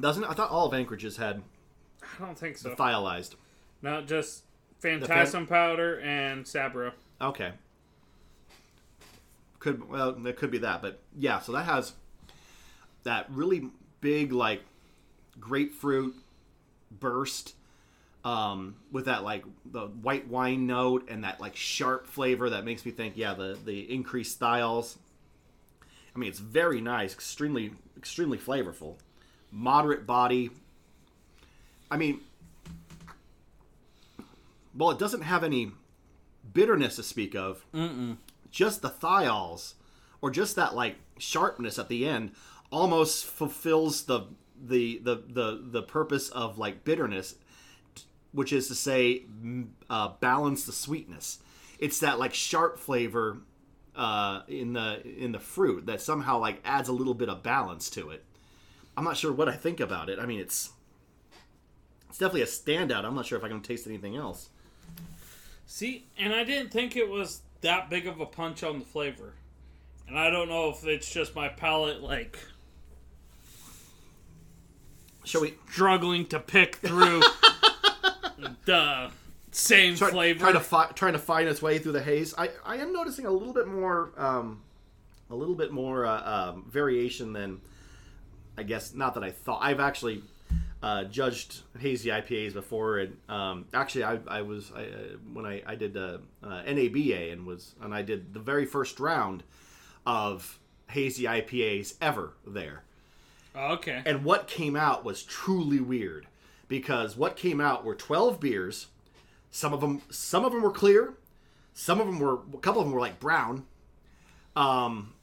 doesn't 0.00 0.24
it? 0.24 0.30
I 0.30 0.34
thought 0.34 0.50
all 0.50 0.66
of 0.66 0.74
Anchorage's 0.74 1.16
had 1.16 1.42
I 2.02 2.24
don't 2.24 2.38
think 2.38 2.58
so. 2.58 2.74
thiolized. 2.74 3.34
Not 3.82 4.06
just 4.06 4.44
phantasm 4.80 5.46
powder 5.46 6.00
and 6.00 6.44
sabro. 6.44 6.92
Okay. 7.20 7.52
Could 9.66 9.90
well, 9.90 10.24
it 10.24 10.36
could 10.36 10.52
be 10.52 10.58
that, 10.58 10.80
but 10.80 11.00
yeah. 11.18 11.40
So 11.40 11.50
that 11.50 11.64
has 11.64 11.92
that 13.02 13.26
really 13.28 13.68
big 14.00 14.30
like 14.30 14.62
grapefruit 15.40 16.14
burst 16.92 17.56
um, 18.24 18.76
with 18.92 19.06
that 19.06 19.24
like 19.24 19.44
the 19.64 19.88
white 19.88 20.28
wine 20.28 20.68
note 20.68 21.08
and 21.10 21.24
that 21.24 21.40
like 21.40 21.56
sharp 21.56 22.06
flavor 22.06 22.48
that 22.50 22.64
makes 22.64 22.86
me 22.86 22.92
think 22.92 23.16
yeah 23.16 23.34
the 23.34 23.58
the 23.64 23.92
increased 23.92 24.36
styles. 24.36 24.98
I 26.14 26.18
mean 26.20 26.28
it's 26.28 26.38
very 26.38 26.80
nice, 26.80 27.12
extremely 27.12 27.72
extremely 27.96 28.38
flavorful, 28.38 28.94
moderate 29.50 30.06
body. 30.06 30.50
I 31.90 31.96
mean, 31.96 32.20
well, 34.76 34.92
it 34.92 35.00
doesn't 35.00 35.22
have 35.22 35.42
any 35.42 35.72
bitterness 36.54 36.94
to 36.94 37.02
speak 37.02 37.34
of. 37.34 37.64
Just 38.56 38.80
the 38.80 38.88
thiols, 38.88 39.74
or 40.22 40.30
just 40.30 40.56
that 40.56 40.74
like 40.74 40.96
sharpness 41.18 41.78
at 41.78 41.90
the 41.90 42.08
end, 42.08 42.32
almost 42.72 43.26
fulfills 43.26 44.04
the 44.04 44.28
the 44.58 44.96
the 44.96 45.16
the 45.28 45.62
the 45.62 45.82
purpose 45.82 46.30
of 46.30 46.56
like 46.56 46.82
bitterness, 46.82 47.34
which 48.32 48.54
is 48.54 48.66
to 48.68 48.74
say, 48.74 49.24
uh, 49.90 50.12
balance 50.20 50.64
the 50.64 50.72
sweetness. 50.72 51.40
It's 51.78 52.00
that 52.00 52.18
like 52.18 52.32
sharp 52.32 52.78
flavor 52.78 53.42
uh, 53.94 54.40
in 54.48 54.72
the 54.72 55.06
in 55.06 55.32
the 55.32 55.38
fruit 55.38 55.84
that 55.84 56.00
somehow 56.00 56.38
like 56.38 56.62
adds 56.64 56.88
a 56.88 56.94
little 56.94 57.12
bit 57.12 57.28
of 57.28 57.42
balance 57.42 57.90
to 57.90 58.08
it. 58.08 58.24
I'm 58.96 59.04
not 59.04 59.18
sure 59.18 59.34
what 59.34 59.50
I 59.50 59.54
think 59.56 59.80
about 59.80 60.08
it. 60.08 60.18
I 60.18 60.24
mean, 60.24 60.40
it's 60.40 60.70
it's 62.08 62.16
definitely 62.16 62.40
a 62.40 62.46
standout. 62.46 63.04
I'm 63.04 63.14
not 63.14 63.26
sure 63.26 63.36
if 63.36 63.44
I 63.44 63.48
can 63.48 63.60
taste 63.60 63.86
anything 63.86 64.16
else. 64.16 64.48
See, 65.66 66.06
and 66.16 66.32
I 66.32 66.42
didn't 66.42 66.70
think 66.70 66.96
it 66.96 67.10
was 67.10 67.42
that 67.62 67.90
big 67.90 68.06
of 68.06 68.20
a 68.20 68.26
punch 68.26 68.62
on 68.62 68.78
the 68.78 68.84
flavor. 68.84 69.34
And 70.08 70.18
I 70.18 70.30
don't 70.30 70.48
know 70.48 70.70
if 70.70 70.84
it's 70.86 71.10
just 71.10 71.34
my 71.34 71.48
palate, 71.48 72.00
like, 72.00 72.38
Shall 75.24 75.40
we 75.40 75.54
struggling 75.70 76.26
to 76.26 76.38
pick 76.38 76.76
through 76.76 77.20
the 78.64 79.10
same 79.50 79.96
try, 79.96 80.10
flavor. 80.10 80.38
trying 80.38 80.52
to 80.52 80.60
fi- 80.60 80.92
trying 80.94 81.14
to 81.14 81.18
find 81.18 81.48
its 81.48 81.60
way 81.60 81.78
through 81.80 81.92
the 81.92 82.02
haze? 82.02 82.32
I, 82.38 82.50
I 82.64 82.76
am 82.76 82.92
noticing 82.92 83.26
a 83.26 83.30
little 83.32 83.52
bit 83.52 83.66
more 83.66 84.12
um, 84.16 84.62
a 85.28 85.34
little 85.34 85.56
bit 85.56 85.72
more 85.72 86.06
uh, 86.06 86.50
um, 86.52 86.66
variation 86.70 87.32
than 87.32 87.60
I 88.56 88.62
guess. 88.62 88.94
Not 88.94 89.14
that 89.14 89.24
I 89.24 89.32
thought. 89.32 89.58
I've 89.62 89.80
actually 89.80 90.22
uh, 90.82 91.04
judged 91.04 91.62
hazy 91.78 92.10
IPAs 92.10 92.52
before, 92.52 92.98
and 92.98 93.16
um, 93.28 93.66
actually, 93.72 94.04
I, 94.04 94.18
I 94.28 94.42
was 94.42 94.70
I, 94.74 94.82
uh, 94.82 94.86
when 95.32 95.46
I, 95.46 95.62
I 95.66 95.74
did 95.74 95.96
uh, 95.96 96.18
uh, 96.42 96.62
NABA 96.66 97.32
and 97.32 97.46
was 97.46 97.74
and 97.80 97.94
I 97.94 98.02
did 98.02 98.34
the 98.34 98.40
very 98.40 98.66
first 98.66 99.00
round 99.00 99.42
of 100.06 100.58
hazy 100.90 101.24
IPAs 101.24 101.94
ever 102.00 102.34
there. 102.46 102.82
Oh, 103.54 103.72
okay. 103.74 104.02
And 104.04 104.22
what 104.24 104.46
came 104.46 104.76
out 104.76 105.04
was 105.04 105.22
truly 105.22 105.80
weird 105.80 106.26
because 106.68 107.16
what 107.16 107.36
came 107.36 107.60
out 107.60 107.84
were 107.84 107.94
12 107.94 108.38
beers. 108.38 108.88
Some 109.50 109.72
of 109.72 109.80
them 109.80 110.02
some 110.10 110.44
of 110.44 110.52
them 110.52 110.62
were 110.62 110.70
clear. 110.70 111.14
Some 111.72 112.00
of 112.00 112.06
them 112.06 112.18
were 112.18 112.34
a 112.34 112.58
couple 112.58 112.82
of 112.82 112.86
them 112.86 112.92
were 112.94 113.00
like 113.00 113.18
brown. 113.18 113.64
Um 114.54 115.14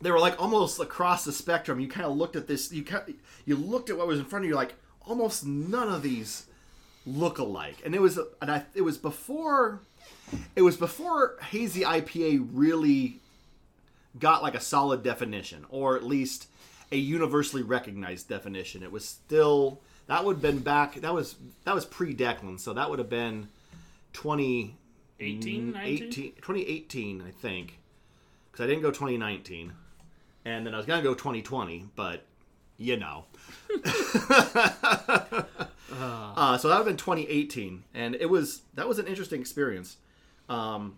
they 0.00 0.10
were 0.10 0.20
like 0.20 0.40
almost 0.40 0.80
across 0.80 1.24
the 1.24 1.32
spectrum. 1.32 1.80
You 1.80 1.88
kind 1.88 2.06
of 2.06 2.16
looked 2.16 2.36
at 2.36 2.46
this 2.46 2.72
you 2.72 2.84
kind 2.84 3.14
you 3.44 3.56
looked 3.56 3.90
at 3.90 3.96
what 3.96 4.06
was 4.06 4.18
in 4.18 4.24
front 4.24 4.44
of 4.44 4.48
you 4.48 4.54
like 4.54 4.74
almost 5.02 5.46
none 5.46 5.88
of 5.88 6.02
these 6.02 6.46
look 7.06 7.38
alike. 7.38 7.76
And 7.84 7.94
it 7.94 8.00
was 8.00 8.18
and 8.40 8.50
I 8.50 8.64
it 8.74 8.82
was 8.82 8.98
before 8.98 9.80
it 10.54 10.62
was 10.62 10.76
before 10.76 11.36
hazy 11.50 11.82
IPA 11.82 12.48
really 12.52 13.20
got 14.18 14.42
like 14.42 14.54
a 14.54 14.60
solid 14.60 15.02
definition, 15.02 15.64
or 15.68 15.96
at 15.96 16.02
least 16.02 16.48
a 16.92 16.96
universally 16.96 17.62
recognized 17.62 18.28
definition. 18.28 18.82
It 18.82 18.92
was 18.92 19.04
still 19.04 19.80
that 20.06 20.24
would 20.24 20.36
have 20.36 20.42
been 20.42 20.60
back. 20.60 20.94
That 20.96 21.14
was 21.14 21.36
that 21.64 21.74
was 21.74 21.84
pre 21.84 22.14
Declan, 22.14 22.60
so 22.60 22.72
that 22.72 22.90
would 22.90 22.98
have 22.98 23.10
been 23.10 23.48
20 24.12 24.76
18, 25.18 25.72
19? 25.72 26.06
18 26.08 26.32
2018, 26.36 27.22
I 27.26 27.30
think, 27.30 27.78
because 28.50 28.64
I 28.64 28.66
didn't 28.66 28.82
go 28.82 28.90
2019, 28.90 29.72
and 30.46 30.66
then 30.66 30.74
I 30.74 30.76
was 30.76 30.86
gonna 30.86 31.02
go 31.02 31.12
2020, 31.12 31.86
but 31.96 32.24
you 32.78 32.96
know. 32.96 33.24
uh, 33.84 33.90
so 36.56 36.68
that 36.68 36.78
would 36.78 36.78
have 36.78 36.86
been 36.86 36.96
2018, 36.96 37.82
and 37.94 38.14
it 38.14 38.30
was 38.30 38.62
that 38.74 38.88
was 38.88 38.98
an 38.98 39.06
interesting 39.06 39.40
experience. 39.40 39.96
Um, 40.48 40.96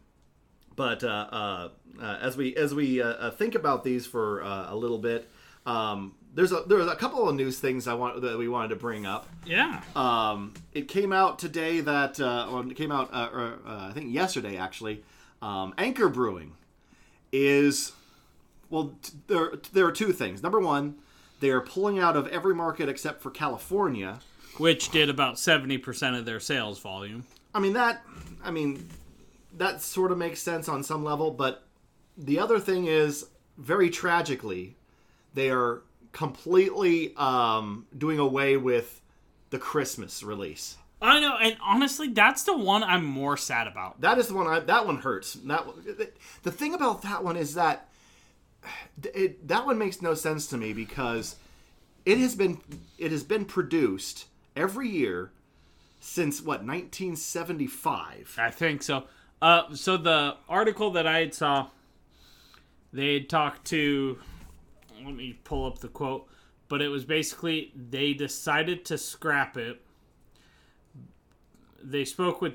but 0.77 1.03
uh, 1.03 1.27
uh, 1.33 1.69
uh, 2.01 2.19
as 2.21 2.37
we 2.37 2.55
as 2.57 2.75
we 2.75 3.03
uh, 3.03 3.09
uh, 3.09 3.31
think 3.31 3.55
about 3.55 3.85
these 3.85 4.07
for 4.07 4.43
uh, 4.43 4.73
a 4.73 4.77
little 4.77 4.99
bit, 4.99 5.29
um, 5.67 6.15
there's 6.35 6.53
a 6.53 6.63
there's 6.67 6.87
a 6.87 6.97
couple 6.97 7.29
of 7.29 7.35
news 7.35 7.59
things 7.59 7.89
I 7.89 7.95
want 7.95 8.21
that 8.21 8.39
we 8.39 8.49
wanted 8.49 8.69
to 8.69 8.77
bring 8.77 9.07
up. 9.07 9.29
Yeah. 9.47 9.83
Um, 9.97 10.55
it 10.73 10.89
came 10.89 11.13
out 11.13 11.39
today 11.39 11.81
that, 11.81 12.21
uh, 12.21 12.49
or 12.51 12.67
it 12.67 12.77
came 12.77 12.93
out, 12.93 13.09
uh, 13.13 13.31
or, 13.33 13.59
uh, 13.67 13.89
I 13.89 13.93
think 13.93 14.13
yesterday 14.13 14.57
actually. 14.57 15.03
Um, 15.41 15.73
Anchor 15.79 16.09
Brewing 16.09 16.55
is, 17.33 17.93
well, 18.71 18.95
t- 19.03 19.13
there 19.27 19.53
there 19.73 19.87
are 19.87 19.93
two 19.93 20.13
things. 20.13 20.43
Number 20.43 20.61
one, 20.61 20.97
they 21.41 21.51
are 21.51 21.61
pulling 21.61 21.99
out 21.99 22.17
of 22.17 22.27
every 22.29 22.55
market 22.55 22.89
except 22.89 23.23
for 23.23 23.31
California. 23.31 24.21
Which 24.57 24.91
did 24.91 25.09
about 25.09 25.37
70% 25.37 26.19
of 26.19 26.25
their 26.25 26.41
sales 26.41 26.81
volume. 26.81 27.25
I 27.55 27.61
mean 27.61 27.75
that, 27.75 28.03
I 28.43 28.51
mean, 28.51 28.89
that 29.57 29.83
sort 29.83 30.11
of 30.11 30.19
makes 30.19 30.43
sense 30.43 30.69
on 30.69 30.83
some 30.83 31.05
level. 31.05 31.31
But 31.31 31.65
the 32.17 32.41
other 32.41 32.59
thing 32.59 32.87
is, 32.87 33.27
very 33.57 33.89
tragically, 33.91 34.77
they 35.35 35.51
are 35.51 35.83
completely 36.13 37.15
um, 37.17 37.87
doing 37.97 38.19
away 38.19 38.57
with 38.57 39.01
the 39.51 39.59
Christmas 39.59 40.23
release. 40.23 40.77
I 41.01 41.21
know, 41.21 41.37
and 41.37 41.57
honestly, 41.63 42.09
that's 42.09 42.43
the 42.43 42.57
one 42.57 42.83
I'm 42.83 43.05
more 43.05 43.37
sad 43.37 43.69
about. 43.69 44.01
That 44.01 44.19
is 44.19 44.29
the 44.29 44.35
one. 44.35 44.49
I, 44.49 44.59
that 44.59 44.85
one 44.85 44.99
hurts. 44.99 45.35
That 45.35 45.65
the 46.43 46.51
thing 46.51 46.75
about 46.75 47.03
that 47.03 47.23
one 47.23 47.37
is 47.37 47.55
that 47.55 47.89
it, 49.03 49.47
that 49.49 49.67
one 49.67 49.79
makes 49.79 50.03
no 50.03 50.15
sense 50.15 50.47
to 50.49 50.57
me 50.57 50.73
because 50.73 51.37
it 52.05 52.19
has 52.19 52.35
been 52.35 52.61
it 52.99 53.13
has 53.13 53.23
been 53.23 53.45
produced 53.45 54.27
every 54.57 54.89
year 54.89 55.31
since 56.01 56.41
what 56.41 56.65
1975. 56.65 58.37
I 58.39 58.51
think 58.51 58.83
so. 58.83 59.05
Uh, 59.41 59.75
so 59.75 59.97
the 59.97 60.37
article 60.49 60.91
that 60.93 61.07
I 61.07 61.31
saw, 61.31 61.69
they 62.93 63.15
had 63.15 63.29
talked 63.29 63.67
to. 63.69 64.19
Let 65.05 65.15
me 65.15 65.39
pull 65.45 65.65
up 65.65 65.79
the 65.79 65.89
quote, 65.89 66.29
but 66.69 66.83
it 66.83 66.89
was 66.89 67.05
basically 67.05 67.73
they 67.77 68.15
decided 68.15 68.85
to 68.87 68.99
scrap 68.99 69.57
it. 69.57 69.81
They 71.81 72.05
spoke 72.05 72.41
with 72.41 72.55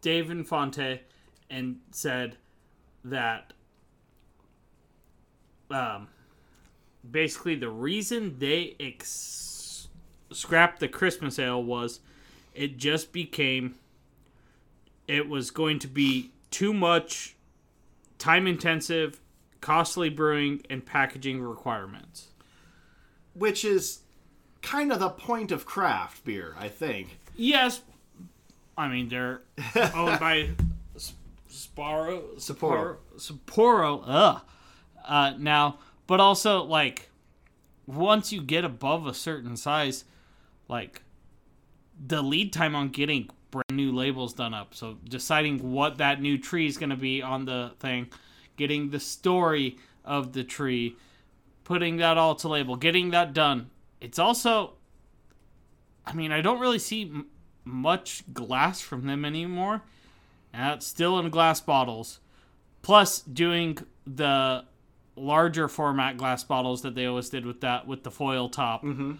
Dave 0.00 0.30
Infante 0.30 1.02
and 1.48 1.78
said 1.92 2.36
that 3.04 3.53
um, 5.70 6.08
basically 7.08 7.54
the 7.54 7.68
reason 7.70 8.38
they 8.38 8.76
ex- 8.80 9.88
scrapped 10.32 10.80
the 10.80 10.88
Christmas 10.88 11.38
ale 11.38 11.62
was 11.62 12.00
it 12.54 12.76
just 12.76 13.12
became 13.12 13.74
it 15.06 15.28
was 15.28 15.50
going 15.50 15.78
to 15.80 15.88
be 15.88 16.30
too 16.50 16.72
much 16.72 17.34
time 18.18 18.46
intensive, 18.46 19.20
costly 19.60 20.08
brewing 20.08 20.62
and 20.70 20.84
packaging 20.84 21.42
requirements. 21.42 22.28
which 23.34 23.64
is 23.64 24.00
kind 24.62 24.90
of 24.92 24.98
the 25.00 25.10
point 25.10 25.50
of 25.52 25.66
craft 25.66 26.24
beer, 26.24 26.54
I 26.58 26.68
think. 26.68 27.18
Yes, 27.36 27.82
I 28.78 28.88
mean 28.88 29.08
they're 29.08 29.42
owned 29.94 30.20
by 30.20 30.50
S- 30.96 31.14
Sparrow 31.48 32.22
Sapporo. 32.36 32.96
Sapporo. 33.18 34.02
Ugh. 34.06 34.40
Uh, 35.04 35.34
now, 35.38 35.78
but 36.06 36.20
also 36.20 36.62
like 36.62 37.10
once 37.86 38.32
you 38.32 38.40
get 38.40 38.64
above 38.64 39.06
a 39.06 39.14
certain 39.14 39.56
size, 39.56 40.04
like 40.68 41.02
the 42.06 42.22
lead 42.22 42.52
time 42.52 42.74
on 42.74 42.88
getting 42.88 43.28
brand 43.50 43.72
new 43.72 43.92
labels 43.92 44.32
done 44.32 44.54
up. 44.54 44.74
So 44.74 44.98
deciding 45.08 45.72
what 45.72 45.98
that 45.98 46.20
new 46.20 46.38
tree 46.38 46.66
is 46.66 46.76
going 46.76 46.90
to 46.90 46.96
be 46.96 47.22
on 47.22 47.44
the 47.44 47.72
thing, 47.78 48.08
getting 48.56 48.90
the 48.90 49.00
story 49.00 49.78
of 50.04 50.32
the 50.32 50.44
tree, 50.44 50.96
putting 51.62 51.98
that 51.98 52.18
all 52.18 52.34
to 52.36 52.48
label, 52.48 52.76
getting 52.76 53.10
that 53.10 53.32
done. 53.32 53.70
It's 54.00 54.18
also, 54.18 54.74
I 56.04 56.14
mean, 56.14 56.32
I 56.32 56.40
don't 56.40 56.60
really 56.60 56.78
see 56.78 57.02
m- 57.02 57.26
much 57.64 58.24
glass 58.32 58.80
from 58.80 59.06
them 59.06 59.24
anymore. 59.24 59.82
And 60.52 60.74
it's 60.74 60.86
still 60.86 61.18
in 61.18 61.30
glass 61.30 61.60
bottles. 61.60 62.20
Plus, 62.82 63.20
doing 63.22 63.78
the 64.06 64.64
larger 65.16 65.68
format 65.68 66.16
glass 66.16 66.44
bottles 66.44 66.82
that 66.82 66.94
they 66.94 67.06
always 67.06 67.28
did 67.28 67.46
with 67.46 67.60
that 67.60 67.86
with 67.86 68.02
the 68.02 68.10
foil 68.10 68.48
top. 68.48 68.82
Mm-hmm. 68.82 69.12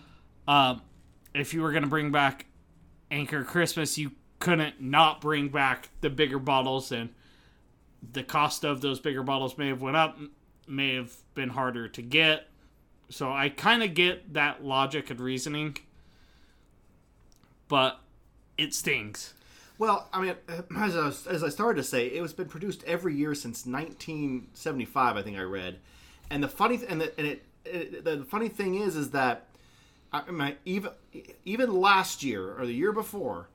Um, 0.48 0.82
if 1.34 1.54
you 1.54 1.62
were 1.62 1.70
going 1.70 1.82
to 1.82 1.88
bring 1.88 2.10
back 2.10 2.46
Anchor 3.10 3.44
Christmas, 3.44 3.96
you 3.98 4.12
couldn't 4.38 4.80
not 4.80 5.20
bring 5.20 5.48
back 5.48 5.90
the 6.00 6.10
bigger 6.10 6.38
bottles, 6.38 6.92
and 6.92 7.10
the 8.12 8.22
cost 8.22 8.64
of 8.64 8.80
those 8.80 9.00
bigger 9.00 9.22
bottles 9.22 9.56
may 9.56 9.68
have 9.68 9.80
went 9.80 9.96
up, 9.96 10.18
may 10.68 10.94
have 10.94 11.14
been 11.34 11.50
harder 11.50 11.88
to 11.88 12.02
get. 12.02 12.48
So 13.08 13.32
I 13.32 13.48
kind 13.48 13.82
of 13.82 13.94
get 13.94 14.34
that 14.34 14.64
logic 14.64 15.10
and 15.10 15.20
reasoning, 15.20 15.76
but 17.68 18.00
it 18.58 18.74
stings. 18.74 19.34
Well, 19.78 20.08
I 20.12 20.20
mean, 20.20 20.34
as 20.76 20.96
I, 20.96 21.06
was, 21.06 21.26
as 21.26 21.44
I 21.44 21.48
started 21.48 21.82
to 21.82 21.88
say, 21.88 22.06
it 22.06 22.22
was 22.22 22.32
been 22.32 22.48
produced 22.48 22.84
every 22.84 23.14
year 23.14 23.34
since 23.34 23.66
1975. 23.66 25.16
I 25.16 25.22
think 25.22 25.36
I 25.36 25.42
read, 25.42 25.78
and 26.30 26.42
the 26.42 26.48
funny 26.48 26.78
th- 26.78 26.90
and, 26.90 27.00
the, 27.00 27.18
and 27.18 27.26
it, 27.26 27.44
it 27.64 28.04
the 28.04 28.24
funny 28.24 28.48
thing 28.48 28.76
is 28.76 28.96
is 28.96 29.10
that 29.10 29.48
I 30.12 30.30
mean, 30.30 30.56
even 30.64 30.90
even 31.44 31.74
last 31.74 32.22
year 32.22 32.54
or 32.56 32.66
the 32.66 32.72
year 32.72 32.92
before, 32.92 33.48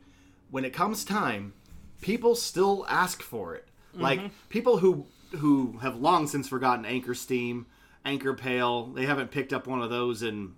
when 0.51 0.65
it 0.65 0.73
comes 0.73 1.05
time, 1.05 1.53
people 2.01 2.36
still 2.36 2.86
ask 2.89 3.21
for 3.21 3.55
it. 3.55 3.67
Mm-hmm. 3.93 4.01
Like 4.01 4.49
people 4.49 4.77
who 4.77 5.05
who 5.38 5.77
have 5.82 5.95
long 5.95 6.27
since 6.27 6.49
forgotten 6.49 6.86
Anchor 6.86 7.13
Steam, 7.13 7.65
Anchor 8.03 8.34
Pale, 8.34 8.88
they 8.88 9.05
haven't 9.05 9.32
picked 9.32 9.53
up 9.53 9.67
one 9.67 9.82
of 9.82 9.89
those 9.89 10.21
in 10.21 10.55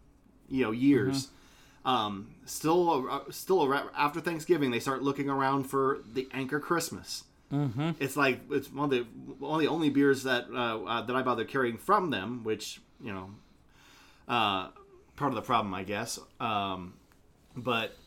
you 0.50 0.64
know 0.64 0.72
years. 0.72 1.28
Mm-hmm. 1.28 1.36
Um, 1.84 2.36
still, 2.46 3.08
uh, 3.10 3.32
still 3.32 3.74
after 3.96 4.22
Thanksgiving, 4.22 4.72
they 4.72 4.80
start 4.80 5.02
looking 5.02 5.30
around 5.30 5.64
for 5.64 6.00
the 6.14 6.28
Anchor 6.32 6.60
Christmas. 6.60 7.24
Mm-hmm. 7.52 7.92
It's 8.00 8.16
like 8.16 8.42
it's 8.50 8.72
one 8.72 8.86
of 8.86 8.92
the 8.92 9.06
one 9.40 9.56
of 9.56 9.62
the 9.62 9.68
only 9.68 9.90
beers 9.90 10.24
that 10.24 10.46
uh, 10.54 10.84
uh, 10.84 11.02
that 11.02 11.16
I 11.16 11.22
bother 11.22 11.44
carrying 11.44 11.78
from 11.78 12.10
them, 12.10 12.44
which 12.44 12.80
you 13.04 13.12
know, 13.12 13.32
uh, 14.28 14.70
part 15.16 15.32
of 15.32 15.36
the 15.36 15.42
problem, 15.42 15.74
I 15.74 15.84
guess. 15.84 16.20
Um, 16.40 16.94
but 17.56 17.98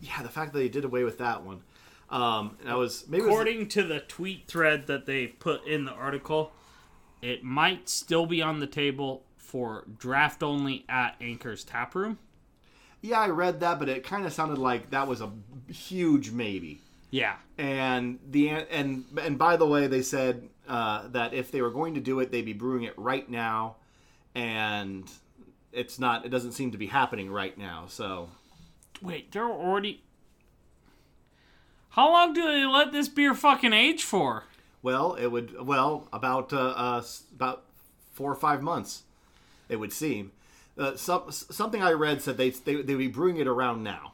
yeah, 0.00 0.22
the 0.22 0.28
fact 0.28 0.52
that 0.52 0.58
they 0.58 0.68
did 0.68 0.84
away 0.84 1.04
with 1.04 1.18
that 1.18 1.42
one, 1.42 1.62
um, 2.08 2.56
and 2.60 2.70
I 2.70 2.76
was 2.76 3.04
maybe 3.08 3.24
it 3.24 3.26
was, 3.26 3.32
According 3.32 3.68
to 3.68 3.82
the 3.82 4.00
tweet 4.00 4.46
thread 4.46 4.86
that 4.86 5.04
they 5.04 5.26
put 5.26 5.66
in 5.66 5.84
the 5.84 5.92
article, 5.92 6.52
it 7.20 7.44
might 7.44 7.88
still 7.90 8.24
be 8.24 8.40
on 8.40 8.60
the 8.60 8.66
table 8.66 9.24
for 9.36 9.84
draft 9.98 10.42
only 10.42 10.84
at 10.88 11.16
Anchor's 11.20 11.64
Tap 11.64 11.94
Room. 11.94 12.18
Yeah, 13.02 13.20
I 13.20 13.28
read 13.28 13.60
that, 13.60 13.78
but 13.78 13.88
it 13.88 14.04
kind 14.04 14.26
of 14.26 14.32
sounded 14.32 14.58
like 14.58 14.90
that 14.90 15.06
was 15.06 15.20
a 15.20 15.30
huge 15.70 16.30
maybe. 16.30 16.80
Yeah. 17.10 17.36
and 17.56 18.18
the 18.30 18.50
and 18.50 19.04
and 19.20 19.38
by 19.38 19.56
the 19.56 19.66
way, 19.66 19.86
they 19.86 20.02
said 20.02 20.48
uh, 20.68 21.08
that 21.08 21.32
if 21.32 21.50
they 21.50 21.62
were 21.62 21.70
going 21.70 21.94
to 21.94 22.00
do 22.00 22.20
it, 22.20 22.30
they'd 22.30 22.42
be 22.44 22.52
brewing 22.52 22.82
it 22.82 22.92
right 22.98 23.28
now, 23.28 23.76
and 24.34 25.10
it's 25.72 25.98
not. 25.98 26.26
It 26.26 26.28
doesn't 26.28 26.52
seem 26.52 26.72
to 26.72 26.78
be 26.78 26.86
happening 26.88 27.30
right 27.30 27.56
now. 27.56 27.86
So 27.88 28.28
Wait, 29.00 29.32
they're 29.32 29.44
already. 29.44 30.02
How 31.90 32.10
long 32.12 32.32
do 32.34 32.44
they 32.44 32.66
let 32.66 32.92
this 32.92 33.08
beer 33.08 33.34
fucking 33.34 33.72
age 33.72 34.04
for? 34.04 34.44
well, 34.82 35.14
it 35.14 35.26
would 35.28 35.66
well 35.66 36.06
about 36.12 36.52
uh, 36.52 36.68
uh, 36.76 37.02
about 37.34 37.64
four 38.12 38.30
or 38.30 38.36
five 38.36 38.62
months, 38.62 39.02
it 39.68 39.76
would 39.76 39.92
seem. 39.92 40.32
Uh, 40.78 40.96
some 40.96 41.24
something 41.30 41.82
I 41.82 41.92
read 41.92 42.22
said 42.22 42.36
they 42.36 42.50
they 42.50 42.82
they'd 42.82 42.94
be 42.96 43.08
brewing 43.08 43.38
it 43.38 43.46
around 43.46 43.82
now. 43.82 44.12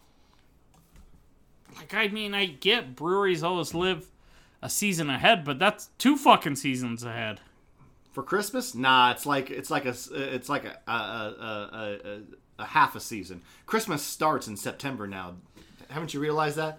Like, 1.77 1.93
I 1.95 2.09
mean, 2.09 2.35
I 2.35 2.47
get 2.47 2.95
breweries 2.95 3.43
always 3.43 3.75
live 3.75 4.09
a 4.63 4.71
season 4.71 5.11
ahead, 5.11 5.45
but 5.45 5.59
that's 5.59 5.91
two 5.99 6.17
fucking 6.17 6.57
seasons 6.57 7.03
ahead. 7.03 7.41
For 8.13 8.23
Christmas? 8.23 8.75
Nah, 8.75 9.11
it's 9.11 9.27
like 9.27 9.51
it's 9.51 9.71
like 9.71 9.85
a 9.85 9.95
it's 10.13 10.49
like 10.49 10.65
a 10.65 10.79
a, 10.87 10.93
a, 10.93 10.97
a, 10.97 12.09
a, 12.09 12.21
a 12.61 12.65
half 12.65 12.95
a 12.95 13.01
season. 13.01 13.43
Christmas 13.67 14.03
starts 14.03 14.47
in 14.47 14.57
September 14.57 15.07
now. 15.07 15.35
Haven't 15.91 16.15
you 16.15 16.21
realized 16.21 16.57
that? 16.57 16.79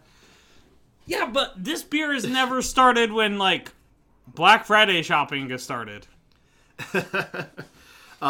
Yeah, 1.06 1.30
but 1.32 1.54
this 1.56 1.84
beer 1.84 2.14
has 2.14 2.26
never 2.26 2.62
started 2.62 3.12
when, 3.12 3.38
like, 3.38 3.72
Black 4.28 4.66
Friday 4.66 5.04
shopping 5.04 5.48
gets 5.48 5.64
started. 5.64 6.08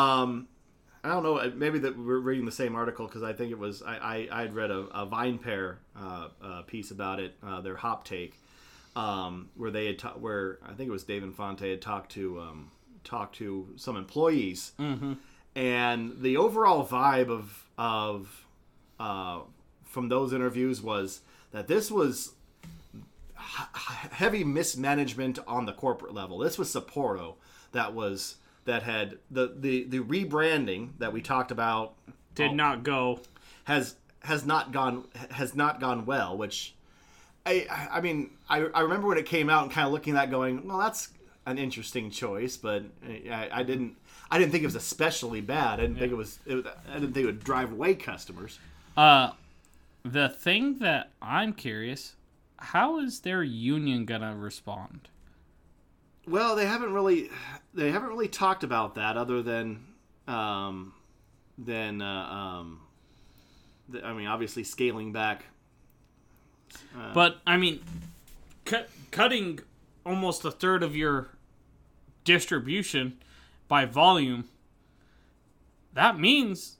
I 1.05 1.09
don't 1.09 1.23
know. 1.23 1.51
Maybe 1.55 1.79
that 1.79 1.97
we're 1.97 2.19
reading 2.19 2.45
the 2.45 2.51
same 2.51 2.75
article 2.75 3.05
because 3.07 3.23
I 3.23 3.33
think 3.33 3.51
it 3.51 3.59
was 3.59 3.81
I 3.83 4.27
I 4.31 4.41
I'd 4.41 4.53
read 4.53 4.71
a, 4.71 4.79
a 4.91 5.05
VinePair 5.07 5.75
uh, 5.97 6.27
uh, 6.43 6.61
piece 6.63 6.91
about 6.91 7.19
it, 7.19 7.35
uh, 7.45 7.61
their 7.61 7.75
hop 7.75 8.03
take. 8.05 8.33
um, 8.95 9.49
where 9.55 9.71
they 9.71 9.85
had 9.87 9.99
ta- 9.99 10.13
where 10.19 10.57
I 10.63 10.73
think 10.73 10.87
it 10.89 10.91
was 10.91 11.03
Dave 11.03 11.21
Infante 11.23 11.69
had 11.69 11.81
talked 11.81 12.11
to 12.13 12.39
um, 12.39 12.71
talked 13.03 13.35
to 13.35 13.67
some 13.75 13.95
employees, 13.97 14.71
and 15.55 16.21
the 16.21 16.37
overall 16.37 16.85
vibe 16.85 17.29
of 17.29 17.65
of 17.77 18.45
uh, 18.99 19.39
from 19.83 20.09
those 20.09 20.33
interviews 20.33 20.81
was 20.81 21.21
that 21.51 21.67
this 21.67 21.91
was 21.91 22.31
h- 23.37 24.11
heavy 24.11 24.43
mismanagement 24.43 25.39
on 25.47 25.65
the 25.65 25.73
corporate 25.73 26.13
level. 26.13 26.37
This 26.39 26.57
was 26.57 26.73
Sapporo 26.73 27.35
that 27.73 27.93
was 27.93 28.35
that 28.65 28.83
had 28.83 29.17
the 29.31 29.53
the 29.57 29.83
the 29.85 29.99
rebranding 29.99 30.89
that 30.99 31.13
we 31.13 31.21
talked 31.21 31.51
about 31.51 31.93
Did 32.33 32.53
not 32.53 32.83
go. 32.83 33.21
has 33.65 33.95
has 34.21 34.45
not 34.45 34.71
gone 34.71 35.05
has 35.31 35.55
not 35.55 35.79
gone 35.79 36.05
well. 36.05 36.37
Which 36.37 36.75
I 37.45 37.67
I 37.91 38.01
mean 38.01 38.31
I, 38.49 38.57
I 38.73 38.81
remember 38.81 39.07
when 39.07 39.17
it 39.17 39.25
came 39.25 39.49
out 39.49 39.63
and 39.63 39.71
kind 39.71 39.85
of 39.87 39.93
looking 39.93 40.15
at 40.15 40.25
that 40.25 40.31
going 40.31 40.67
well 40.67 40.79
that's 40.79 41.09
an 41.45 41.57
interesting 41.59 42.09
choice, 42.09 42.57
but 42.57 42.83
I, 43.31 43.49
I 43.51 43.63
didn't 43.63 43.95
I 44.31 44.39
didn't 44.39 44.51
think 44.51 44.63
it 44.63 44.67
was 44.67 44.75
especially 44.75 45.41
bad. 45.41 45.79
I 45.79 45.83
didn't 45.83 45.97
think 45.97 46.11
it 46.11 46.15
was, 46.15 46.39
it 46.45 46.55
was 46.55 46.65
I 46.89 46.95
didn't 46.95 47.13
think 47.13 47.23
it 47.23 47.27
would 47.27 47.43
drive 47.43 47.71
away 47.71 47.93
customers. 47.93 48.59
Uh, 48.97 49.31
the 50.03 50.29
thing 50.29 50.79
that 50.79 51.11
I'm 51.21 51.53
curious, 51.53 52.15
how 52.57 52.99
is 52.99 53.19
their 53.19 53.43
union 53.43 54.05
gonna 54.05 54.35
respond? 54.35 55.09
Well, 56.27 56.55
they 56.55 56.65
haven't 56.65 56.93
really 56.93 57.29
they 57.73 57.91
haven't 57.91 58.09
really 58.09 58.27
talked 58.27 58.63
about 58.63 58.95
that 58.95 59.17
other 59.17 59.41
than 59.41 59.85
um, 60.27 60.93
than 61.57 62.01
uh, 62.01 62.05
um, 62.05 62.81
the, 63.89 64.03
I 64.03 64.13
mean 64.13 64.27
obviously 64.27 64.63
scaling 64.63 65.11
back. 65.11 65.45
But 67.13 67.37
I 67.45 67.57
mean, 67.57 67.81
cut, 68.65 68.89
cutting 69.11 69.59
almost 70.05 70.43
a 70.45 70.51
third 70.51 70.83
of 70.83 70.95
your 70.95 71.29
distribution 72.23 73.17
by 73.67 73.85
volume. 73.85 74.45
That 75.93 76.19
means 76.19 76.77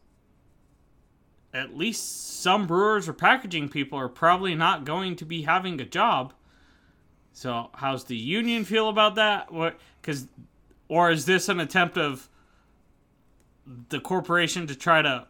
at 1.54 1.78
least 1.78 2.42
some 2.42 2.68
brewers 2.68 3.08
or 3.08 3.14
packaging 3.14 3.70
people 3.70 3.98
are 3.98 4.10
probably 4.10 4.56
not 4.56 4.84
going 4.84 5.16
to 5.16 5.26
be 5.26 5.44
having 5.44 5.80
a 5.80 5.86
job. 5.86 6.34
So, 7.36 7.70
how's 7.74 8.06
the 8.06 8.16
union 8.16 8.64
feel 8.64 8.88
about 8.88 9.16
that? 9.16 9.52
What? 9.52 9.78
Because, 10.02 10.26
or 10.88 11.12
is 11.12 11.26
this 11.26 11.50
an 11.50 11.60
attempt 11.60 11.98
of 11.98 12.30
the 13.90 14.00
corporation 14.00 14.68
to 14.68 14.76
try 14.76 15.02
to 15.02 15.28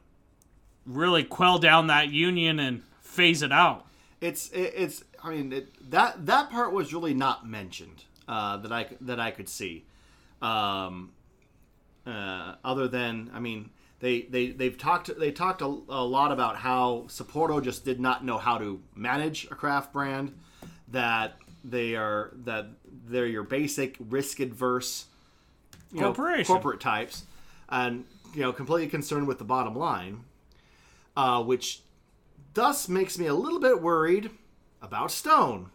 really 0.85 1.23
quell 1.23 1.57
down 1.57 1.87
that 1.87 2.11
union 2.11 2.59
and 2.59 2.83
phase 3.01 3.41
it 3.41 3.51
out? 3.51 3.87
It's 4.21 4.49
it, 4.51 4.73
it's 4.75 5.03
I 5.23 5.31
mean 5.31 5.51
it, 5.51 5.89
that 5.89 6.27
that 6.27 6.51
part 6.51 6.73
was 6.73 6.93
really 6.93 7.15
not 7.15 7.49
mentioned 7.49 8.03
uh, 8.27 8.57
that 8.57 8.71
I 8.71 8.87
that 9.01 9.19
I 9.19 9.31
could 9.31 9.49
see. 9.49 9.83
Um, 10.43 11.11
uh, 12.05 12.53
other 12.63 12.87
than 12.87 13.31
I 13.33 13.39
mean 13.39 13.71
they 13.99 14.21
they 14.21 14.51
they've 14.51 14.77
talked 14.77 15.09
they 15.17 15.31
talked 15.31 15.63
a, 15.63 15.65
a 15.65 16.05
lot 16.05 16.31
about 16.31 16.57
how 16.57 17.05
Sapporo 17.07 17.63
just 17.63 17.83
did 17.83 17.99
not 17.99 18.23
know 18.23 18.37
how 18.37 18.59
to 18.59 18.79
manage 18.93 19.45
a 19.45 19.55
craft 19.55 19.91
brand 19.91 20.37
that 20.89 21.39
they 21.69 21.95
are 21.95 22.31
that 22.45 22.67
they're 23.07 23.27
your 23.27 23.43
basic 23.43 23.97
risk 23.99 24.39
adverse 24.39 25.05
you 25.91 25.99
know, 26.01 26.07
Corporation. 26.07 26.45
corporate 26.45 26.79
types 26.79 27.23
and 27.69 28.05
you 28.33 28.41
know 28.41 28.53
completely 28.53 28.87
concerned 28.87 29.27
with 29.27 29.39
the 29.39 29.43
bottom 29.43 29.75
line 29.75 30.21
uh, 31.17 31.41
which 31.41 31.81
thus 32.53 32.87
makes 32.89 33.17
me 33.17 33.25
a 33.25 33.33
little 33.33 33.59
bit 33.59 33.81
worried 33.81 34.29
about 34.81 35.11
Stone 35.11 35.69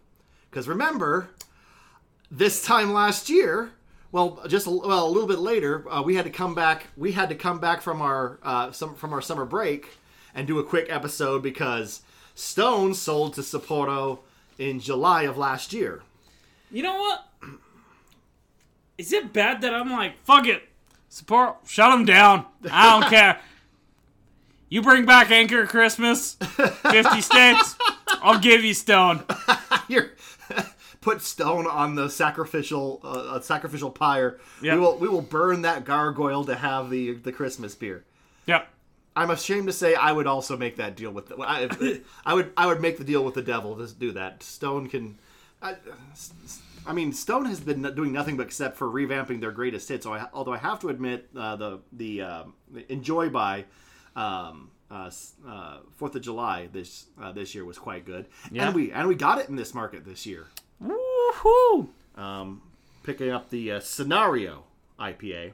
because 0.50 0.68
remember 0.68 1.30
this 2.30 2.62
time 2.64 2.92
last 2.92 3.28
year 3.28 3.72
well 4.12 4.40
just 4.46 4.66
a, 4.66 4.70
well 4.70 5.06
a 5.06 5.10
little 5.10 5.28
bit 5.28 5.38
later 5.38 5.90
uh, 5.90 6.02
we 6.02 6.14
had 6.14 6.24
to 6.24 6.30
come 6.30 6.54
back 6.54 6.86
we 6.96 7.12
had 7.12 7.28
to 7.28 7.34
come 7.34 7.58
back 7.58 7.80
from 7.80 8.00
our 8.00 8.38
uh, 8.42 8.70
some 8.70 8.94
from 8.94 9.12
our 9.12 9.20
summer 9.22 9.44
break 9.44 9.98
and 10.34 10.46
do 10.46 10.58
a 10.58 10.64
quick 10.64 10.86
episode 10.88 11.42
because 11.42 12.02
Stone 12.34 12.94
sold 12.94 13.34
to 13.34 13.40
Sapporo 13.40 14.20
in 14.60 14.78
July 14.78 15.22
of 15.22 15.38
last 15.38 15.72
year. 15.72 16.02
You 16.70 16.82
know 16.82 16.96
what? 16.96 17.24
Is 18.98 19.12
it 19.12 19.32
bad 19.32 19.62
that 19.62 19.72
I'm 19.74 19.90
like, 19.90 20.22
fuck 20.22 20.46
it, 20.46 20.62
support, 21.08 21.56
shut 21.66 21.90
them 21.90 22.04
down. 22.04 22.44
I 22.70 23.00
don't 23.00 23.10
care. 23.10 23.40
You 24.68 24.82
bring 24.82 25.04
back 25.04 25.30
Anchor 25.30 25.66
Christmas, 25.66 26.34
50 26.34 27.20
states, 27.22 27.74
I'll 28.22 28.38
give 28.38 28.62
you 28.62 28.74
Stone. 28.74 29.24
Here, 29.88 30.12
put 31.00 31.22
Stone 31.22 31.66
on 31.66 31.94
the 31.94 32.08
sacrificial 32.08 33.00
uh, 33.02 33.40
sacrificial 33.40 33.90
pyre. 33.90 34.38
Yep. 34.62 34.74
We 34.74 34.80
will 34.80 34.98
we 34.98 35.08
will 35.08 35.22
burn 35.22 35.62
that 35.62 35.84
gargoyle 35.84 36.44
to 36.44 36.54
have 36.54 36.90
the 36.90 37.14
the 37.14 37.32
Christmas 37.32 37.74
beer. 37.74 38.04
Yep. 38.46 38.68
I'm 39.16 39.30
ashamed 39.30 39.66
to 39.66 39.72
say 39.72 39.94
I 39.94 40.12
would 40.12 40.26
also 40.26 40.56
make 40.56 40.76
that 40.76 40.96
deal 40.96 41.10
with 41.10 41.28
the, 41.28 41.36
I, 41.40 41.68
I 42.24 42.34
would 42.34 42.52
I 42.56 42.66
would 42.66 42.80
make 42.80 42.98
the 42.98 43.04
deal 43.04 43.24
with 43.24 43.34
the 43.34 43.42
devil 43.42 43.76
to 43.76 43.92
do 43.94 44.12
that. 44.12 44.42
Stone 44.42 44.88
can 44.88 45.18
I, 45.60 45.74
I 46.86 46.92
mean 46.92 47.12
Stone 47.12 47.46
has 47.46 47.60
been 47.60 47.82
doing 47.94 48.12
nothing 48.12 48.36
but 48.36 48.46
except 48.46 48.76
for 48.76 48.88
revamping 48.88 49.40
their 49.40 49.50
greatest 49.52 49.88
hits. 49.88 50.04
So 50.04 50.14
I, 50.14 50.28
although 50.32 50.52
I 50.54 50.58
have 50.58 50.80
to 50.80 50.88
admit 50.88 51.28
uh, 51.36 51.56
the 51.56 51.80
the 51.92 52.22
uh, 52.22 52.44
enjoy 52.88 53.28
by 53.30 53.64
um, 54.16 54.70
uh, 54.90 55.10
uh, 55.46 55.78
Fourth 55.96 56.14
of 56.14 56.22
July 56.22 56.68
this 56.72 57.06
uh, 57.20 57.32
this 57.32 57.54
year 57.54 57.64
was 57.64 57.78
quite 57.78 58.04
good, 58.06 58.26
Yeah. 58.50 58.66
and 58.66 58.74
we 58.74 58.92
and 58.92 59.08
we 59.08 59.14
got 59.14 59.38
it 59.38 59.48
in 59.48 59.56
this 59.56 59.74
market 59.74 60.04
this 60.04 60.24
year. 60.26 60.46
Woohoo! 60.82 61.88
Um, 62.16 62.62
picking 63.02 63.30
up 63.30 63.50
the 63.50 63.72
uh, 63.72 63.80
scenario 63.80 64.64
IPA. 64.98 65.52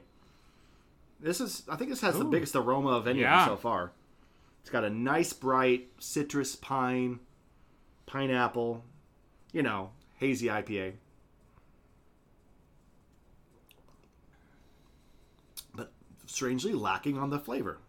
This 1.19 1.41
is, 1.41 1.63
I 1.69 1.75
think, 1.75 1.89
this 1.89 2.01
has 2.01 2.17
the 2.17 2.25
biggest 2.25 2.55
aroma 2.55 2.89
of 2.91 3.07
any 3.07 3.21
Yeah. 3.21 3.41
of 3.43 3.47
them 3.49 3.57
so 3.57 3.61
far. 3.61 3.91
It's 4.61 4.69
got 4.69 4.83
a 4.83 4.89
nice, 4.89 5.33
bright 5.33 5.89
citrus, 5.97 6.55
pine, 6.55 7.19
pineapple, 8.05 8.83
you 9.51 9.63
know, 9.63 9.91
hazy 10.17 10.47
IPA. 10.47 10.93
But 15.73 15.91
strangely 16.25 16.73
lacking 16.73 17.17
on 17.17 17.29
the 17.29 17.39
flavor. 17.39 17.79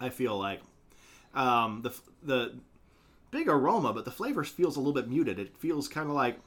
I 0.00 0.08
feel 0.08 0.38
like 0.38 0.62
um, 1.34 1.82
the 1.82 1.94
the 2.22 2.54
big 3.30 3.48
aroma, 3.48 3.92
but 3.92 4.04
the 4.04 4.10
flavor 4.10 4.42
feels 4.44 4.76
a 4.76 4.80
little 4.80 4.94
bit 4.94 5.08
muted. 5.08 5.38
It 5.38 5.56
feels 5.58 5.86
kind 5.88 6.08
of 6.08 6.14
like 6.14 6.40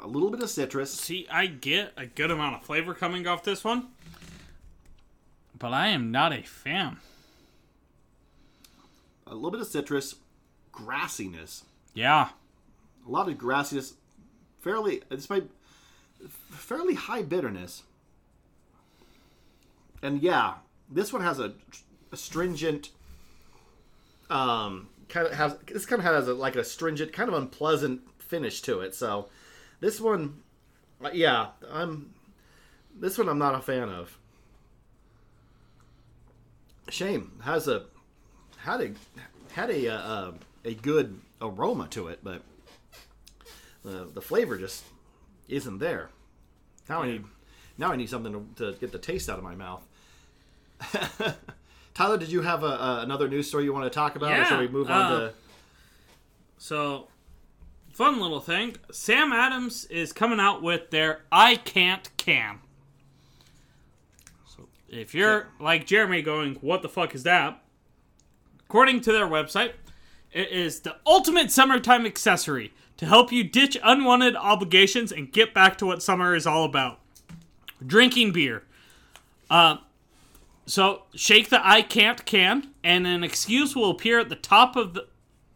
a 0.00 0.06
little 0.06 0.30
bit 0.30 0.42
of 0.42 0.50
citrus. 0.50 0.92
See, 0.92 1.26
I 1.30 1.46
get 1.46 1.92
a 1.96 2.06
good 2.06 2.30
amount 2.30 2.56
of 2.56 2.62
flavor 2.62 2.94
coming 2.94 3.26
off 3.26 3.42
this 3.42 3.64
one, 3.64 3.88
but 5.58 5.72
I 5.72 5.88
am 5.88 6.10
not 6.10 6.32
a 6.32 6.42
fan. 6.42 6.98
a 9.26 9.34
little 9.34 9.52
bit 9.52 9.60
of 9.60 9.66
citrus, 9.68 10.16
grassiness, 10.72 11.62
Yeah. 11.94 12.30
a 13.06 13.10
lot 13.10 13.28
of 13.28 13.34
grassiness, 13.38 13.92
fairly 14.60 15.02
might 15.28 15.48
fairly 16.28 16.94
high 16.94 17.22
bitterness, 17.22 17.84
and 20.02 20.20
yeah, 20.20 20.54
this 20.90 21.12
one 21.12 21.22
has 21.22 21.38
a, 21.38 21.52
a 22.10 22.16
stringent, 22.16 22.90
um, 24.28 24.88
kind 25.08 25.26
of 25.28 25.34
has 25.34 25.56
this 25.66 25.86
kind 25.86 26.00
of 26.00 26.06
has 26.06 26.26
a, 26.26 26.34
like 26.34 26.56
a 26.56 26.64
stringent, 26.64 27.12
kind 27.12 27.28
of 27.28 27.34
unpleasant 27.34 28.00
finish 28.18 28.60
to 28.62 28.80
it. 28.80 28.94
So 28.96 29.28
this 29.80 30.00
one, 30.00 30.42
uh, 31.04 31.10
yeah, 31.12 31.48
I'm 31.70 32.12
this 32.98 33.18
one 33.18 33.28
I'm 33.28 33.38
not 33.38 33.54
a 33.54 33.60
fan 33.60 33.88
of. 33.88 34.16
Shame 36.88 37.32
has 37.44 37.68
a 37.68 37.84
had 38.58 38.80
a 38.80 38.90
had 39.52 39.70
a 39.70 39.88
uh, 39.88 39.98
uh, 39.98 40.32
a 40.64 40.74
good 40.74 41.20
aroma 41.40 41.88
to 41.88 42.08
it, 42.08 42.20
but 42.22 42.42
the 43.82 44.08
the 44.12 44.20
flavor 44.20 44.58
just 44.58 44.84
isn't 45.48 45.78
there. 45.78 46.10
Now 46.88 47.02
I 47.02 47.06
need 47.06 47.24
now 47.78 47.92
I 47.92 47.96
need 47.96 48.10
something 48.10 48.32
to, 48.56 48.72
to 48.72 48.78
get 48.78 48.92
the 48.92 48.98
taste 48.98 49.28
out 49.28 49.38
of 49.38 49.44
my 49.44 49.54
mouth. 49.54 49.86
Tyler, 51.94 52.18
did 52.18 52.30
you 52.30 52.42
have 52.42 52.62
a, 52.62 52.66
a, 52.66 53.00
another 53.02 53.28
news 53.28 53.48
story 53.48 53.64
you 53.64 53.72
want 53.72 53.84
to 53.84 53.90
talk 53.90 54.16
about, 54.16 54.32
or 54.32 54.36
Yeah, 54.36 54.44
shall 54.44 54.60
we 54.60 54.68
move 54.68 54.90
on 54.90 55.12
uh, 55.12 55.18
to? 55.18 55.34
So, 56.58 57.08
fun 58.00 58.18
little 58.18 58.40
thing. 58.40 58.74
Sam 58.90 59.30
Adams 59.30 59.84
is 59.84 60.10
coming 60.10 60.40
out 60.40 60.62
with 60.62 60.88
their 60.88 61.20
I 61.30 61.56
Can't 61.56 62.08
Can. 62.16 62.60
So, 64.46 64.68
if 64.88 65.14
you're 65.14 65.48
like 65.60 65.84
Jeremy 65.84 66.22
going, 66.22 66.54
what 66.62 66.80
the 66.80 66.88
fuck 66.88 67.14
is 67.14 67.24
that? 67.24 67.62
According 68.60 69.02
to 69.02 69.12
their 69.12 69.26
website, 69.26 69.72
it 70.32 70.50
is 70.50 70.80
the 70.80 70.96
ultimate 71.04 71.50
summertime 71.50 72.06
accessory 72.06 72.72
to 72.96 73.04
help 73.04 73.32
you 73.32 73.44
ditch 73.44 73.76
unwanted 73.84 74.34
obligations 74.34 75.12
and 75.12 75.30
get 75.30 75.52
back 75.52 75.76
to 75.76 75.84
what 75.84 76.02
summer 76.02 76.34
is 76.34 76.46
all 76.46 76.64
about 76.64 77.00
drinking 77.86 78.32
beer. 78.32 78.62
Uh, 79.50 79.76
so 80.64 81.02
shake 81.14 81.50
the 81.50 81.60
I 81.62 81.82
can't 81.82 82.24
can, 82.24 82.68
and 82.82 83.06
an 83.06 83.22
excuse 83.22 83.76
will 83.76 83.90
appear 83.90 84.20
at 84.20 84.30
the 84.30 84.36
top 84.36 84.74
of 84.74 84.94
the, 84.94 85.06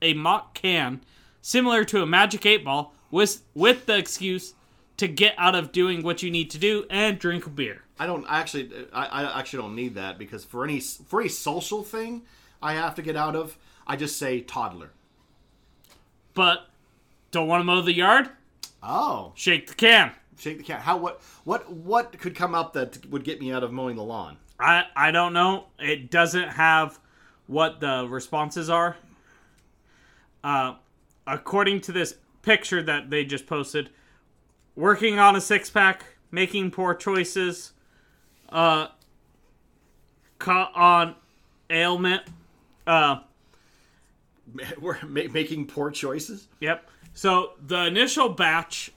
a 0.03 0.13
mock 0.13 0.53
can 0.53 1.01
similar 1.45 1.85
to 1.85 2.03
a 2.03 2.07
magic 2.07 2.47
eight 2.47 2.65
ball, 2.65 2.95
with 3.11 3.43
with 3.55 3.85
the 3.85 3.97
excuse 3.99 4.55
to 4.97 5.07
get 5.07 5.35
out 5.37 5.55
of 5.55 5.73
doing 5.73 6.03
what 6.03 6.23
you 6.23 6.31
need 6.31 6.51
to 6.51 6.59
do 6.59 6.87
and 6.89 7.19
drink 7.19 7.45
a 7.47 7.51
beer. 7.51 7.83
I 7.99 8.07
don't 8.07 8.25
I 8.27 8.41
actually. 8.41 8.71
I, 8.93 9.07
I 9.07 9.39
actually 9.39 9.63
don't 9.63 9.75
need 9.77 9.95
that 9.95 10.19
because 10.19 10.45
for 10.45 10.65
any 10.65 10.81
for 10.81 11.21
any 11.21 11.29
social 11.29 11.83
thing 11.85 12.23
I 12.63 12.73
have 12.73 12.95
to 12.97 13.03
get 13.03 13.15
out 13.17 13.37
of, 13.37 13.59
I 13.87 13.97
just 13.97 14.17
say 14.19 14.41
toddler. 14.41 14.91
But 16.33 16.67
don't 17.31 17.47
want 17.47 17.61
to 17.61 17.65
mow 17.65 17.81
the 17.83 17.93
yard? 17.93 18.31
Oh, 18.83 19.33
Shake 19.37 19.67
the 19.69 19.75
can. 19.75 20.13
shake 20.39 20.59
the 20.59 20.65
can. 20.65 20.81
How 20.81 20.97
what 20.97 21.21
what 21.45 21.71
what 21.71 22.19
could 22.19 22.35
come 22.35 22.55
up 22.55 22.73
that 22.73 23.07
would 23.11 23.23
get 23.25 23.41
me 23.41 23.53
out 23.53 23.63
of 23.63 23.71
mowing 23.73 23.97
the 23.97 24.03
lawn? 24.03 24.39
I 24.59 24.85
I 24.97 25.11
don't 25.11 25.33
know. 25.35 25.67
It 25.79 26.11
doesn't 26.11 26.49
have 26.51 26.99
what 27.47 27.81
the 27.81 28.07
responses 28.09 28.71
are. 28.71 28.97
Uh, 30.43 30.75
according 31.27 31.81
to 31.83 31.93
this 31.93 32.17
picture 32.43 32.83
that 32.83 33.11
they 33.11 33.25
just 33.25 33.47
posted, 33.47 33.91
working 34.77 35.19
on 35.19 35.37
a 35.37 35.41
six 35.41 35.71
pack, 35.71 36.05
making 36.31 36.71
poor 36.71 36.95
choices, 36.95 37.73
uh, 38.51 38.89
caught 40.39 40.75
on 40.75 41.15
ailment. 41.71 42.23
Uh, 42.87 43.21
We're 44.81 44.99
ma- 45.03 45.33
making 45.33 45.67
poor 45.67 45.91
choices. 45.91 46.49
Yep. 46.61 46.89
So 47.15 47.53
the 47.65 47.87
initial 47.87 48.29
batch 48.29 48.91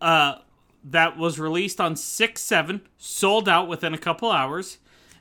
uh, 0.00 0.36
that 0.84 1.16
was 1.16 1.38
released 1.38 1.80
on 1.80 1.96
6 1.96 2.40
7 2.40 2.82
sold 2.98 3.48
out 3.48 3.68
within 3.68 3.94
a 3.94 3.98
couple 3.98 4.30
hours. 4.30 4.78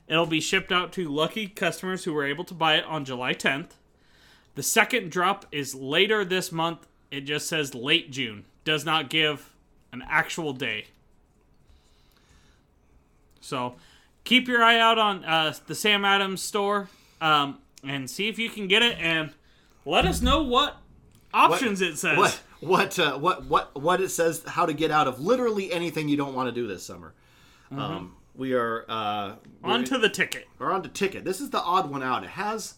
It'll 0.08 0.26
be 0.26 0.40
shipped 0.40 0.72
out 0.72 0.94
to 0.94 1.10
lucky 1.10 1.48
customers 1.48 2.06
who 2.06 2.14
were 2.14 2.26
able 2.26 2.46
to 2.46 2.54
buy 2.54 2.76
it 2.76 2.86
on 2.86 3.04
July 3.04 3.34
10th. 3.34 3.72
The 4.58 4.64
second 4.64 5.12
drop 5.12 5.46
is 5.52 5.76
later 5.76 6.26
this 6.26 6.52
month. 6.52 6.88
It 7.12 7.22
just 7.22 7.48
says 7.48 7.76
late 7.76 8.10
June. 8.12 8.46
Does 8.66 8.84
not 8.84 9.08
give 9.08 9.54
an 9.92 10.04
actual 10.10 10.52
day. 10.52 10.86
So 13.40 13.76
keep 14.24 14.48
your 14.48 14.64
eye 14.64 14.80
out 14.80 14.98
on 14.98 15.24
uh, 15.24 15.54
the 15.68 15.76
Sam 15.76 16.04
Adams 16.04 16.42
store 16.42 16.90
um, 17.22 17.60
and 17.84 18.10
see 18.10 18.30
if 18.30 18.40
you 18.40 18.50
can 18.50 18.68
get 18.68 18.82
it 18.82 18.98
and 18.98 19.30
let 19.86 20.06
us 20.06 20.24
know 20.24 20.42
what 20.42 20.78
options 21.36 21.80
it 21.82 22.00
says. 22.00 22.18
What 22.18 22.40
what 22.60 22.98
uh, 22.98 23.20
what 23.20 23.46
what 23.46 23.80
what 23.80 24.02
it 24.02 24.10
says 24.10 24.44
how 24.48 24.66
to 24.66 24.74
get 24.74 24.90
out 24.90 25.08
of 25.08 25.20
literally 25.20 25.72
anything 25.72 26.10
you 26.10 26.18
don't 26.18 26.34
want 26.34 26.50
to 26.50 26.52
do 26.52 26.68
this 26.68 26.84
summer. 26.84 27.14
Um, 27.70 28.16
we 28.36 28.54
are 28.54 28.86
uh, 28.90 29.36
Onto 29.64 30.00
the 30.00 30.10
ticket. 30.10 30.48
we're 30.58 30.72
on 30.72 30.82
to 30.82 30.90
ticket. 30.90 31.26
This 31.26 31.42
is 31.42 31.52
the 31.52 31.62
odd 31.62 31.92
one 31.92 32.02
out. 32.02 32.24
It 32.24 32.32
has 32.32 32.74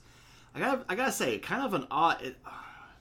I 0.55 0.59
gotta 0.59 0.85
I 0.89 0.95
gotta 0.95 1.11
say 1.11 1.37
kind 1.39 1.63
of 1.63 1.73
an 1.73 1.87
odd. 1.91 2.21
It, 2.21 2.37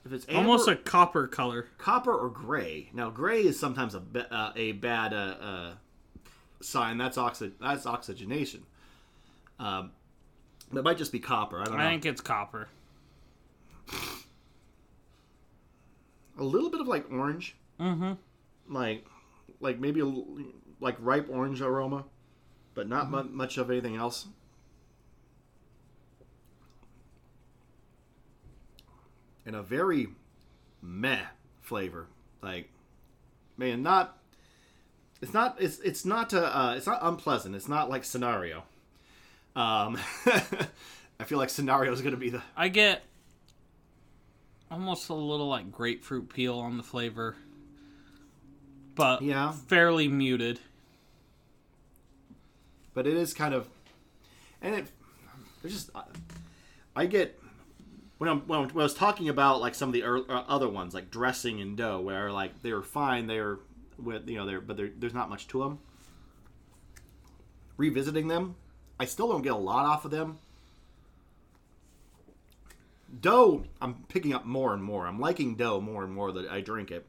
if 0.05 0.13
it's 0.13 0.25
amber, 0.29 0.39
Almost 0.39 0.67
a 0.69 0.75
copper 0.75 1.27
color. 1.27 1.67
copper 1.77 2.13
or 2.13 2.29
gray. 2.29 2.89
Now 2.93 3.09
gray 3.09 3.41
is 3.41 3.59
sometimes 3.59 3.95
a 3.95 4.01
uh, 4.33 4.53
a 4.55 4.71
bad 4.73 5.13
uh, 5.13 5.35
uh, 5.41 5.73
sign. 6.61 6.97
That's 6.97 7.17
oxi- 7.17 7.51
that's 7.59 7.85
oxygenation. 7.85 8.63
Um, 9.59 9.91
it 10.73 10.83
might 10.83 10.97
just 10.97 11.11
be 11.11 11.19
copper. 11.19 11.59
I 11.59 11.65
don't 11.65 11.77
know. 11.77 11.83
I 11.83 11.89
think 11.89 12.05
it's 12.05 12.21
copper. 12.21 12.69
a 16.37 16.43
little 16.43 16.69
bit 16.69 16.79
of 16.81 16.87
like 16.87 17.11
orange. 17.11 17.55
Mm-hmm. 17.79 18.13
Like, 18.73 19.05
like 19.59 19.79
maybe 19.79 19.99
a 20.01 20.11
like 20.79 20.95
ripe 20.99 21.27
orange 21.29 21.61
aroma, 21.61 22.05
but 22.73 22.87
not 22.87 23.09
mu- 23.11 23.23
much 23.23 23.57
of 23.57 23.69
anything 23.69 23.95
else. 23.95 24.27
And 29.49 29.55
a 29.55 29.63
very 29.63 30.09
meh 30.79 31.23
flavor. 31.59 32.05
Like, 32.43 32.69
man, 33.57 33.81
not. 33.81 34.15
It's 35.23 35.33
not. 35.33 35.57
It's 35.59 35.79
it's 35.79 36.05
not. 36.05 36.35
Uh, 36.35 36.41
uh, 36.41 36.73
it's 36.77 36.85
not 36.85 36.99
unpleasant. 37.01 37.55
It's 37.55 37.67
not 37.67 37.89
like 37.89 38.03
scenario. 38.03 38.57
Um, 39.55 39.97
I 41.19 41.23
feel 41.25 41.39
like 41.39 41.49
scenario 41.49 41.91
is 41.91 42.01
going 42.01 42.13
to 42.13 42.19
be 42.19 42.29
the 42.29 42.43
I 42.55 42.67
get 42.67 43.01
almost 44.69 45.09
a 45.09 45.15
little 45.15 45.47
like 45.47 45.71
grapefruit 45.71 46.29
peel 46.31 46.59
on 46.59 46.77
the 46.77 46.83
flavor, 46.83 47.35
but 48.93 49.23
Yeah. 49.23 49.51
fairly 49.51 50.07
muted. 50.07 50.59
but 52.93 53.07
it 53.07 53.15
is 53.17 53.33
kind 53.33 53.55
of 53.55 53.67
and 54.61 54.75
it 54.75 54.87
there's 55.63 55.73
just 55.73 55.89
I- 55.95 56.03
i 56.95 57.05
get 57.07 57.41
when 58.19 58.29
i'm 58.29 58.41
when, 58.41 58.69
I 58.69 58.73
was 58.73 58.93
talking 58.93 59.27
about 59.29 59.59
like 59.59 59.73
some 59.73 59.89
of 59.89 59.93
the 59.93 60.03
uh, 60.03 60.43
other 60.47 60.69
ones 60.69 60.93
like 60.93 61.09
dressing 61.09 61.59
and 61.59 61.75
dough 61.75 61.99
where 61.99 62.31
like 62.31 62.61
they 62.61 62.71
were 62.71 62.83
fine 62.83 63.25
they're 63.25 63.57
with 63.97 64.29
you 64.29 64.37
know 64.37 64.45
they're 64.45 64.61
but 64.61 64.77
they're, 64.77 64.91
there's 64.95 65.13
not 65.13 65.29
much 65.29 65.47
to 65.47 65.63
them 65.63 65.79
revisiting 67.77 68.27
them 68.27 68.55
i 68.99 69.05
still 69.05 69.27
don't 69.27 69.41
get 69.41 69.53
a 69.53 69.57
lot 69.57 69.85
off 69.85 70.05
of 70.05 70.11
them. 70.11 70.37
Dough 73.21 73.63
i'm 73.81 74.03
picking 74.07 74.33
up 74.33 74.45
more 74.45 74.73
and 74.73 74.83
more. 74.83 75.07
I'm 75.07 75.19
liking 75.19 75.55
dough 75.55 75.81
more 75.81 76.03
and 76.03 76.13
more 76.13 76.31
that 76.31 76.47
i 76.49 76.61
drink 76.61 76.91
it. 76.91 77.07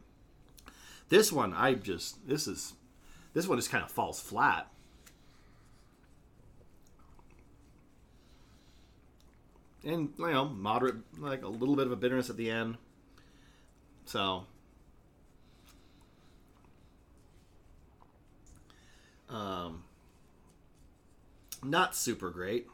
This 1.11 1.31
one 1.31 1.53
i 1.53 1.75
just 1.75 2.27
this 2.27 2.47
is 2.47 2.73
this 3.35 3.47
one 3.47 3.59
just 3.59 3.71
kind 3.71 3.85
of 3.85 3.91
falls 3.91 4.21
flat 4.21 4.70
and 9.85 10.11
you 10.19 10.31
know 10.31 10.47
moderate 10.47 10.97
like 11.19 11.43
a 11.43 11.49
little 11.49 11.77
bit 11.77 11.87
of 11.87 11.93
a 11.93 11.97
bitterness 11.97 12.31
at 12.31 12.37
the 12.37 12.51
end. 12.51 12.77
So. 14.05 14.45
Um 19.29 19.85
not 21.63 21.95
super 21.95 22.31
great. 22.31 22.67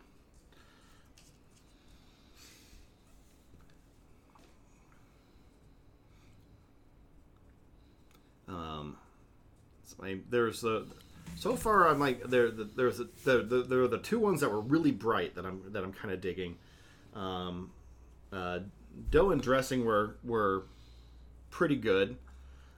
Um 8.48 8.96
so 9.84 9.96
I, 10.02 10.18
there's 10.30 10.64
a 10.64 10.84
so 11.36 11.56
far 11.56 11.88
I'm 11.88 11.98
like 11.98 12.22
there 12.24 12.50
there's 12.50 13.00
a, 13.00 13.08
there 13.24 13.42
there 13.42 13.62
there 13.62 13.82
are 13.82 13.88
the 13.88 13.98
two 13.98 14.18
ones 14.18 14.40
that 14.40 14.50
were 14.50 14.60
really 14.60 14.92
bright 14.92 15.34
that 15.34 15.44
I'm 15.44 15.60
that 15.72 15.84
I'm 15.84 15.92
kind 15.92 16.14
of 16.14 16.20
digging 16.20 16.56
um, 17.16 17.70
uh, 18.32 18.60
dough 19.10 19.30
and 19.30 19.42
dressing 19.42 19.84
were 19.84 20.16
were 20.22 20.64
pretty 21.50 21.76
good, 21.76 22.16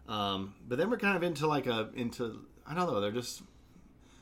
um, 0.08 0.54
but 0.66 0.78
then 0.78 0.88
we're 0.90 0.98
kind 0.98 1.16
of 1.16 1.22
into 1.22 1.46
like 1.46 1.66
a 1.66 1.90
into 1.94 2.46
I 2.66 2.74
don't 2.74 2.86
know. 2.86 3.00
They're 3.00 3.10
just 3.10 3.42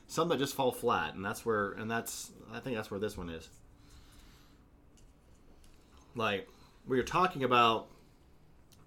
some 0.07 0.29
that 0.29 0.39
just 0.39 0.55
fall 0.55 0.71
flat, 0.71 1.13
and 1.13 1.23
that's 1.23 1.45
where 1.45 1.71
and 1.73 1.89
that's 1.89 2.31
I 2.51 2.59
think 2.59 2.75
that's 2.75 2.89
where 2.89 2.99
this 2.99 3.17
one 3.17 3.29
is. 3.29 3.47
Like 6.15 6.47
we 6.87 6.97
were 6.97 7.03
talking 7.03 7.43
about, 7.43 7.87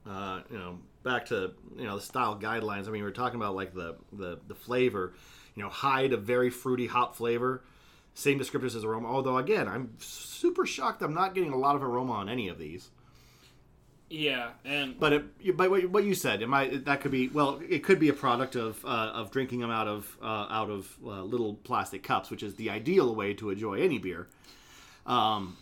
uh, 0.08 0.40
you 0.50 0.58
know, 0.58 0.78
back 1.04 1.26
to 1.26 1.52
you 1.76 1.84
know 1.84 1.96
the 1.96 2.02
style 2.02 2.38
guidelines. 2.38 2.88
I 2.88 2.90
mean, 2.90 2.92
we 2.92 3.02
were 3.02 3.12
talking 3.12 3.36
about 3.36 3.54
like 3.54 3.72
the 3.72 3.96
the 4.12 4.40
the 4.48 4.54
flavor, 4.54 5.14
you 5.54 5.62
know, 5.62 5.68
hide 5.68 6.12
a 6.12 6.16
very 6.16 6.50
fruity 6.50 6.86
hop 6.86 7.14
flavor 7.14 7.62
same 8.14 8.38
descriptors 8.38 8.76
as 8.76 8.84
aroma. 8.84 9.08
Although 9.08 9.38
again, 9.38 9.68
I'm 9.68 9.94
super 9.98 10.66
shocked 10.66 11.02
I'm 11.02 11.14
not 11.14 11.34
getting 11.34 11.52
a 11.52 11.56
lot 11.58 11.76
of 11.76 11.82
aroma 11.82 12.12
on 12.12 12.28
any 12.28 12.48
of 12.48 12.58
these. 12.58 12.90
Yeah, 14.10 14.50
and 14.64 14.98
But 14.98 15.12
it, 15.12 15.56
but 15.56 15.70
what 15.70 15.84
what 15.88 16.04
you 16.04 16.14
said, 16.14 16.42
it 16.42 16.48
might 16.48 16.84
that 16.84 17.00
could 17.00 17.12
be 17.12 17.28
well, 17.28 17.60
it 17.68 17.84
could 17.84 18.00
be 18.00 18.08
a 18.08 18.12
product 18.12 18.56
of 18.56 18.84
uh, 18.84 18.88
of 18.88 19.30
drinking 19.30 19.60
them 19.60 19.70
out 19.70 19.86
of 19.86 20.18
uh, 20.20 20.46
out 20.50 20.68
of 20.68 20.96
uh, 21.04 21.22
little 21.22 21.54
plastic 21.54 22.02
cups, 22.02 22.28
which 22.28 22.42
is 22.42 22.56
the 22.56 22.70
ideal 22.70 23.14
way 23.14 23.34
to 23.34 23.50
enjoy 23.50 23.80
any 23.80 23.98
beer. 23.98 24.26
Um, 25.06 25.56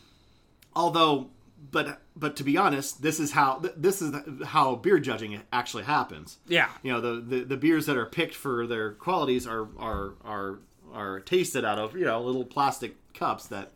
although, 0.74 1.28
but 1.70 2.00
but 2.16 2.36
to 2.36 2.44
be 2.44 2.56
honest, 2.56 3.02
this 3.02 3.20
is 3.20 3.32
how 3.32 3.62
this 3.76 4.00
is 4.00 4.14
how 4.46 4.76
beer 4.76 4.98
judging 4.98 5.42
actually 5.52 5.84
happens. 5.84 6.38
yeah, 6.46 6.70
You 6.82 6.92
know, 6.92 7.00
the, 7.02 7.20
the, 7.20 7.44
the 7.44 7.56
beers 7.58 7.84
that 7.84 7.98
are 7.98 8.06
picked 8.06 8.34
for 8.34 8.66
their 8.66 8.92
qualities 8.92 9.46
are 9.46 9.68
are 9.78 10.14
are 10.24 10.58
are 10.98 11.20
tasted 11.20 11.64
out 11.64 11.78
of 11.78 11.96
you 11.96 12.04
know 12.04 12.20
little 12.20 12.44
plastic 12.44 12.96
cups 13.14 13.46
that 13.46 13.72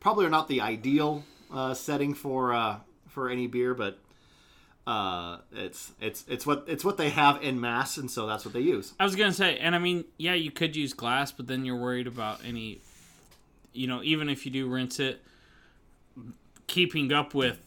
probably 0.00 0.26
are 0.26 0.30
not 0.30 0.48
the 0.48 0.60
ideal 0.60 1.24
uh, 1.52 1.74
setting 1.74 2.14
for 2.14 2.52
uh, 2.52 2.78
for 3.08 3.28
any 3.28 3.46
beer, 3.46 3.74
but 3.74 3.98
uh, 4.86 5.38
it's 5.52 5.92
it's 6.00 6.24
it's 6.28 6.46
what 6.46 6.64
it's 6.68 6.84
what 6.84 6.96
they 6.96 7.10
have 7.10 7.42
in 7.42 7.60
mass, 7.60 7.96
and 7.96 8.10
so 8.10 8.26
that's 8.26 8.44
what 8.44 8.54
they 8.54 8.60
use. 8.60 8.92
I 9.00 9.04
was 9.04 9.16
gonna 9.16 9.32
say, 9.32 9.58
and 9.58 9.74
I 9.74 9.78
mean, 9.78 10.04
yeah, 10.18 10.34
you 10.34 10.50
could 10.50 10.76
use 10.76 10.92
glass, 10.92 11.32
but 11.32 11.46
then 11.46 11.64
you're 11.64 11.76
worried 11.80 12.06
about 12.06 12.40
any, 12.44 12.80
you 13.72 13.86
know, 13.86 14.02
even 14.02 14.28
if 14.28 14.44
you 14.46 14.52
do 14.52 14.68
rinse 14.68 15.00
it, 15.00 15.22
keeping 16.66 17.12
up 17.12 17.34
with 17.34 17.58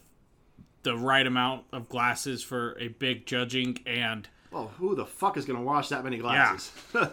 the 0.84 0.96
right 0.96 1.28
amount 1.28 1.66
of 1.74 1.90
glasses 1.90 2.42
for 2.42 2.78
a 2.80 2.88
big 2.88 3.26
judging 3.26 3.80
and 3.86 4.30
Oh, 4.52 4.72
who 4.80 4.96
the 4.96 5.06
fuck 5.06 5.38
is 5.38 5.46
to 5.46 5.54
wash 5.56 5.90
that 5.90 6.04
many 6.04 6.18
glasses? 6.18 6.72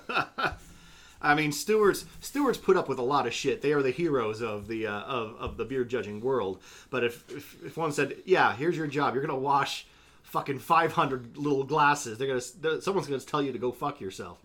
I 1.21 1.35
mean, 1.35 1.53
stewards 1.53 2.05
stewards 2.21 2.59
put 2.59 2.77
up 2.77 2.89
with 2.89 2.99
a 2.99 3.03
lot 3.03 3.27
of 3.27 3.33
shit. 3.33 3.63
They 3.63 3.73
are 3.73 3.83
the 3.83 3.91
heroes 3.91 4.43
of 4.43 4.69
the 4.69 4.87
uh, 4.87 5.01
of, 5.01 5.37
of 5.39 5.57
the 5.57 5.65
beer 5.65 5.85
judging 5.85 6.21
world. 6.21 6.61
But 6.91 7.05
if, 7.05 7.25
if 7.31 7.65
if 7.65 7.77
one 7.77 7.93
said, 7.93 8.17
"Yeah, 8.25 8.55
here's 8.55 8.77
your 8.77 8.87
job. 8.87 9.15
You're 9.15 9.27
going 9.27 9.39
to 9.39 9.41
wash 9.43 9.87
fucking 10.23 10.59
500 10.59 11.37
little 11.37 11.65
glasses. 11.65 12.19
They're 12.19 12.29
gonna 12.29 12.41
they're, 12.61 12.81
someone's 12.81 13.07
gonna 13.07 13.21
tell 13.21 13.43
you 13.43 13.53
to 13.53 13.59
go 13.59 13.73
fuck 13.73 14.01
yourself. 14.01 14.39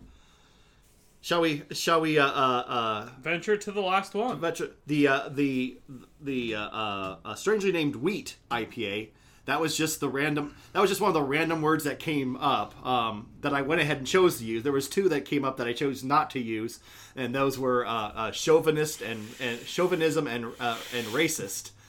Shall 1.20 1.40
we? 1.42 1.62
Shall 1.70 2.00
we? 2.00 2.18
Uh, 2.18 2.26
uh, 2.26 2.64
uh, 2.66 3.08
Venture 3.20 3.56
to 3.56 3.70
the 3.70 3.80
last 3.80 4.14
one. 4.14 4.40
venture 4.40 4.70
the 4.86 5.06
uh, 5.08 5.28
the 5.28 5.78
the 6.20 6.54
uh, 6.54 6.60
uh, 6.60 7.16
uh, 7.24 7.34
strangely 7.34 7.70
named 7.70 7.96
wheat 7.96 8.36
IPA. 8.50 9.10
That 9.46 9.60
was 9.60 9.76
just 9.76 9.98
the 9.98 10.08
random. 10.08 10.54
That 10.72 10.80
was 10.80 10.88
just 10.90 11.00
one 11.00 11.08
of 11.08 11.14
the 11.14 11.22
random 11.22 11.62
words 11.62 11.82
that 11.84 11.98
came 11.98 12.36
up 12.36 12.74
um, 12.86 13.28
that 13.40 13.52
I 13.52 13.62
went 13.62 13.80
ahead 13.80 13.96
and 13.98 14.06
chose 14.06 14.38
to 14.38 14.44
use. 14.44 14.62
There 14.62 14.72
was 14.72 14.88
two 14.88 15.08
that 15.08 15.24
came 15.24 15.44
up 15.44 15.56
that 15.56 15.66
I 15.66 15.72
chose 15.72 16.04
not 16.04 16.30
to 16.30 16.38
use, 16.40 16.78
and 17.16 17.34
those 17.34 17.58
were 17.58 17.84
uh, 17.84 17.90
uh, 17.90 18.30
chauvinist 18.30 19.02
and, 19.02 19.20
and 19.40 19.58
chauvinism 19.66 20.28
and 20.28 20.46
uh, 20.60 20.78
and 20.96 21.06
racist. 21.08 21.70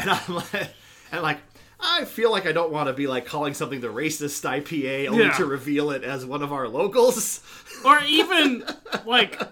And 0.00 0.08
I'm 0.10 0.34
like, 0.36 0.70
and 1.10 1.22
like, 1.22 1.38
I 1.80 2.04
feel 2.04 2.30
like 2.30 2.46
I 2.46 2.52
don't 2.52 2.70
want 2.70 2.86
to 2.86 2.92
be 2.92 3.08
like 3.08 3.26
calling 3.26 3.52
something 3.52 3.80
the 3.80 3.88
racist 3.88 4.44
IPA 4.48 5.08
only 5.08 5.24
Yeah. 5.24 5.32
to 5.38 5.44
reveal 5.44 5.90
it 5.90 6.04
as 6.04 6.24
one 6.24 6.40
of 6.42 6.52
our 6.52 6.68
locals. 6.68 7.40
Or 7.84 7.98
even 8.06 8.64
like, 9.06 9.42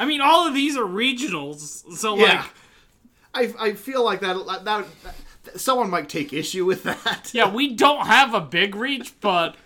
I 0.00 0.04
mean, 0.06 0.20
all 0.20 0.48
of 0.48 0.54
these 0.54 0.76
are 0.76 0.82
regionals. 0.82 1.84
So 1.98 2.16
Yeah. 2.16 2.46
like, 3.34 3.52
I, 3.60 3.66
I 3.68 3.72
feel 3.74 4.02
like 4.04 4.20
that, 4.22 4.36
that 4.64 4.64
that 4.64 4.86
someone 5.56 5.90
might 5.90 6.08
take 6.08 6.32
issue 6.32 6.64
with 6.64 6.82
that. 6.84 7.30
yeah, 7.32 7.52
we 7.52 7.74
don't 7.74 8.06
have 8.06 8.34
a 8.34 8.40
big 8.40 8.74
reach, 8.74 9.18
but 9.20 9.56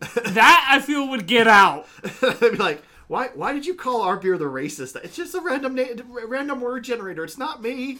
that 0.00 0.66
I 0.70 0.80
feel 0.80 1.08
would 1.08 1.26
get 1.26 1.46
out. 1.46 1.86
They'd 2.20 2.52
be 2.52 2.56
like, 2.56 2.82
"Why? 3.08 3.28
Why 3.34 3.52
did 3.52 3.66
you 3.66 3.74
call 3.74 4.02
our 4.02 4.16
beer 4.16 4.38
the 4.38 4.46
racist? 4.46 4.96
It's 4.96 5.16
just 5.16 5.34
a 5.34 5.40
random 5.40 5.74
na- 5.74 6.02
random 6.26 6.60
word 6.60 6.84
generator. 6.84 7.24
It's 7.24 7.38
not 7.38 7.62
me." 7.62 7.98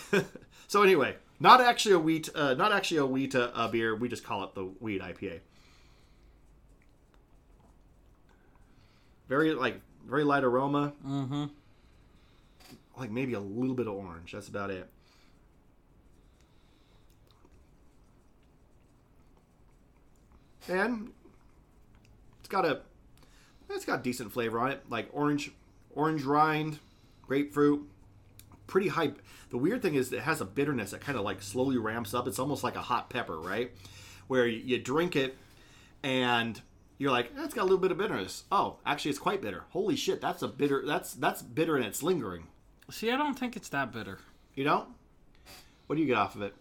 so 0.68 0.82
anyway, 0.82 1.16
not 1.40 1.60
actually 1.60 1.94
a 1.94 1.98
wheat, 1.98 2.28
uh, 2.34 2.54
not 2.54 2.72
actually 2.72 2.98
a 2.98 3.06
wheat 3.06 3.34
uh, 3.34 3.50
uh, 3.54 3.68
beer. 3.68 3.94
We 3.94 4.08
just 4.08 4.24
call 4.24 4.44
it 4.44 4.54
the 4.54 4.64
wheat 4.64 5.02
IPA. 5.02 5.40
Very 9.28 9.54
like 9.54 9.80
very 10.06 10.24
light 10.24 10.44
aroma. 10.44 10.92
Mm-hmm. 11.06 11.44
Like 12.98 13.10
maybe 13.10 13.32
a 13.32 13.40
little 13.40 13.74
bit 13.74 13.86
of 13.86 13.94
orange. 13.94 14.32
That's 14.32 14.48
about 14.48 14.70
it. 14.70 14.88
And 20.68 21.12
it's 22.40 22.48
got 22.48 22.64
a 22.64 22.80
it's 23.70 23.84
got 23.84 24.02
decent 24.02 24.32
flavor 24.32 24.58
on 24.60 24.70
it, 24.70 24.84
like 24.90 25.08
orange, 25.12 25.50
orange 25.94 26.22
rind, 26.24 26.78
grapefruit, 27.22 27.88
pretty 28.66 28.88
high. 28.88 29.12
The 29.50 29.58
weird 29.58 29.82
thing 29.82 29.94
is 29.94 30.12
it 30.12 30.20
has 30.20 30.40
a 30.40 30.44
bitterness 30.44 30.90
that 30.90 31.00
kind 31.00 31.18
of 31.18 31.24
like 31.24 31.42
slowly 31.42 31.78
ramps 31.78 32.14
up. 32.14 32.26
It's 32.28 32.38
almost 32.38 32.64
like 32.64 32.76
a 32.76 32.82
hot 32.82 33.10
pepper, 33.10 33.38
right? 33.38 33.72
Where 34.26 34.46
you, 34.46 34.60
you 34.60 34.78
drink 34.78 35.16
it 35.16 35.36
and 36.02 36.60
you're 36.98 37.10
like, 37.10 37.32
eh, 37.36 37.44
it's 37.44 37.54
got 37.54 37.62
a 37.62 37.64
little 37.64 37.78
bit 37.78 37.90
of 37.90 37.98
bitterness. 37.98 38.44
Oh, 38.52 38.78
actually, 38.84 39.10
it's 39.10 39.18
quite 39.18 39.42
bitter. 39.42 39.64
Holy 39.70 39.96
shit, 39.96 40.20
that's 40.20 40.42
a 40.42 40.48
bitter. 40.48 40.84
That's 40.86 41.14
that's 41.14 41.42
bitter 41.42 41.76
and 41.76 41.84
it's 41.84 42.02
lingering. 42.02 42.48
See, 42.90 43.10
I 43.10 43.16
don't 43.16 43.38
think 43.38 43.56
it's 43.56 43.68
that 43.70 43.92
bitter. 43.92 44.18
You 44.54 44.64
don't? 44.64 44.88
What 45.86 45.96
do 45.96 46.02
you 46.02 46.06
get 46.06 46.16
off 46.16 46.34
of 46.34 46.42
it? 46.42 46.54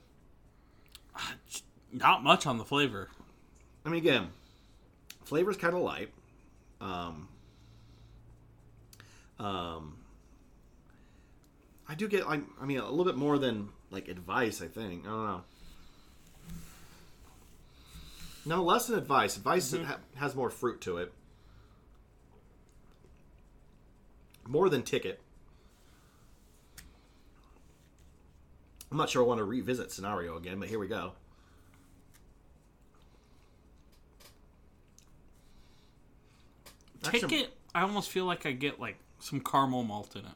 Not 1.92 2.24
much 2.24 2.46
on 2.46 2.58
the 2.58 2.66
flavor. 2.66 3.10
I 3.86 3.90
mean, 3.90 4.00
again, 4.00 4.30
flavor's 5.26 5.58
kind 5.58 5.74
of 5.74 5.82
light. 5.82 6.10
Um, 6.80 7.28
um, 9.40 9.98
I 11.88 11.96
do 11.96 12.08
get, 12.08 12.28
like, 12.28 12.42
I 12.62 12.66
mean, 12.66 12.78
a 12.78 12.90
little 12.90 13.06
bit 13.06 13.18
more 13.18 13.38
than 13.38 13.70
like 13.92 14.08
advice. 14.08 14.62
I 14.62 14.68
think 14.68 15.06
I 15.06 15.10
don't 15.10 15.26
know. 15.26 15.42
No, 18.46 18.64
less 18.64 18.88
than 18.88 18.98
advice. 18.98 19.38
Advice 19.38 19.74
ha- 19.74 20.00
has 20.16 20.36
more 20.36 20.50
fruit 20.50 20.82
to 20.82 20.98
it. 20.98 21.14
More 24.48 24.70
than 24.70 24.82
ticket. 24.82 25.20
I'm 28.90 28.98
not 28.98 29.10
sure 29.10 29.24
I 29.24 29.26
want 29.26 29.38
to 29.38 29.46
revisit 29.46 29.92
scenario 29.92 30.36
again, 30.36 30.60
but 30.60 30.68
here 30.68 30.80
we 30.80 30.88
go. 30.88 31.14
Actually- 37.06 37.20
Ticket, 37.22 37.58
I 37.74 37.82
almost 37.82 38.10
feel 38.10 38.26
like 38.26 38.46
I 38.46 38.52
get 38.52 38.80
like 38.80 38.98
some 39.20 39.40
caramel 39.40 39.84
malt 39.84 40.16
in 40.16 40.22
it. 40.22 40.32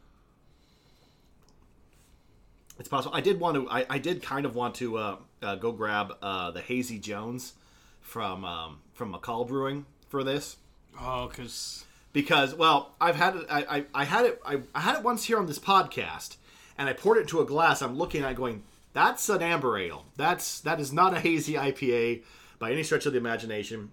It's 2.77 2.89
possible. 2.89 3.15
I 3.15 3.21
did 3.21 3.39
want 3.39 3.55
to. 3.55 3.69
I, 3.69 3.85
I 3.89 3.97
did 3.99 4.21
kind 4.21 4.45
of 4.45 4.55
want 4.55 4.75
to 4.75 4.97
uh, 4.97 5.15
uh, 5.41 5.55
go 5.55 5.71
grab 5.71 6.17
uh, 6.21 6.51
the 6.51 6.61
Hazy 6.61 6.99
Jones 6.99 7.53
from 8.01 8.43
um, 8.43 8.79
from 8.93 9.13
McCall 9.13 9.47
Brewing 9.47 9.85
for 10.09 10.23
this 10.23 10.57
Oh, 10.99 11.27
because 11.27 11.85
because 12.13 12.53
well, 12.55 12.93
I've 12.99 13.15
had 13.15 13.35
it. 13.35 13.45
I, 13.49 13.77
I, 13.77 13.85
I 13.93 14.05
had 14.05 14.25
it. 14.25 14.41
I, 14.45 14.61
I 14.73 14.81
had 14.81 14.95
it 14.97 15.03
once 15.03 15.25
here 15.25 15.37
on 15.37 15.47
this 15.47 15.59
podcast, 15.59 16.37
and 16.77 16.87
I 16.89 16.93
poured 16.93 17.17
it 17.17 17.21
into 17.21 17.41
a 17.41 17.45
glass. 17.45 17.81
I'm 17.81 17.97
looking 17.97 18.23
at 18.23 18.31
it 18.31 18.37
going, 18.37 18.63
that's 18.93 19.27
an 19.29 19.41
amber 19.41 19.77
ale. 19.77 20.05
That's 20.15 20.59
that 20.61 20.79
is 20.79 20.93
not 20.93 21.13
a 21.13 21.19
hazy 21.19 21.53
IPA 21.53 22.23
by 22.59 22.71
any 22.71 22.83
stretch 22.83 23.05
of 23.05 23.13
the 23.13 23.19
imagination. 23.19 23.91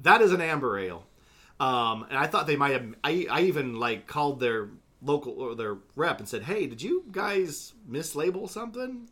That 0.00 0.20
is 0.22 0.32
an 0.32 0.40
amber 0.40 0.78
ale. 0.78 1.04
Um, 1.60 2.06
and 2.08 2.18
I 2.18 2.26
thought 2.26 2.46
they 2.46 2.56
might 2.56 2.72
have. 2.72 2.94
I, 3.02 3.26
I 3.30 3.42
even 3.42 3.78
like 3.78 4.06
called 4.06 4.40
their 4.40 4.68
local 5.02 5.40
or 5.40 5.54
their 5.54 5.78
rep 5.96 6.18
and 6.18 6.28
said, 6.28 6.42
"Hey, 6.42 6.66
did 6.66 6.82
you 6.82 7.04
guys 7.10 7.74
mislabel 7.90 8.48
something?" 8.48 9.08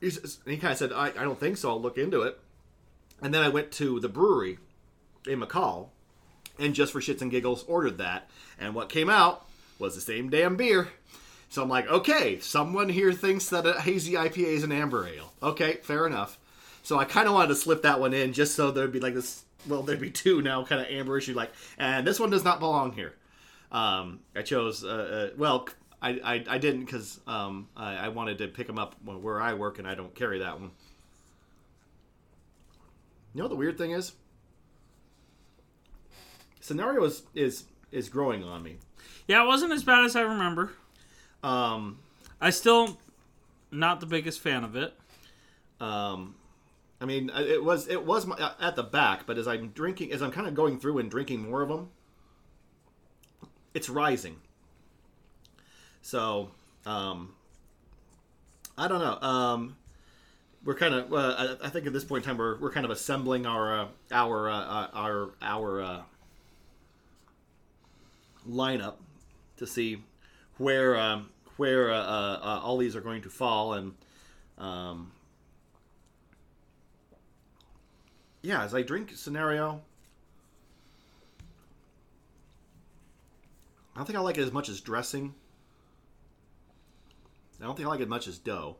And 0.00 0.12
he 0.44 0.56
kind 0.56 0.72
of 0.72 0.78
said, 0.78 0.92
I, 0.92 1.08
"I 1.08 1.24
don't 1.24 1.40
think 1.40 1.56
so. 1.56 1.70
I'll 1.70 1.80
look 1.80 1.98
into 1.98 2.22
it." 2.22 2.38
And 3.22 3.32
then 3.32 3.42
I 3.42 3.48
went 3.48 3.72
to 3.72 3.98
the 4.00 4.08
brewery 4.08 4.58
in 5.26 5.40
McCall, 5.40 5.88
and 6.58 6.74
just 6.74 6.92
for 6.92 7.00
shits 7.00 7.22
and 7.22 7.30
giggles, 7.30 7.64
ordered 7.64 7.98
that. 7.98 8.28
And 8.58 8.74
what 8.74 8.88
came 8.88 9.10
out 9.10 9.46
was 9.78 9.94
the 9.94 10.00
same 10.00 10.30
damn 10.30 10.56
beer. 10.56 10.88
So 11.48 11.62
I'm 11.62 11.68
like, 11.68 11.88
okay, 11.88 12.38
someone 12.40 12.88
here 12.88 13.12
thinks 13.12 13.48
that 13.48 13.66
a 13.66 13.80
hazy 13.80 14.12
IPA 14.12 14.44
is 14.44 14.64
an 14.64 14.72
amber 14.72 15.06
ale. 15.08 15.32
Okay, 15.42 15.78
fair 15.82 16.06
enough. 16.06 16.38
So 16.82 16.98
I 16.98 17.04
kind 17.04 17.26
of 17.26 17.34
wanted 17.34 17.48
to 17.48 17.54
slip 17.54 17.82
that 17.82 18.00
one 18.00 18.12
in 18.12 18.32
just 18.32 18.54
so 18.54 18.70
there'd 18.70 18.92
be 18.92 19.00
like 19.00 19.14
this. 19.14 19.44
Well, 19.66 19.82
there'd 19.82 20.00
be 20.00 20.10
two 20.10 20.40
now, 20.40 20.64
kind 20.64 20.80
of 20.80 20.86
amber 20.88 21.18
issue. 21.18 21.34
Like, 21.34 21.50
and 21.78 22.06
this 22.06 22.20
one 22.20 22.30
does 22.30 22.44
not 22.44 22.60
belong 22.60 22.92
here. 22.92 23.14
Um, 23.72 24.20
I 24.34 24.42
chose. 24.42 24.84
Uh, 24.84 24.88
uh, 25.32 25.36
well, 25.36 25.68
I, 26.00 26.10
I, 26.24 26.44
I 26.48 26.58
didn't 26.58 26.84
because 26.84 27.20
um, 27.26 27.68
I, 27.76 27.96
I 27.96 28.08
wanted 28.08 28.38
to 28.38 28.48
pick 28.48 28.66
them 28.66 28.78
up 28.78 28.94
where 29.04 29.40
I 29.40 29.54
work, 29.54 29.78
and 29.78 29.86
I 29.86 29.94
don't 29.94 30.14
carry 30.14 30.38
that 30.38 30.60
one. 30.60 30.70
You 33.34 33.38
know 33.38 33.44
what 33.44 33.50
the 33.50 33.56
weird 33.56 33.76
thing 33.76 33.90
is? 33.90 34.12
Scenario 36.60 37.04
is 37.04 37.22
is 37.34 37.64
is 37.92 38.08
growing 38.08 38.44
on 38.44 38.62
me. 38.62 38.76
yeah, 39.26 39.42
it 39.42 39.46
wasn't 39.46 39.72
as 39.72 39.84
bad 39.84 40.04
as 40.04 40.16
I 40.16 40.22
remember. 40.22 40.72
Um, 41.42 41.98
I 42.40 42.50
still 42.50 42.98
not 43.70 44.00
the 44.00 44.06
biggest 44.06 44.40
fan 44.40 44.64
of 44.64 44.76
it. 44.76 44.94
um, 45.80 46.34
I 47.00 47.04
mean, 47.04 47.30
it 47.34 47.62
was 47.62 47.86
it 47.86 48.04
was 48.04 48.26
my, 48.26 48.34
uh, 48.36 48.54
at 48.60 48.74
the 48.74 48.82
back, 48.82 49.24
but 49.24 49.38
as 49.38 49.46
I'm 49.46 49.68
drinking, 49.68 50.12
as 50.12 50.20
I'm 50.20 50.32
kind 50.32 50.48
of 50.48 50.54
going 50.54 50.80
through 50.80 50.98
and 50.98 51.08
drinking 51.10 51.48
more 51.48 51.62
of 51.62 51.68
them, 51.68 51.90
it's 53.72 53.88
rising. 53.88 54.36
So, 56.02 56.50
um, 56.84 57.34
I 58.76 58.88
don't 58.88 59.00
know. 59.00 59.28
Um, 59.28 59.76
we're 60.64 60.74
kind 60.74 60.94
of. 60.94 61.12
Uh, 61.12 61.56
I, 61.62 61.68
think 61.68 61.86
at 61.86 61.92
this 61.92 62.02
point 62.02 62.24
in 62.24 62.30
time, 62.30 62.38
we're 62.38 62.58
we're 62.58 62.72
kind 62.72 62.84
of 62.84 62.90
assembling 62.90 63.46
our 63.46 63.82
uh, 63.82 63.88
our 64.10 64.50
uh, 64.50 64.58
uh, 64.58 64.88
our 64.92 65.30
our 65.40 65.80
uh, 65.80 66.02
lineup 68.48 68.94
to 69.58 69.68
see 69.68 70.02
where 70.56 70.96
um, 70.96 71.30
where 71.58 71.92
all 71.94 72.76
these 72.76 72.96
are 72.96 73.00
going 73.00 73.22
to 73.22 73.30
fall 73.30 73.74
and. 73.74 73.94
Um, 74.58 75.12
yeah, 78.42 78.62
as 78.62 78.74
I 78.74 78.82
drink 78.82 79.12
scenario, 79.14 79.82
I 83.94 83.98
don't 83.98 84.06
think 84.06 84.18
I 84.18 84.22
like 84.22 84.38
it 84.38 84.42
as 84.42 84.52
much 84.52 84.68
as 84.68 84.80
dressing. 84.80 85.34
I 87.60 87.64
don't 87.64 87.76
think 87.76 87.86
I 87.86 87.90
like 87.90 88.00
it 88.00 88.04
as 88.04 88.08
much 88.08 88.28
as 88.28 88.38
dough. 88.38 88.76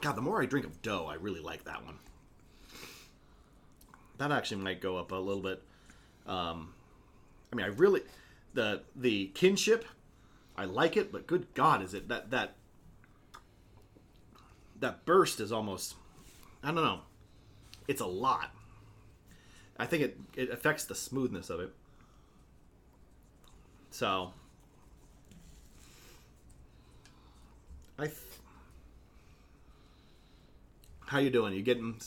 God, 0.00 0.16
the 0.16 0.22
more 0.22 0.42
I 0.42 0.46
drink 0.46 0.66
of 0.66 0.80
dough, 0.82 1.06
I 1.06 1.14
really 1.14 1.40
like 1.40 1.64
that 1.64 1.84
one. 1.84 1.98
That 4.18 4.32
actually 4.32 4.62
might 4.62 4.80
go 4.80 4.96
up 4.96 5.12
a 5.12 5.16
little 5.16 5.42
bit. 5.42 5.62
Um, 6.26 6.72
I 7.52 7.56
mean, 7.56 7.66
I 7.66 7.68
really 7.68 8.02
the 8.54 8.82
the 8.96 9.26
kinship, 9.34 9.84
I 10.56 10.64
like 10.64 10.96
it, 10.96 11.12
but 11.12 11.26
good 11.26 11.46
God, 11.54 11.82
is 11.82 11.94
it 11.94 12.08
that 12.08 12.30
that 12.30 12.54
that 14.84 15.04
burst 15.04 15.40
is 15.40 15.50
almost 15.50 15.94
I 16.62 16.68
don't 16.68 16.76
know. 16.76 17.00
It's 17.88 18.00
a 18.00 18.06
lot. 18.06 18.50
I 19.78 19.86
think 19.86 20.02
it 20.02 20.18
it 20.36 20.50
affects 20.50 20.84
the 20.84 20.94
smoothness 20.94 21.50
of 21.50 21.60
it. 21.60 21.70
So 23.90 24.32
I 27.98 28.04
th- 28.06 28.16
how 31.06 31.18
you 31.18 31.30
doing? 31.30 31.54
You 31.54 31.62
getting? 31.62 32.00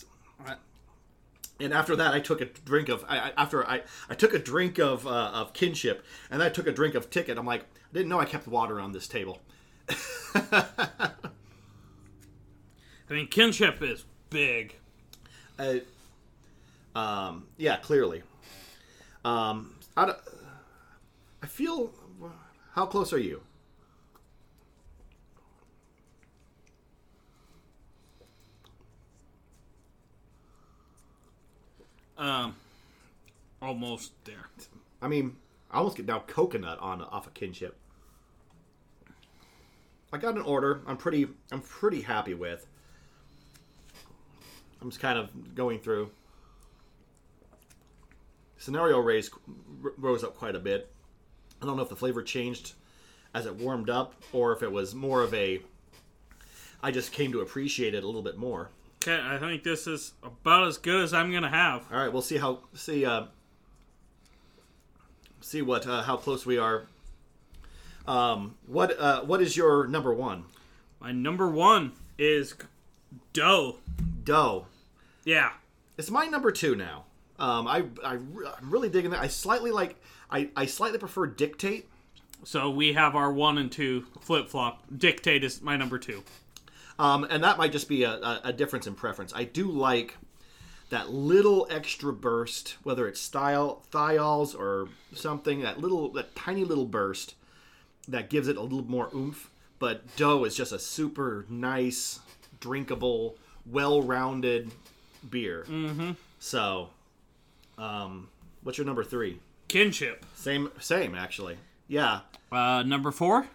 And 1.59 1.73
after 1.73 1.95
that, 1.95 2.13
I 2.13 2.19
took 2.19 2.41
a 2.41 2.45
drink 2.45 2.89
of. 2.89 3.03
I, 3.07 3.31
after 3.35 3.67
I, 3.67 3.81
I 4.09 4.13
took 4.13 4.33
a 4.33 4.39
drink 4.39 4.77
of 4.77 5.07
uh, 5.07 5.31
of 5.33 5.53
kinship, 5.53 6.05
and 6.29 6.43
I 6.43 6.49
took 6.49 6.67
a 6.67 6.71
drink 6.71 6.93
of 6.93 7.09
ticket. 7.09 7.37
I'm 7.37 7.45
like, 7.47 7.61
I 7.61 7.93
didn't 7.93 8.09
know 8.09 8.19
I 8.19 8.25
kept 8.25 8.47
water 8.47 8.79
on 8.79 8.91
this 8.91 9.07
table. 9.07 9.41
I 13.09 13.13
mean, 13.13 13.27
kinship 13.27 13.81
is 13.81 14.05
big. 14.29 14.75
Uh, 15.57 15.75
um, 16.95 17.47
yeah, 17.57 17.77
clearly. 17.77 18.23
Um, 19.23 19.75
I, 19.95 20.13
I 21.41 21.47
feel. 21.47 21.91
How 22.73 22.85
close 22.85 23.13
are 23.13 23.19
you? 23.19 23.41
Um, 32.17 32.55
almost 33.61 34.11
there. 34.25 34.49
I 35.01 35.07
mean, 35.07 35.37
I 35.71 35.77
almost 35.77 35.97
get 35.97 36.07
now 36.07 36.23
coconut 36.27 36.79
on 36.79 37.01
off 37.01 37.27
of 37.27 37.33
kinship. 37.33 37.77
I 40.11 40.17
got 40.17 40.35
an 40.35 40.41
order. 40.41 40.81
I'm 40.87 40.97
pretty. 40.97 41.27
I'm 41.51 41.61
pretty 41.61 42.01
happy 42.01 42.33
with. 42.33 42.67
I'm 44.81 44.89
just 44.89 45.01
kind 45.01 45.17
of 45.17 45.55
going 45.55 45.79
through. 45.79 46.11
Scenario 48.57 48.99
raised 48.99 49.31
r- 49.83 49.93
rose 49.97 50.23
up 50.23 50.35
quite 50.35 50.55
a 50.55 50.59
bit. 50.59 50.91
I 51.61 51.65
don't 51.65 51.75
know 51.75 51.83
if 51.83 51.89
the 51.89 51.95
flavor 51.95 52.21
changed 52.21 52.73
as 53.33 53.45
it 53.45 53.55
warmed 53.55 53.89
up, 53.89 54.15
or 54.31 54.53
if 54.53 54.63
it 54.63 54.71
was 54.71 54.95
more 54.95 55.21
of 55.21 55.33
a. 55.33 55.61
I 56.81 56.91
just 56.91 57.11
came 57.11 57.31
to 57.31 57.41
appreciate 57.41 57.93
it 57.93 58.03
a 58.03 58.05
little 58.05 58.21
bit 58.21 58.37
more. 58.37 58.69
Okay, 59.03 59.19
I 59.23 59.37
think 59.37 59.63
this 59.63 59.87
is 59.87 60.13
about 60.23 60.67
as 60.67 60.77
good 60.77 61.03
as 61.03 61.13
I'm 61.13 61.31
gonna 61.31 61.49
have. 61.49 61.85
All 61.91 61.99
right, 61.99 62.11
we'll 62.11 62.21
see 62.21 62.37
how 62.37 62.59
see 62.73 63.05
uh, 63.05 63.25
see 65.41 65.61
what 65.61 65.87
uh, 65.87 66.03
how 66.03 66.17
close 66.17 66.45
we 66.45 66.57
are. 66.57 66.87
Um, 68.07 68.55
what 68.65 68.97
uh, 68.99 69.21
what 69.21 69.41
is 69.41 69.55
your 69.55 69.87
number 69.87 70.13
one? 70.13 70.45
My 70.99 71.11
number 71.11 71.47
one 71.47 71.93
is 72.17 72.55
dough. 73.33 73.77
Dough. 74.23 74.65
Yeah. 75.23 75.51
It's 75.97 76.11
my 76.11 76.25
number 76.25 76.51
two 76.51 76.75
now. 76.75 77.05
Um, 77.39 77.67
I 77.67 77.85
I 78.03 78.13
I'm 78.13 78.69
really 78.69 78.89
digging 78.89 79.11
that. 79.11 79.21
I 79.21 79.27
slightly 79.27 79.71
like 79.71 79.95
I 80.29 80.49
I 80.55 80.65
slightly 80.65 80.99
prefer 80.99 81.27
dictate. 81.27 81.87
So 82.43 82.69
we 82.69 82.93
have 82.93 83.15
our 83.15 83.31
one 83.31 83.57
and 83.57 83.71
two 83.71 84.05
flip 84.21 84.49
flop. 84.49 84.83
Dictate 84.95 85.43
is 85.43 85.61
my 85.61 85.75
number 85.75 85.97
two. 85.97 86.23
Um, 86.99 87.25
and 87.29 87.43
that 87.43 87.57
might 87.57 87.71
just 87.71 87.87
be 87.87 88.03
a, 88.03 88.11
a, 88.11 88.41
a 88.45 88.53
difference 88.53 88.87
in 88.87 88.95
preference. 88.95 89.33
I 89.35 89.43
do 89.43 89.69
like 89.69 90.17
that 90.89 91.09
little 91.11 91.67
extra 91.69 92.13
burst, 92.13 92.77
whether 92.83 93.07
it's 93.07 93.19
style 93.19 93.83
thiols 93.91 94.57
or 94.57 94.89
something. 95.13 95.61
That 95.61 95.79
little, 95.79 96.11
that 96.13 96.35
tiny 96.35 96.63
little 96.63 96.85
burst 96.85 97.35
that 98.07 98.29
gives 98.29 98.47
it 98.47 98.57
a 98.57 98.61
little 98.61 98.83
more 98.83 99.09
oomph. 99.13 99.51
But 99.79 100.15
dough 100.15 100.43
is 100.43 100.55
just 100.55 100.71
a 100.71 100.79
super 100.79 101.45
nice, 101.49 102.19
drinkable, 102.59 103.35
well-rounded 103.65 104.71
beer. 105.29 105.65
Mm-hmm. 105.67 106.11
So, 106.39 106.89
um, 107.77 108.29
what's 108.63 108.77
your 108.77 108.85
number 108.85 109.03
three? 109.03 109.39
Kinship. 109.67 110.25
Same, 110.35 110.69
same 110.79 111.15
actually. 111.15 111.57
Yeah, 111.87 112.21
Uh, 112.51 112.83
number 112.83 113.11
four. 113.11 113.47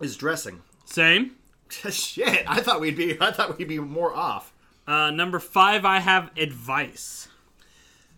is 0.00 0.16
dressing. 0.16 0.60
Same. 0.84 1.32
Shit, 1.70 2.44
I 2.46 2.60
thought 2.60 2.80
we'd 2.80 2.96
be, 2.96 3.18
I 3.20 3.30
thought 3.30 3.56
we'd 3.58 3.68
be 3.68 3.78
more 3.78 4.12
off. 4.14 4.52
Uh, 4.86 5.10
number 5.10 5.38
five, 5.38 5.84
I 5.84 6.00
have 6.00 6.30
advice. 6.36 7.28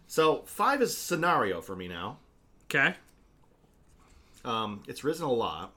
So 0.06 0.42
five 0.46 0.80
is 0.82 0.96
scenario 0.96 1.60
for 1.60 1.76
me 1.76 1.86
now. 1.88 2.18
Okay. 2.64 2.94
Um, 4.44 4.82
it's 4.88 5.04
risen 5.04 5.24
a 5.26 5.32
lot, 5.32 5.72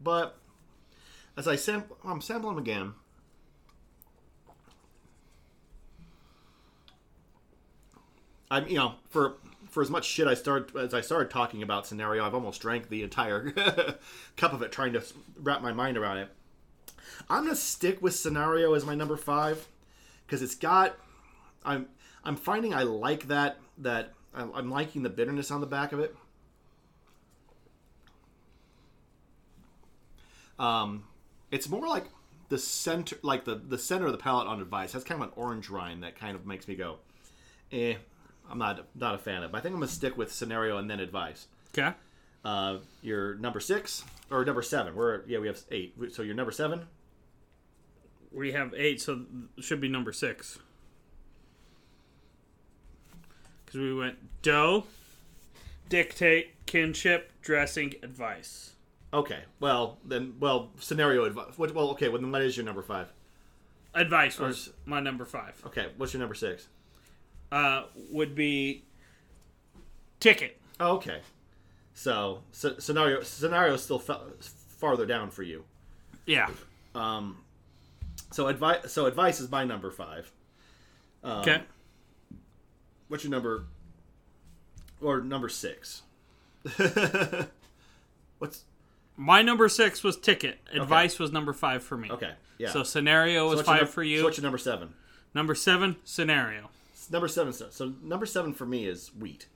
but 0.00 0.36
as 1.36 1.48
I 1.48 1.56
sample, 1.56 1.96
I'm 2.04 2.20
sampling 2.20 2.58
again. 2.58 2.94
I'm, 8.50 8.68
you 8.68 8.76
know, 8.76 8.94
for 9.10 9.34
for 9.70 9.82
as 9.82 9.90
much 9.90 10.04
shit 10.04 10.28
I 10.28 10.34
started 10.34 10.76
as 10.76 10.94
I 10.94 11.00
started 11.00 11.30
talking 11.30 11.62
about 11.62 11.86
scenario, 11.86 12.24
I've 12.24 12.34
almost 12.34 12.60
drank 12.60 12.88
the 12.88 13.02
entire 13.02 13.50
cup 14.36 14.52
of 14.52 14.62
it, 14.62 14.70
trying 14.70 14.92
to 14.92 15.02
wrap 15.36 15.60
my 15.62 15.72
mind 15.72 15.96
around 15.96 16.18
it. 16.18 16.28
I'm 17.28 17.44
gonna 17.44 17.56
stick 17.56 18.00
with 18.00 18.14
scenario 18.14 18.74
as 18.74 18.84
my 18.84 18.94
number 18.94 19.16
five 19.16 19.66
because 20.26 20.42
it's 20.42 20.54
got. 20.54 20.96
I'm 21.64 21.88
I'm 22.22 22.36
finding 22.36 22.74
I 22.74 22.82
like 22.84 23.28
that 23.28 23.58
that 23.78 24.12
I'm 24.34 24.70
liking 24.70 25.02
the 25.02 25.10
bitterness 25.10 25.50
on 25.50 25.60
the 25.60 25.66
back 25.66 25.92
of 25.92 26.00
it. 26.00 26.14
Um, 30.58 31.04
it's 31.54 31.68
more 31.68 31.86
like 31.86 32.06
the 32.48 32.58
center, 32.58 33.16
like 33.22 33.44
the 33.44 33.54
the 33.54 33.78
center 33.78 34.06
of 34.06 34.12
the 34.12 34.18
palate 34.18 34.48
on 34.48 34.60
advice 34.60 34.92
has 34.92 35.04
kind 35.04 35.22
of 35.22 35.28
an 35.28 35.32
orange 35.36 35.70
rind 35.70 36.02
that 36.02 36.18
kind 36.18 36.34
of 36.34 36.44
makes 36.44 36.66
me 36.66 36.74
go, 36.74 36.96
eh. 37.70 37.94
I'm 38.50 38.58
not 38.58 38.86
not 38.96 39.14
a 39.14 39.18
fan 39.18 39.44
of. 39.44 39.52
But 39.52 39.58
I 39.58 39.60
think 39.60 39.74
I'm 39.74 39.80
gonna 39.80 39.90
stick 39.90 40.18
with 40.18 40.32
scenario 40.32 40.78
and 40.78 40.90
then 40.90 40.98
advice. 40.98 41.46
Okay. 41.76 41.94
Uh, 42.44 42.78
your 43.02 43.36
number 43.36 43.60
six 43.60 44.04
or 44.30 44.44
number 44.44 44.62
seven? 44.62 44.96
We're 44.96 45.22
yeah 45.26 45.38
we 45.38 45.46
have 45.46 45.60
eight. 45.70 45.94
So 46.12 46.22
your 46.22 46.34
number 46.34 46.52
seven. 46.52 46.86
We 48.32 48.50
have 48.50 48.74
eight, 48.76 49.00
so 49.00 49.24
it 49.56 49.62
should 49.62 49.80
be 49.80 49.88
number 49.88 50.12
six. 50.12 50.58
Because 53.64 53.80
we 53.80 53.94
went 53.94 54.42
dough, 54.42 54.86
dictate, 55.88 56.66
kinship, 56.66 57.30
dressing, 57.42 57.94
advice. 58.02 58.73
Okay. 59.14 59.44
Well 59.60 59.98
then, 60.04 60.34
well 60.40 60.70
scenario 60.80 61.24
advice. 61.24 61.56
Well 61.56 61.90
okay. 61.90 62.08
Well 62.08 62.20
then, 62.20 62.32
what 62.32 62.42
is 62.42 62.56
your 62.56 62.66
number 62.66 62.82
five? 62.82 63.12
Advice 63.94 64.40
was 64.40 64.70
my 64.86 64.98
number 64.98 65.24
five. 65.24 65.60
Okay. 65.66 65.86
What's 65.96 66.12
your 66.12 66.20
number 66.20 66.34
six? 66.34 66.66
Uh, 67.52 67.84
would 68.10 68.34
be 68.34 68.82
ticket. 70.18 70.60
Oh, 70.80 70.96
okay. 70.96 71.20
So, 71.94 72.42
so 72.50 72.76
scenario 72.78 73.22
scenario 73.22 73.74
is 73.74 73.82
still 73.84 74.00
fa- 74.00 74.32
farther 74.40 75.06
down 75.06 75.30
for 75.30 75.44
you. 75.44 75.64
Yeah. 76.26 76.48
Um, 76.96 77.38
so 78.32 78.48
advice 78.48 78.90
so 78.92 79.06
advice 79.06 79.38
is 79.38 79.48
my 79.48 79.64
number 79.64 79.92
five. 79.92 80.32
Um, 81.22 81.40
Okay. 81.40 81.62
What's 83.06 83.22
your 83.22 83.30
number? 83.30 83.66
Or 85.00 85.20
number 85.20 85.48
six? 85.48 86.02
What's 88.38 88.64
My 89.16 89.42
number 89.42 89.68
six 89.68 90.02
was 90.02 90.16
ticket. 90.16 90.58
Advice 90.72 91.18
was 91.18 91.30
number 91.32 91.52
five 91.52 91.82
for 91.82 91.96
me. 91.96 92.10
okay? 92.10 92.32
Yeah. 92.58 92.70
So 92.70 92.82
scenario 92.82 93.48
was 93.48 93.56
your 93.58 93.64
five 93.64 93.80
num- 93.82 93.88
for 93.90 94.02
you. 94.02 94.18
So 94.18 94.24
what's 94.24 94.36
your 94.38 94.42
number 94.42 94.58
seven? 94.58 94.94
number 95.34 95.54
seven, 95.54 95.96
scenario. 96.04 96.70
Number 97.10 97.28
seven. 97.28 97.52
So 97.52 97.66
so 97.70 97.92
number 98.02 98.26
seven 98.26 98.52
for 98.54 98.66
me 98.66 98.86
is 98.86 99.10
wheat. 99.14 99.46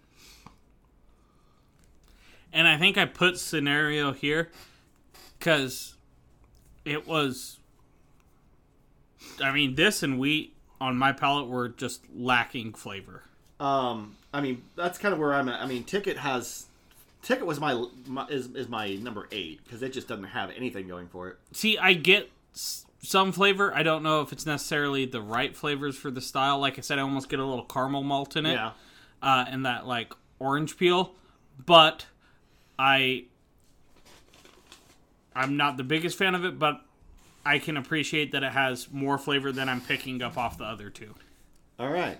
And 2.52 2.66
I 2.66 2.76
think 2.78 2.96
I 2.96 3.04
put 3.04 3.38
scenario 3.38 4.12
here 4.12 4.50
because 5.38 5.94
it 6.84 7.06
was. 7.06 7.58
I 9.42 9.52
mean, 9.52 9.74
this 9.74 10.02
and 10.02 10.18
wheat 10.18 10.54
on 10.80 10.96
my 10.96 11.12
palate 11.12 11.48
were 11.48 11.68
just 11.68 12.02
lacking 12.14 12.72
flavor. 12.74 13.22
Um, 13.60 14.16
I 14.32 14.40
mean 14.40 14.62
that's 14.76 14.98
kind 14.98 15.12
of 15.12 15.18
where 15.20 15.34
I'm 15.34 15.48
at. 15.48 15.60
I 15.60 15.66
mean, 15.66 15.84
ticket 15.84 16.18
has. 16.18 16.66
Ticket 17.22 17.46
was 17.46 17.58
my, 17.60 17.84
my 18.06 18.26
is, 18.28 18.46
is 18.54 18.68
my 18.68 18.94
number 18.94 19.28
eight 19.32 19.62
because 19.64 19.82
it 19.82 19.92
just 19.92 20.08
doesn't 20.08 20.24
have 20.24 20.50
anything 20.56 20.86
going 20.88 21.08
for 21.08 21.28
it. 21.28 21.36
See, 21.52 21.76
I 21.76 21.92
get 21.94 22.30
s- 22.54 22.86
some 23.02 23.32
flavor. 23.32 23.74
I 23.74 23.82
don't 23.82 24.02
know 24.02 24.20
if 24.22 24.32
it's 24.32 24.46
necessarily 24.46 25.04
the 25.04 25.20
right 25.20 25.54
flavors 25.56 25.96
for 25.96 26.10
the 26.10 26.20
style. 26.20 26.58
Like 26.58 26.78
I 26.78 26.80
said, 26.80 26.98
I 26.98 27.02
almost 27.02 27.28
get 27.28 27.40
a 27.40 27.44
little 27.44 27.64
caramel 27.64 28.02
malt 28.04 28.36
in 28.36 28.46
it. 28.46 28.52
Yeah. 28.52 28.70
uh, 29.22 29.44
and 29.48 29.66
that 29.66 29.86
like 29.86 30.12
orange 30.38 30.76
peel, 30.78 31.12
but 31.66 32.06
I 32.78 33.24
I'm 35.34 35.56
not 35.56 35.76
the 35.76 35.84
biggest 35.84 36.16
fan 36.18 36.34
of 36.34 36.44
it, 36.44 36.58
but 36.58 36.80
I 37.44 37.58
can 37.58 37.76
appreciate 37.76 38.32
that 38.32 38.42
it 38.42 38.52
has 38.52 38.90
more 38.92 39.18
flavor 39.18 39.52
than 39.52 39.68
I'm 39.68 39.80
picking 39.80 40.22
up 40.22 40.36
off 40.36 40.58
the 40.58 40.64
other 40.64 40.90
two. 40.90 41.14
All 41.78 41.90
right. 41.90 42.18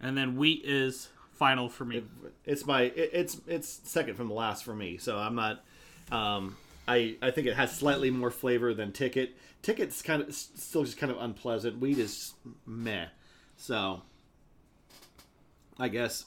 And 0.00 0.16
then 0.16 0.36
wheat 0.36 0.62
is 0.64 1.08
final 1.40 1.70
for 1.70 1.86
me. 1.86 2.04
It's 2.44 2.66
my 2.66 2.82
it, 2.82 3.10
it's 3.14 3.40
it's 3.48 3.80
second 3.84 4.14
from 4.14 4.28
the 4.28 4.34
last 4.34 4.62
for 4.62 4.74
me. 4.74 4.98
So 4.98 5.16
I'm 5.16 5.34
not. 5.34 5.64
Um, 6.12 6.56
I 6.86 7.16
I 7.22 7.30
think 7.30 7.46
it 7.46 7.56
has 7.56 7.74
slightly 7.74 8.10
more 8.10 8.30
flavor 8.30 8.74
than 8.74 8.92
Ticket. 8.92 9.34
Ticket's 9.62 10.02
kind 10.02 10.22
of 10.22 10.34
still 10.34 10.84
just 10.84 10.98
kind 10.98 11.10
of 11.10 11.18
unpleasant. 11.18 11.80
Weed 11.80 11.98
is 11.98 12.34
meh. 12.66 13.06
So 13.56 14.02
I 15.78 15.88
guess. 15.88 16.26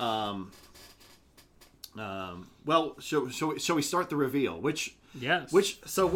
Um. 0.00 0.50
Um. 1.96 2.48
Well, 2.66 2.96
shall, 2.98 3.28
shall, 3.28 3.48
we, 3.48 3.60
shall 3.60 3.76
we 3.76 3.82
start 3.82 4.10
the 4.10 4.16
reveal? 4.16 4.60
Which 4.60 4.96
Yes. 5.14 5.52
Which 5.52 5.78
so 5.84 6.08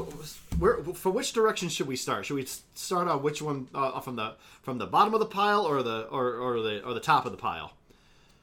where 0.59 0.79
for 0.83 1.11
which 1.11 1.33
direction 1.33 1.69
should 1.69 1.87
we 1.87 1.97
start? 1.97 2.27
Should 2.27 2.35
we 2.37 2.47
start 2.75 3.09
on 3.09 3.23
which 3.23 3.43
one 3.43 3.69
uh, 3.75 4.01
from 4.01 4.17
the 4.17 4.35
from 4.63 4.79
the 4.79 4.87
bottom 4.87 5.13
of 5.15 5.21
the 5.21 5.27
pile 5.27 5.65
or 5.67 5.83
the 5.83 6.03
or, 6.11 6.35
or 6.35 6.61
the 6.63 6.83
or 6.83 6.95
the 6.95 7.01
top 7.01 7.27
of 7.27 7.33
the 7.33 7.39
pile? 7.39 7.73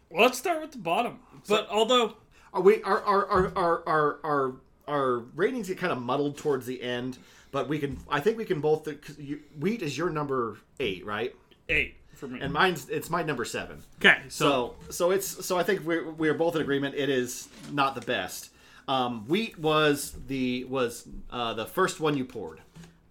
Well, 0.10 0.24
let's 0.24 0.38
start 0.38 0.62
with 0.62 0.72
the 0.72 0.78
bottom. 0.78 1.20
But 1.48 1.68
although 1.70 2.16
Are 2.54 2.62
we 2.62 2.84
our 2.84 3.02
our 3.02 3.26
our 3.28 3.52
our 3.56 3.84
our, 3.88 4.20
our, 4.24 4.54
our 4.88 5.18
ratings 5.36 5.68
get 5.70 5.80
kind 5.80 5.92
of 5.92 6.00
muddled 6.02 6.38
towards 6.38 6.68
the 6.68 6.82
end, 6.84 7.18
but 7.52 7.68
we 7.68 7.80
can 7.80 7.98
I 8.08 8.20
think 8.20 8.38
we 8.38 8.46
can 8.46 8.62
both. 8.62 8.88
you, 9.18 9.40
wheat 9.60 9.82
is 9.82 9.98
your 9.98 10.12
number 10.12 10.60
eight, 10.80 11.04
right? 11.04 11.36
eight 11.70 11.96
for 12.14 12.28
me. 12.28 12.40
And 12.42 12.54
mine's 12.54 12.90
it's 12.90 13.10
my 13.10 13.24
number 13.24 13.44
seven. 13.44 13.82
okay, 14.00 14.22
so, 14.30 14.76
So 14.86 14.92
so 14.92 15.12
it's 15.12 15.46
so 15.46 15.58
I 15.58 15.64
think 15.64 15.84
we're 15.84 16.12
we're 16.12 16.36
both 16.36 16.56
in 16.56 16.62
agreement. 16.62 16.94
It 16.94 17.10
is 17.10 17.50
not 17.72 17.96
the 17.96 18.02
best. 18.02 18.52
Um, 18.88 19.26
wheat 19.28 19.58
was 19.58 20.16
the 20.28 20.66
was 20.66 21.08
uh, 21.32 21.54
the 21.54 21.66
first 21.66 22.00
one 22.00 22.18
you 22.18 22.26
poured. 22.26 22.62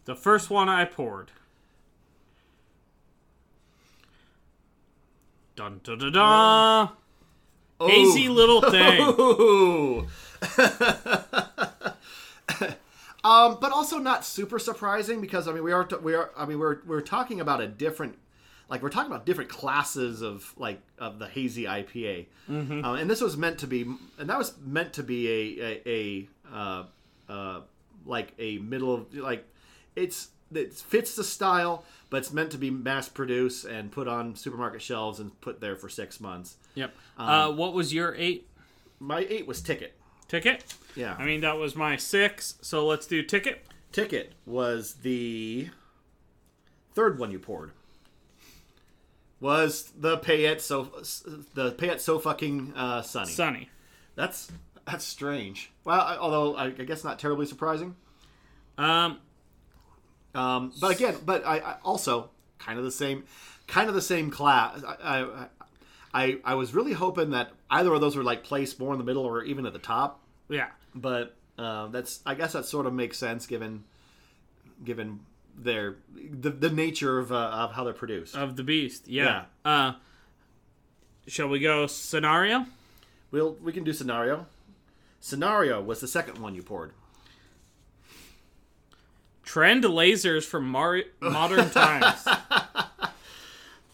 the 0.05 0.15
first 0.15 0.51
one 0.51 0.69
I 0.69 0.85
poured. 0.85 1.31
Dun 5.57 5.81
dun 5.85 5.99
dun 5.99 6.13
dun. 6.13 6.89
Hazy 7.81 8.29
little 8.29 8.61
thing. 8.71 10.09
Um, 13.25 13.59
but 13.61 13.71
also 13.71 13.99
not 13.99 14.25
super 14.25 14.59
surprising 14.59 15.21
because 15.21 15.47
I 15.47 15.53
mean 15.53 15.63
we 15.63 15.71
are 15.71 15.89
we 16.03 16.15
are 16.15 16.33
I 16.37 16.45
mean 16.45 16.59
we're 16.59 16.79
we're 16.85 17.01
talking 17.01 17.41
about 17.41 17.61
a 17.61 17.69
different 17.69 18.19
like 18.73 18.83
we're 18.83 18.89
talking 18.89 19.13
about 19.13 19.27
different 19.27 19.51
classes 19.51 20.23
of 20.23 20.51
like 20.57 20.81
of 20.99 21.19
the 21.19 21.29
hazy 21.29 21.65
IPA, 21.65 22.25
mm-hmm. 22.51 22.83
and 22.83 23.11
this 23.11 23.21
was 23.21 23.37
meant 23.37 23.59
to 23.59 23.67
be 23.67 23.83
and 23.83 24.31
that 24.31 24.39
was 24.39 24.55
meant 24.65 24.95
to 24.95 25.03
be 25.03 25.29
a 25.29 25.81
a, 25.87 26.29
a 26.51 26.57
uh, 26.57 26.85
uh, 27.29 27.61
like 28.07 28.33
a 28.39 28.57
middle 28.61 28.95
of 28.95 29.15
like 29.15 29.47
it's 29.95 30.29
it 30.55 30.73
fits 30.73 31.15
the 31.15 31.23
style, 31.23 31.85
but 32.09 32.17
it's 32.17 32.33
meant 32.33 32.51
to 32.53 32.59
be 32.59 32.71
mass 32.71 33.11
produced 33.11 33.67
and 33.67 33.93
put 33.93 34.09
on 34.09 34.37
supermarket 34.37 34.81
shelves 34.81 35.21
and 35.21 35.39
put 35.43 35.61
there 35.61 35.77
for 35.77 35.91
six 35.91 36.19
months. 36.19 36.57
Yep. 36.75 36.95
Um, 37.19 37.29
uh, 37.29 37.51
what 37.51 37.75
was 37.75 37.93
your 37.93 38.15
eight 38.17 38.49
My 38.99 39.27
eight 39.29 39.47
was 39.47 39.61
ticket. 39.61 39.99
ticket? 40.29 40.65
Yeah. 40.97 41.15
I 41.19 41.27
mean, 41.27 41.43
that 41.43 41.59
was 41.59 41.77
my 41.77 41.97
six. 41.97 42.55
So 42.63 42.87
let's 42.87 43.07
do 43.07 43.23
ticket. 43.23 43.67
Ticket 43.93 44.33
was 44.47 44.95
the 45.03 45.69
third 46.95 47.19
one 47.19 47.31
you 47.31 47.39
poured. 47.39 47.73
Was 49.43 49.93
the 49.99 50.19
Payette 50.19 50.61
so 50.61 50.85
the 51.55 51.73
Payette 51.73 52.01
so 52.01 52.19
fucking 52.19 52.73
uh, 52.77 53.03
sunny? 53.03 53.31
Sunny. 53.33 53.71
That's 54.15 54.51
that's 54.87 55.05
strange. 55.05 55.73
Well, 55.85 56.01
I, 56.01 56.17
although 56.17 56.55
I, 56.57 56.67
I 56.67 56.71
guess 56.71 57.03
not 57.05 57.19
terribly 57.19 57.47
surprising. 57.47 57.97
Um, 58.79 59.19
Um, 60.35 60.73
but 60.81 60.95
again, 60.97 61.17
but 61.27 61.45
I, 61.45 61.59
I 61.59 61.77
also 61.85 62.31
kind 62.59 62.79
of 62.79 62.85
the 62.85 62.91
same, 62.91 63.25
kind 63.67 63.89
of 63.89 63.95
the 63.95 64.01
same 64.03 64.31
class. 64.31 64.83
I, 64.85 64.97
I 65.03 65.47
I 66.15 66.39
I 66.45 66.55
was 66.55 66.73
really 66.75 66.93
hoping 66.93 67.31
that 67.31 67.51
either 67.71 67.93
of 67.93 68.01
those 68.01 68.17
were 68.17 68.23
like 68.25 68.45
placed 68.45 68.79
more 68.79 68.93
in 68.93 68.99
the 68.99 69.05
middle 69.05 69.25
or 69.25 69.43
even 69.45 69.67
at 69.67 69.73
the 69.73 69.79
top. 69.79 70.21
yeah. 70.49 70.69
but 70.95 71.35
uh, 71.59 71.89
that's 71.89 72.21
I 72.25 72.35
guess 72.35 72.53
that 72.53 72.65
sort 72.65 72.87
of 72.87 72.93
makes 72.95 73.19
sense 73.19 73.47
given 73.47 73.85
given 74.85 75.21
their 75.57 75.97
the, 76.15 76.51
the 76.51 76.71
nature 76.71 77.19
of, 77.19 77.33
uh, 77.33 77.37
of 77.37 77.73
how 77.73 77.85
they're 77.85 77.93
produced. 77.93 78.37
Of 78.37 78.57
the 78.57 78.63
beast. 78.63 79.09
Yeah. 79.09 79.45
Uh, 79.65 79.93
shall 81.27 81.49
we 81.49 81.59
go 81.61 81.87
scenario? 81.87 82.67
We'll 83.31 83.55
we 83.63 83.73
can 83.73 83.85
do 83.85 83.93
scenario. 83.93 84.47
Scenario 85.21 85.81
was 85.81 86.01
the 86.01 86.09
second 86.09 86.39
one 86.39 86.55
you 86.55 86.63
poured. 86.63 86.93
Trend 89.43 89.85
lasers 89.85 90.45
from 90.45 90.69
Mar- 90.69 91.05
modern 91.21 91.71
times. 91.71 92.27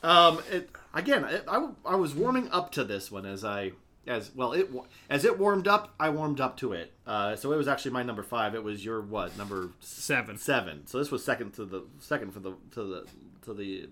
Um, 0.03 0.41
it, 0.51 0.71
again, 0.95 1.25
it, 1.25 1.45
I, 1.49 1.69
I 1.85 1.97
was 1.97 2.15
warming 2.15 2.49
up 2.51 2.71
to 2.73 2.85
this 2.85 3.11
one 3.11 3.27
as 3.27 3.45
I 3.45 3.73
as 4.09 4.35
well 4.35 4.53
it 4.53 4.69
as 5.09 5.25
it 5.25 5.39
warmed 5.39 5.69
up, 5.69 5.95
I 6.01 6.11
warmed 6.11 6.41
up 6.41 6.57
to 6.59 6.73
it. 6.73 6.93
Uh, 7.07 7.37
so 7.37 7.53
it 7.53 7.57
was 7.57 7.69
actually 7.69 7.93
my 7.93 8.03
number 8.03 8.23
five. 8.23 8.55
It 8.55 8.65
was 8.65 8.85
your 8.85 9.01
what 9.01 9.37
number 9.39 9.71
Seven. 9.81 10.39
seven. 10.39 10.87
So 10.87 10.99
this 10.99 11.11
was 11.11 11.25
second 11.25 11.53
to 11.55 11.65
the 11.65 11.85
second 12.01 12.33
for 12.33 12.41
the 12.41 12.55
to 12.73 12.85
the 12.85 13.07
to 13.43 13.55
the 13.55 13.89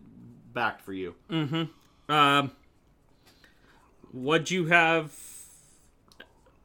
back 0.52 0.82
for 0.82 0.92
you. 0.92 1.14
Mm-hmm. 1.30 2.12
Um, 2.12 2.50
what'd 4.12 4.50
you 4.50 4.66
have 4.66 5.12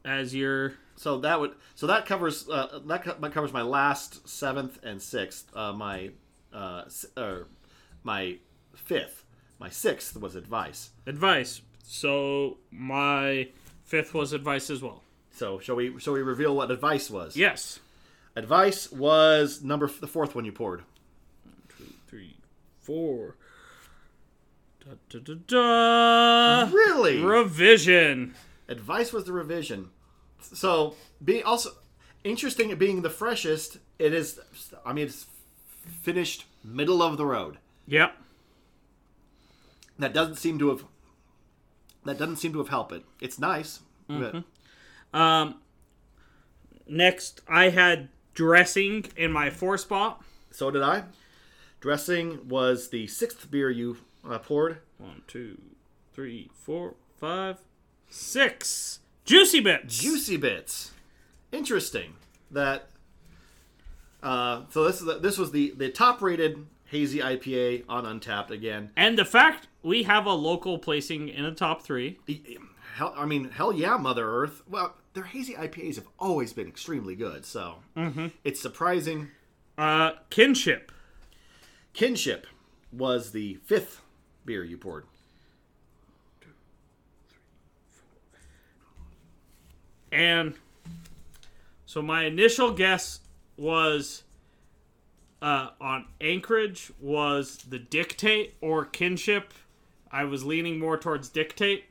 as 0.06 0.34
your 0.34 0.74
So 0.96 1.20
that 1.20 1.40
would 1.40 1.54
so 1.76 1.88
that 1.88 2.06
covers 2.06 2.48
uh, 2.50 2.80
that 2.86 3.04
co- 3.04 3.30
covers 3.30 3.54
my 3.54 3.62
last 3.62 4.28
seventh 4.28 4.80
and 4.84 5.02
sixth. 5.02 5.56
Uh, 5.56 5.74
my 5.74 6.12
uh, 6.54 6.84
or 7.18 7.48
my 8.04 8.38
fifth. 8.76 9.26
My 9.60 9.70
sixth 9.70 10.18
was 10.18 10.36
advice. 10.36 10.90
advice? 11.06 11.62
So 11.94 12.58
my 12.72 13.50
fifth 13.84 14.14
was 14.14 14.32
advice 14.32 14.70
as 14.70 14.82
well. 14.82 15.04
So 15.30 15.60
shall 15.60 15.76
we 15.76 16.00
shall 16.00 16.14
we 16.14 16.22
reveal 16.22 16.56
what 16.56 16.72
advice 16.72 17.10
was? 17.10 17.36
Yes. 17.36 17.82
Advice 18.34 18.90
was 18.94 19.62
number 19.62 19.88
f- 19.88 20.00
the 20.00 20.08
fourth 20.08 20.34
one 20.34 20.46
you 20.46 20.54
poured. 20.54 20.84
Three, 22.08 22.38
four. 22.80 23.36
Da, 24.80 24.92
da, 25.10 25.20
da, 25.20 25.34
da. 25.48 26.72
Really? 26.74 27.22
Revision. 27.22 28.36
Advice 28.70 29.12
was 29.12 29.26
the 29.26 29.34
revision. 29.34 29.90
So 30.42 30.96
being 31.22 31.44
also 31.44 31.72
interesting, 32.24 32.70
it 32.70 32.80
being 32.80 33.02
the 33.02 33.10
freshest, 33.10 33.80
it 34.00 34.14
is. 34.14 34.40
I 34.86 34.94
mean, 34.94 35.08
it's 35.08 35.26
finished 36.02 36.46
middle 36.64 37.04
of 37.04 37.18
the 37.18 37.26
road. 37.26 37.58
Yep. 37.88 38.16
That 40.00 40.14
doesn't 40.14 40.38
seem 40.38 40.58
to 40.60 40.70
have. 40.70 40.86
That 42.06 42.18
doesn't 42.18 42.38
seem 42.38 42.52
to 42.54 42.60
have 42.60 42.70
helped 42.70 42.92
it. 42.94 43.04
It's 43.20 43.38
nice, 43.40 43.80
but 44.08 44.44
Um, 45.14 45.56
next, 46.88 47.42
I 47.48 47.70
had 47.70 48.10
dressing 48.34 49.06
in 49.16 49.32
my 49.32 49.50
four 49.50 49.78
spot. 49.78 50.24
so 50.52 50.72
did 50.72 50.82
I. 50.82 51.04
Dressing 51.80 52.48
was 52.48 52.90
the 52.90 53.08
sixth 53.08 53.50
beer 53.52 53.70
you 53.70 53.98
uh, 54.28 54.38
poured. 54.40 54.80
One, 54.98 55.22
two, 55.28 55.60
three, 56.14 56.50
four, 56.54 56.94
five, 57.20 57.58
six. 58.10 59.00
Juicy 59.26 59.60
bits. 59.62 59.98
Juicy 60.00 60.38
bits. 60.38 60.92
Interesting. 61.52 62.14
That. 62.52 62.88
Uh, 64.24 64.64
so 64.70 64.84
this 64.84 65.00
is 65.00 65.06
the, 65.06 65.18
this 65.20 65.38
was 65.40 65.52
the 65.52 65.74
the 65.76 65.90
top 65.90 66.22
rated 66.22 66.68
hazy 66.92 67.20
IPA 67.20 67.86
on 67.88 68.04
Untappd 68.04 68.52
again. 68.52 68.92
And 68.98 69.18
the 69.18 69.26
fact 69.26 69.68
we 69.82 70.04
have 70.04 70.26
a 70.26 70.34
local 70.34 70.78
placing 70.78 71.30
in 71.30 71.46
the 71.46 71.52
top 71.52 71.82
three. 71.82 72.20
Hell, 72.96 73.14
I 73.18 73.26
mean, 73.26 73.50
hell 73.50 73.72
yeah, 73.72 73.96
Mother 73.96 74.30
Earth. 74.30 74.62
Well, 74.70 74.96
their 75.14 75.24
hazy 75.24 75.54
IPAs 75.54 75.96
have 75.96 76.08
always 76.20 76.52
been 76.52 76.68
extremely 76.68 77.16
good, 77.16 77.46
so 77.46 77.76
it's 78.44 78.62
surprising. 78.62 79.30
Uh, 79.78 80.12
kinship. 80.30 80.92
Kinship 81.94 82.46
was 82.92 83.32
the 83.32 83.56
fifth 83.64 84.02
beer 84.46 84.64
you 84.64 84.78
poured. 84.78 85.06
And 90.12 90.56
so 91.86 92.02
my 92.02 92.26
initial 92.26 92.72
guess 92.72 93.22
was 93.56 94.24
uh, 95.42 95.70
on 95.80 96.06
Anchorage 96.20 96.92
was 97.00 97.58
the 97.70 97.80
dictate 97.80 98.56
or 98.62 98.86
kinship. 98.86 99.54
I 100.12 100.26
was 100.26 100.44
leaning 100.44 100.78
more 100.80 100.98
towards 100.98 101.30
dictate, 101.30 101.86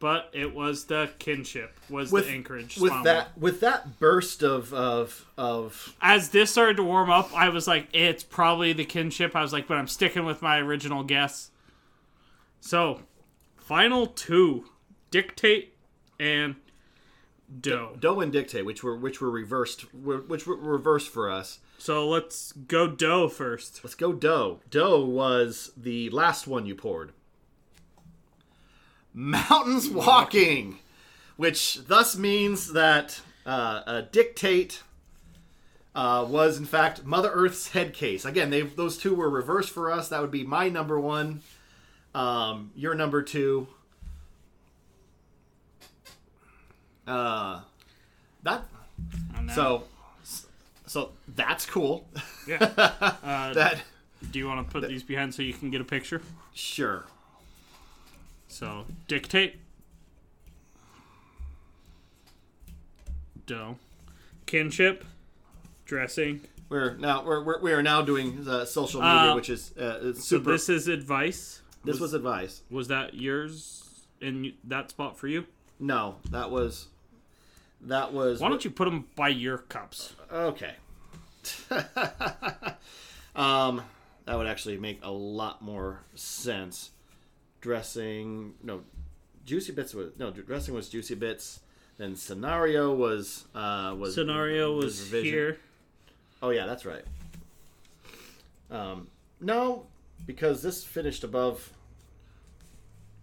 but 0.00 0.28
it 0.32 0.54
was 0.54 0.84
the 0.86 1.10
kinship 1.18 1.78
was 1.88 2.10
With 2.12 2.26
the 2.26 2.32
Anchorage. 2.32 2.76
with 2.78 3.04
that 3.04 3.36
with 3.38 3.60
that 3.60 3.98
burst 3.98 4.42
of 4.42 4.72
of 4.74 5.26
of 5.38 5.94
As 6.02 6.30
this 6.30 6.50
started 6.50 6.76
to 6.78 6.82
warm 6.82 7.10
up, 7.10 7.32
I 7.34 7.48
was 7.48 7.66
like, 7.66 7.88
it's 7.92 8.24
probably 8.24 8.72
the 8.72 8.84
kinship. 8.84 9.34
I 9.36 9.42
was 9.42 9.52
like, 9.52 9.68
but 9.68 9.76
I'm 9.78 9.88
sticking 9.88 10.24
with 10.24 10.42
my 10.42 10.58
original 10.58 11.04
guess. 11.04 11.50
So, 12.60 13.00
final 13.56 14.06
two, 14.06 14.64
dictate 15.10 15.74
and 16.18 16.56
dough. 17.60 17.96
dough 18.00 18.20
and 18.20 18.32
dictate, 18.32 18.64
which 18.66 18.82
were 18.82 18.96
which 18.96 19.20
were 19.20 19.30
reversed, 19.30 19.82
which 19.94 20.46
were 20.46 20.56
reversed 20.56 21.08
for 21.08 21.30
us. 21.30 21.60
So 21.78 22.08
let's 22.08 22.52
go 22.52 22.88
dough 22.88 23.28
first. 23.28 23.80
Let's 23.84 23.94
go 23.94 24.12
dough. 24.12 24.60
Dough 24.70 25.04
was 25.04 25.72
the 25.76 26.08
last 26.10 26.46
one 26.46 26.66
you 26.66 26.74
poured. 26.74 27.12
Mountains 29.12 29.88
walking, 29.88 30.78
which 31.36 31.86
thus 31.86 32.16
means 32.16 32.72
that 32.72 33.20
uh, 33.46 33.82
a 33.86 34.02
dictate 34.02 34.82
uh, 35.94 36.26
was 36.28 36.58
in 36.58 36.64
fact 36.64 37.04
Mother 37.04 37.30
Earth's 37.30 37.68
head 37.68 37.94
case. 37.94 38.24
Again, 38.24 38.50
they 38.50 38.62
those 38.62 38.98
two 38.98 39.14
were 39.14 39.30
reversed 39.30 39.70
for 39.70 39.90
us. 39.90 40.08
That 40.08 40.20
would 40.20 40.30
be 40.30 40.44
my 40.44 40.68
number 40.68 40.98
one, 40.98 41.42
um, 42.14 42.72
your 42.74 42.94
number 42.94 43.22
two. 43.22 43.68
Uh, 47.06 47.60
that 48.42 48.64
that. 49.46 49.54
so 49.54 49.84
so 50.94 51.10
that's 51.26 51.66
cool. 51.66 52.06
Yeah. 52.46 52.58
Uh, 53.24 53.52
that 53.54 53.82
do 54.30 54.38
you 54.38 54.46
want 54.46 54.64
to 54.66 54.72
put 54.72 54.88
these 54.88 55.02
behind 55.02 55.34
so 55.34 55.42
you 55.42 55.52
can 55.52 55.70
get 55.70 55.80
a 55.80 55.84
picture? 55.84 56.22
sure. 56.54 57.04
So 58.48 58.84
dictate. 59.08 59.56
Dough. 63.46 63.76
Kinship. 64.46 65.04
Dressing. 65.84 66.40
We're 66.68 66.94
now 66.96 67.24
we're, 67.24 67.42
we're 67.44 67.60
we 67.60 67.72
are 67.72 67.82
now 67.82 68.02
doing 68.02 68.44
social 68.66 69.00
media, 69.00 69.32
Uh, 69.32 69.34
which 69.34 69.50
is 69.50 69.72
uh, 69.78 69.98
it's 70.02 70.20
So 70.20 70.38
super. 70.38 70.52
this 70.52 70.68
is 70.68 70.86
advice. 70.88 71.60
this 71.84 71.98
was 72.00 72.14
advice. 72.14 72.62
Was 72.70 72.88
that 72.88 73.14
yours 73.14 73.82
in 74.20 74.52
that 74.64 74.90
spot 74.90 75.18
for 75.18 75.26
you? 75.28 75.46
No, 75.80 76.16
that 76.30 76.50
was 76.50 76.88
that 77.82 78.12
was 78.12 78.40
Why 78.40 78.48
don't 78.48 78.64
you 78.64 78.70
put 78.70 78.84
them 78.86 79.06
by 79.16 79.28
your 79.28 79.58
cups? 79.58 80.14
okay. 80.32 80.74
um, 83.36 83.82
that 84.26 84.36
would 84.36 84.46
actually 84.46 84.78
make 84.78 85.00
a 85.02 85.10
lot 85.10 85.62
more 85.62 86.00
sense. 86.14 86.90
Dressing, 87.60 88.54
no, 88.62 88.82
juicy 89.46 89.72
bits 89.72 89.94
was 89.94 90.10
no 90.18 90.30
dressing 90.30 90.74
was 90.74 90.88
juicy 90.88 91.14
bits. 91.14 91.60
Then 91.96 92.14
scenario 92.16 92.92
was 92.94 93.44
uh 93.54 93.94
was 93.98 94.14
Scenario 94.14 94.74
was 94.76 95.00
revision. 95.00 95.32
here. 95.32 95.58
Oh 96.42 96.50
yeah, 96.50 96.66
that's 96.66 96.84
right. 96.84 97.04
Um, 98.70 99.06
no, 99.40 99.86
because 100.26 100.62
this 100.62 100.84
finished 100.84 101.24
above. 101.24 101.72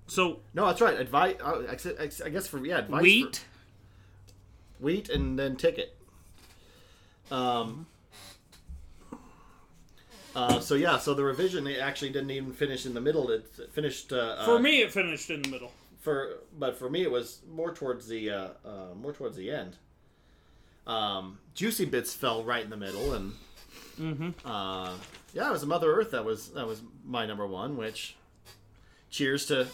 So 0.08 0.40
No, 0.54 0.66
that's 0.66 0.82
right. 0.82 1.00
Advice. 1.00 1.36
I 1.44 2.30
guess 2.30 2.48
for 2.48 2.66
yeah, 2.66 2.80
advice. 2.80 3.00
for- 3.00 3.04
wheat. 3.04 3.46
wheat, 4.80 5.10
and 5.10 5.38
then 5.38 5.56
ticket. 5.56 5.96
Um. 7.30 7.86
Uh, 10.36 10.60
so 10.60 10.76
yeah, 10.76 10.98
so 10.98 11.14
the 11.14 11.24
revision 11.24 11.68
it 11.68 11.80
actually 11.80 12.10
didn't 12.10 12.32
even 12.32 12.54
finish 12.54 12.86
in 12.86 12.94
the 12.94 13.02
middle. 13.02 13.30
It 13.32 13.46
finished 13.74 14.14
uh, 14.14 14.46
For 14.46 14.56
uh, 14.56 14.60
me, 14.60 14.82
it 14.82 14.92
finished 14.92 15.30
in 15.30 15.42
the 15.42 15.50
middle. 15.50 15.72
for 16.00 16.38
but 16.58 16.78
for 16.80 16.90
me 16.90 17.02
it 17.04 17.12
was 17.12 17.42
more 17.52 17.74
towards 17.74 18.08
the 18.08 18.30
uh, 18.32 18.48
uh, 18.66 18.94
more 18.96 19.12
towards 19.14 19.36
the 19.36 19.52
end. 19.52 19.76
Um, 20.88 21.38
Juicy 21.54 21.86
bits 21.86 22.14
fell 22.14 22.44
right 22.44 22.64
in 22.64 22.70
the 22.70 22.78
middle, 22.78 23.14
and 23.14 24.34
uh, 24.46 24.94
yeah, 25.34 25.50
it 25.50 25.52
was 25.52 25.66
Mother 25.66 25.92
Earth 25.94 26.12
that 26.12 26.24
was 26.26 26.50
that 26.50 26.66
was 26.66 26.82
my 27.06 27.26
number 27.26 27.46
one. 27.46 27.76
Which, 27.78 28.16
cheers 29.10 29.46
to 29.48 29.68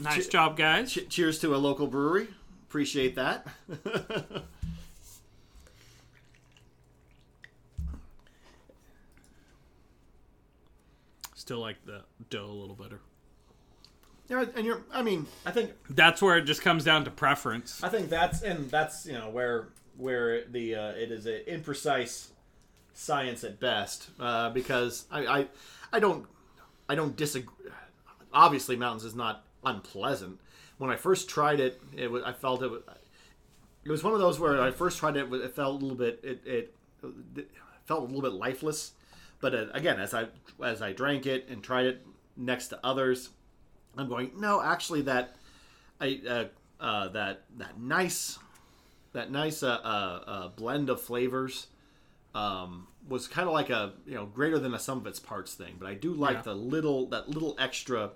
Nice 0.00 0.24
Che- 0.26 0.30
job, 0.32 0.56
guys. 0.56 0.92
che- 0.92 1.04
cheers 1.06 1.38
to 1.40 1.54
a 1.54 1.58
local 1.58 1.86
brewery. 1.86 2.28
Appreciate 2.68 3.14
that. 3.16 3.46
Still 11.46 11.60
like 11.60 11.76
the 11.86 12.02
dough 12.28 12.44
a 12.44 12.58
little 12.58 12.74
better. 12.74 12.98
yeah, 14.28 14.46
and 14.56 14.66
you're. 14.66 14.82
I 14.92 15.02
mean, 15.02 15.26
I 15.46 15.52
think 15.52 15.70
That's 15.88 16.20
where 16.20 16.36
it 16.38 16.42
just 16.42 16.60
comes 16.60 16.82
down 16.82 17.04
to 17.04 17.10
preference. 17.12 17.84
I 17.84 17.88
think 17.88 18.10
that's 18.10 18.42
and 18.42 18.68
that's 18.68 19.06
you 19.06 19.12
know 19.12 19.30
where 19.30 19.68
where 19.96 20.44
the 20.46 20.74
uh, 20.74 20.88
it 20.88 21.12
is 21.12 21.24
an 21.26 21.42
imprecise 21.48 22.30
science 22.94 23.44
at 23.44 23.60
best 23.60 24.10
uh, 24.18 24.50
because 24.50 25.04
I, 25.08 25.26
I 25.26 25.46
I 25.92 26.00
don't 26.00 26.26
I 26.88 26.96
don't 26.96 27.16
disagree. 27.16 27.54
Obviously, 28.32 28.74
mountains 28.74 29.04
is 29.04 29.14
not 29.14 29.44
unpleasant. 29.64 30.40
When 30.78 30.90
I 30.90 30.96
first 30.96 31.28
tried 31.28 31.60
it, 31.60 31.80
it 31.96 32.10
was 32.10 32.24
I 32.24 32.32
felt 32.32 32.60
it 32.64 32.72
was 32.72 32.82
it 33.84 33.90
was 33.92 34.02
one 34.02 34.14
of 34.14 34.18
those 34.18 34.40
where 34.40 34.60
I 34.60 34.72
first 34.72 34.98
tried 34.98 35.16
it, 35.16 35.32
it 35.32 35.54
felt 35.54 35.80
a 35.80 35.84
little 35.84 35.96
bit 35.96 36.18
it 36.24 36.40
it, 36.44 36.74
it 37.36 37.50
felt 37.84 38.00
a 38.00 38.06
little 38.06 38.20
bit 38.20 38.32
lifeless. 38.32 38.94
But 39.40 39.54
uh, 39.54 39.66
again, 39.72 40.00
as 40.00 40.14
I 40.14 40.26
as 40.64 40.82
I 40.82 40.92
drank 40.92 41.26
it 41.26 41.48
and 41.48 41.62
tried 41.62 41.86
it 41.86 42.06
next 42.36 42.68
to 42.68 42.80
others, 42.84 43.30
I'm 43.96 44.08
going 44.08 44.32
no, 44.38 44.62
actually 44.62 45.02
that 45.02 45.36
I 46.00 46.20
uh, 46.28 46.44
uh, 46.80 47.08
that 47.08 47.44
that 47.58 47.78
nice 47.78 48.38
that 49.12 49.30
nice 49.30 49.62
uh, 49.62 49.68
uh, 49.68 50.24
uh, 50.26 50.48
blend 50.48 50.90
of 50.90 51.00
flavors 51.00 51.68
um, 52.34 52.86
was 53.08 53.28
kind 53.28 53.46
of 53.48 53.54
like 53.54 53.70
a 53.70 53.92
you 54.06 54.14
know 54.14 54.26
greater 54.26 54.58
than 54.58 54.74
a 54.74 54.78
sum 54.78 54.98
of 54.98 55.06
its 55.06 55.18
parts 55.20 55.54
thing. 55.54 55.76
But 55.78 55.88
I 55.88 55.94
do 55.94 56.12
like 56.12 56.36
Yeah. 56.36 56.42
the 56.42 56.54
little 56.54 57.06
that 57.10 57.28
little 57.28 57.54
extra 57.58 58.10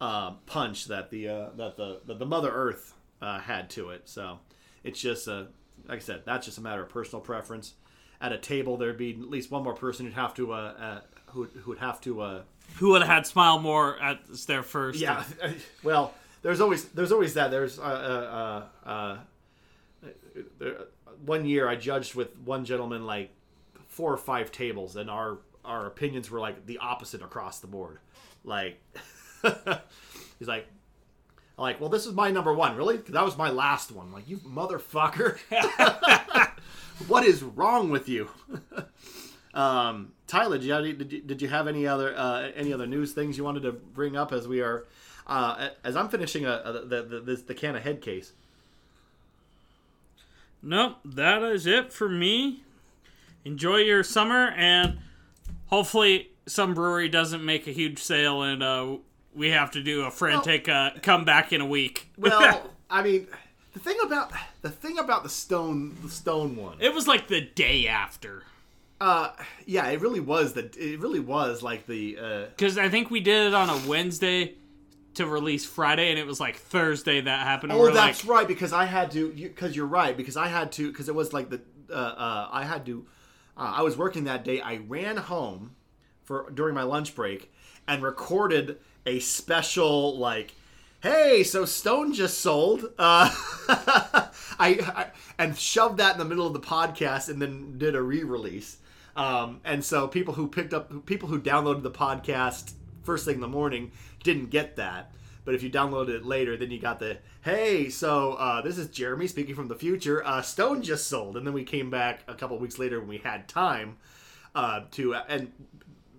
uh, 0.00 0.32
punch 0.46 0.86
that 0.86 1.10
the 1.10 1.28
uh, 1.28 1.50
that 1.56 1.76
the 1.76 2.00
that 2.06 2.18
the 2.18 2.26
Mother 2.26 2.50
Earth 2.50 2.94
uh, 3.22 3.38
had 3.40 3.70
to 3.70 3.90
it. 3.90 4.08
So 4.08 4.40
it's 4.84 5.00
just 5.00 5.26
a 5.28 5.48
like 5.86 5.96
I 5.98 6.02
said, 6.02 6.22
that's 6.24 6.46
just 6.46 6.58
a 6.58 6.60
matter 6.62 6.82
of 6.82 6.88
personal 6.88 7.20
preference. 7.20 7.74
At 8.20 8.32
a 8.32 8.38
table, 8.38 8.76
there'd 8.76 8.96
be 8.96 9.10
at 9.12 9.30
least 9.30 9.50
one 9.50 9.62
more 9.62 9.74
person 9.74 10.06
who'd 10.06 10.14
have 10.14 10.34
to 10.34 10.52
uh, 10.52 10.56
uh, 10.56 11.00
who 11.26 11.44
who 11.44 11.70
would 11.70 11.78
have 11.78 12.00
to 12.02 12.20
uh, 12.22 12.42
Who 12.76 12.90
would 12.90 13.02
have 13.02 13.10
had 13.10 13.26
smile 13.26 13.58
more 13.58 14.00
at 14.00 14.20
their 14.46 14.62
first? 14.62 14.98
yeah. 14.98 15.22
well, 15.82 16.14
there's 16.42 16.60
always 16.60 16.84
there's 16.86 17.12
always 17.12 17.34
that. 17.34 17.50
There's 17.50 17.78
uh, 17.78 17.82
uh, 17.82 18.88
uh, 18.88 18.88
uh, 18.88 19.18
there, 20.58 20.76
one 21.24 21.44
year 21.44 21.68
I 21.68 21.76
judged 21.76 22.14
with 22.14 22.36
one 22.38 22.64
gentleman 22.64 23.04
like 23.04 23.30
four 23.88 24.12
or 24.12 24.16
five 24.18 24.50
tables, 24.50 24.96
and 24.96 25.10
our 25.10 25.38
our 25.64 25.86
opinions 25.86 26.30
were 26.30 26.40
like 26.40 26.64
the 26.66 26.78
opposite 26.78 27.22
across 27.22 27.60
the 27.60 27.66
board. 27.66 27.98
Like 28.44 28.80
he's 30.38 30.48
like. 30.48 30.66
I'm 31.58 31.62
like, 31.62 31.80
well, 31.80 31.88
this 31.88 32.04
is 32.04 32.12
my 32.12 32.30
number 32.30 32.52
one, 32.52 32.76
really? 32.76 32.98
Because 32.98 33.14
that 33.14 33.24
was 33.24 33.38
my 33.38 33.48
last 33.48 33.90
one. 33.90 34.12
like, 34.12 34.28
you 34.28 34.36
motherfucker. 34.36 35.38
what 37.08 37.24
is 37.24 37.42
wrong 37.42 37.90
with 37.90 38.08
you? 38.08 38.28
um, 39.54 40.12
Tyler, 40.26 40.58
did 40.58 40.64
you, 40.64 40.72
have, 40.72 40.84
any- 40.84 40.92
did 40.92 41.12
you 41.12 41.20
did 41.20 41.42
you 41.42 41.48
have 41.48 41.66
any 41.68 41.86
other 41.86 42.16
uh, 42.16 42.50
any 42.54 42.72
other 42.72 42.86
news 42.86 43.12
things 43.12 43.38
you 43.38 43.44
wanted 43.44 43.62
to 43.62 43.72
bring 43.72 44.16
up 44.16 44.32
as 44.32 44.48
we 44.48 44.60
are 44.60 44.86
uh, 45.26 45.68
as 45.84 45.96
I'm 45.96 46.08
finishing 46.08 46.44
a, 46.46 46.62
a 46.64 46.72
the, 46.72 47.02
the 47.02 47.20
this, 47.20 47.42
the 47.42 47.54
can 47.54 47.76
of 47.76 47.82
head 47.82 48.00
case? 48.00 48.32
Nope, 50.62 50.96
that 51.04 51.42
is 51.42 51.66
it 51.66 51.92
for 51.92 52.08
me. 52.08 52.62
Enjoy 53.44 53.76
your 53.76 54.02
summer, 54.02 54.52
and 54.56 54.98
hopefully, 55.66 56.30
some 56.46 56.74
brewery 56.74 57.08
doesn't 57.08 57.44
make 57.44 57.68
a 57.68 57.70
huge 57.70 58.02
sale, 58.02 58.42
and 58.42 58.62
uh, 58.62 58.96
we 59.34 59.50
have 59.50 59.70
to 59.72 59.82
do 59.82 60.02
a 60.02 60.10
frantic 60.10 60.68
uh, 60.68 60.90
comeback 61.02 61.52
in 61.52 61.60
a 61.60 61.66
week. 61.66 62.10
Well, 62.18 62.70
I 62.90 63.02
mean, 63.02 63.28
the 63.76 63.82
thing 63.82 63.98
about 64.02 64.32
the 64.62 64.70
thing 64.70 64.98
about 64.98 65.22
the 65.22 65.28
stone 65.28 65.96
the 66.02 66.08
stone 66.08 66.56
one, 66.56 66.78
it 66.80 66.94
was 66.94 67.06
like 67.06 67.28
the 67.28 67.42
day 67.42 67.86
after. 67.86 68.42
uh, 69.00 69.30
yeah, 69.66 69.86
it 69.88 70.00
really 70.00 70.20
was 70.20 70.54
the 70.54 70.70
it 70.78 70.98
really 70.98 71.20
was 71.20 71.62
like 71.62 71.86
the 71.86 72.16
uh, 72.18 72.44
Because 72.56 72.78
I 72.78 72.88
think 72.88 73.10
we 73.10 73.20
did 73.20 73.48
it 73.48 73.54
on 73.54 73.68
a 73.68 73.78
Wednesday 73.86 74.54
to 75.16 75.26
release 75.26 75.66
Friday, 75.66 76.08
and 76.10 76.18
it 76.18 76.26
was 76.26 76.40
like 76.40 76.56
Thursday 76.56 77.20
that 77.20 77.46
happened. 77.46 77.72
Oh, 77.72 77.90
that's 77.90 78.24
like, 78.24 78.38
right. 78.38 78.48
Because 78.48 78.72
I 78.72 78.84
had 78.86 79.10
to. 79.10 79.30
Because 79.30 79.76
you, 79.76 79.84
are 79.84 79.86
right. 79.86 80.16
Because 80.16 80.36
I 80.36 80.48
had 80.48 80.72
to. 80.72 80.90
Because 80.90 81.08
it 81.08 81.14
was 81.14 81.34
like 81.34 81.50
the. 81.50 81.60
Uh, 81.90 81.94
uh, 81.94 82.48
I 82.50 82.64
had 82.64 82.86
to. 82.86 83.04
Uh, 83.56 83.74
I 83.76 83.82
was 83.82 83.96
working 83.96 84.24
that 84.24 84.44
day. 84.44 84.60
I 84.60 84.76
ran 84.76 85.18
home 85.18 85.76
for 86.24 86.50
during 86.50 86.74
my 86.74 86.82
lunch 86.82 87.14
break 87.14 87.52
and 87.86 88.02
recorded 88.02 88.78
a 89.04 89.20
special 89.20 90.16
like. 90.16 90.54
Hey, 91.02 91.44
so 91.44 91.64
Stone 91.64 92.14
just 92.14 92.38
sold. 92.40 92.84
Uh, 92.98 93.30
I, 93.68 94.30
I 94.58 95.06
and 95.38 95.56
shoved 95.56 95.98
that 95.98 96.12
in 96.14 96.18
the 96.18 96.24
middle 96.24 96.46
of 96.46 96.52
the 96.52 96.60
podcast 96.60 97.28
and 97.28 97.40
then 97.40 97.78
did 97.78 97.94
a 97.94 98.02
re-release. 98.02 98.78
Um, 99.14 99.60
and 99.64 99.84
so 99.84 100.08
people 100.08 100.34
who 100.34 100.48
picked 100.48 100.74
up 100.74 101.06
people 101.06 101.28
who 101.28 101.40
downloaded 101.40 101.82
the 101.82 101.90
podcast 101.90 102.72
first 103.02 103.24
thing 103.24 103.36
in 103.36 103.40
the 103.40 103.48
morning 103.48 103.92
didn't 104.22 104.50
get 104.50 104.76
that. 104.76 105.12
But 105.44 105.54
if 105.54 105.62
you 105.62 105.70
downloaded 105.70 106.08
it 106.08 106.24
later, 106.26 106.56
then 106.56 106.70
you 106.72 106.80
got 106.80 106.98
the 106.98 107.18
hey, 107.42 107.88
so 107.88 108.32
uh, 108.32 108.62
this 108.62 108.78
is 108.78 108.88
Jeremy 108.88 109.28
speaking 109.28 109.54
from 109.54 109.68
the 109.68 109.76
future. 109.76 110.26
Uh, 110.26 110.42
Stone 110.42 110.82
just 110.82 111.06
sold, 111.06 111.36
and 111.36 111.46
then 111.46 111.54
we 111.54 111.62
came 111.62 111.88
back 111.88 112.20
a 112.26 112.34
couple 112.34 112.58
weeks 112.58 112.78
later 112.78 112.98
when 112.98 113.08
we 113.08 113.18
had 113.18 113.46
time 113.46 113.96
uh, 114.56 114.80
to 114.92 115.14
and 115.14 115.52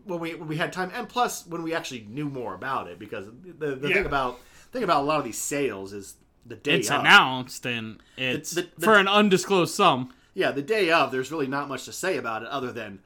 when 0.05 0.19
we 0.21 0.36
when 0.36 0.47
we 0.47 0.55
had 0.57 0.71
time, 0.71 0.91
and 0.95 1.09
plus 1.09 1.45
when 1.45 1.61
we 1.63 1.73
actually 1.73 2.05
knew 2.09 2.30
more 2.30 2.55
about 2.55 2.88
it, 2.88 2.99
because 2.99 3.25
the, 3.59 3.75
the 3.75 3.89
Yeah. 3.89 3.95
thing 3.95 4.05
about 4.05 4.39
thing 4.72 4.84
about 4.84 5.01
a 5.03 5.05
lot 5.05 5.20
of 5.20 5.26
these 5.26 5.38
sales 5.38 5.93
is 5.93 6.15
the 6.45 6.55
day 6.55 6.76
it's 6.76 6.89
of. 6.89 7.01
announced, 7.01 7.65
and 7.65 7.99
it's 8.18 8.51
the- 8.51 8.70
the- 8.78 8.86
for 8.86 8.95
an 8.97 9.07
undisclosed 9.07 9.74
sum. 9.74 10.13
Yeah, 10.34 10.51
the 10.51 10.61
day 10.61 10.91
of, 10.91 11.11
there's 11.11 11.32
really 11.32 11.47
not 11.47 11.68
much 11.68 11.86
to 11.86 11.91
say 11.91 12.15
about 12.18 12.43
it 12.43 12.49
other 12.49 12.72
than, 12.72 12.99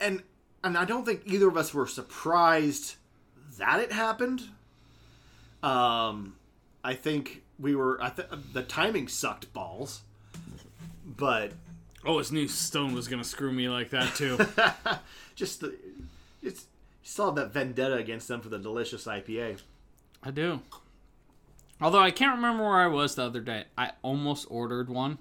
and 0.00 0.22
and 0.64 0.76
I 0.78 0.84
don't 0.84 1.04
think 1.04 1.22
either 1.26 1.48
of 1.48 1.56
us 1.56 1.72
were 1.74 1.86
surprised 1.86 2.94
that 3.58 3.80
it 3.80 3.92
happened. 3.92 4.44
Um, 5.62 6.36
I 6.84 6.94
think 6.94 7.42
we 7.58 7.74
were. 7.74 8.00
I 8.02 8.10
th- 8.10 8.28
the 8.52 8.62
timing 8.62 9.08
sucked 9.08 9.52
balls, 9.52 10.02
but 11.04 11.52
Oh, 12.04 12.18
his 12.18 12.30
new 12.30 12.46
Stone 12.46 12.94
was 12.94 13.08
gonna 13.08 13.24
screw 13.24 13.52
me 13.52 13.68
like 13.68 13.90
that 13.90 14.14
too. 14.14 14.38
just 15.34 15.60
the, 15.60 15.74
it's 16.42 16.62
you 17.02 17.08
still 17.10 17.26
have 17.26 17.34
that 17.36 17.52
vendetta 17.52 17.94
against 17.96 18.28
them 18.28 18.40
for 18.40 18.48
the 18.48 18.58
delicious 18.58 19.06
IPA. 19.06 19.60
I 20.26 20.32
do. 20.32 20.60
Although 21.80 22.00
I 22.00 22.10
can't 22.10 22.34
remember 22.34 22.64
where 22.64 22.78
I 22.78 22.88
was 22.88 23.14
the 23.14 23.22
other 23.22 23.40
day. 23.40 23.66
I 23.78 23.92
almost 24.02 24.48
ordered 24.50 24.88
one. 24.90 25.18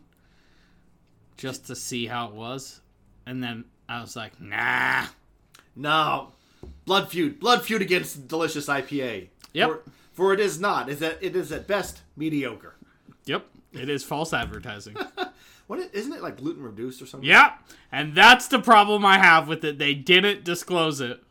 just 1.38 1.68
to 1.68 1.76
see 1.76 2.08
how 2.08 2.30
it 2.30 2.34
was, 2.34 2.80
and 3.28 3.44
then 3.44 3.66
I 3.88 4.02
was 4.02 4.16
like, 4.16 4.42
nah. 4.42 5.06
No, 5.76 6.30
blood 6.86 7.12
feud, 7.12 7.40
blood 7.40 7.62
feud 7.64 7.84
against 7.84 8.28
delicious 8.28 8.66
IPA. 8.68 9.28
Yep. 9.54 9.70
For, 9.70 9.84
for 10.14 10.34
it 10.34 10.40
is 10.40 10.60
not. 10.60 10.90
Is 10.90 11.00
that 11.00 11.20
it 11.22 11.36
is 11.36 11.52
at 11.52 11.68
best 11.68 12.02
mediocre. 12.16 12.76
Yep, 13.26 13.46
it 13.74 13.90
is 13.90 14.04
false 14.04 14.34
advertising. 14.34 14.96
What 15.68 15.80
is, 15.80 15.88
isn't 15.94 16.14
it 16.14 16.22
like 16.22 16.38
gluten 16.38 16.62
reduced 16.62 17.02
or 17.02 17.08
something? 17.08 17.28
yep, 17.28 17.60
and 17.92 18.14
that's 18.14 18.48
the 18.48 18.60
problem 18.60 19.04
I 19.04 19.18
have 19.18 19.48
with 19.48 19.64
it. 19.66 19.80
They 19.80 19.96
didn't 19.96 20.44
disclose 20.44 21.02
it. 21.02 21.24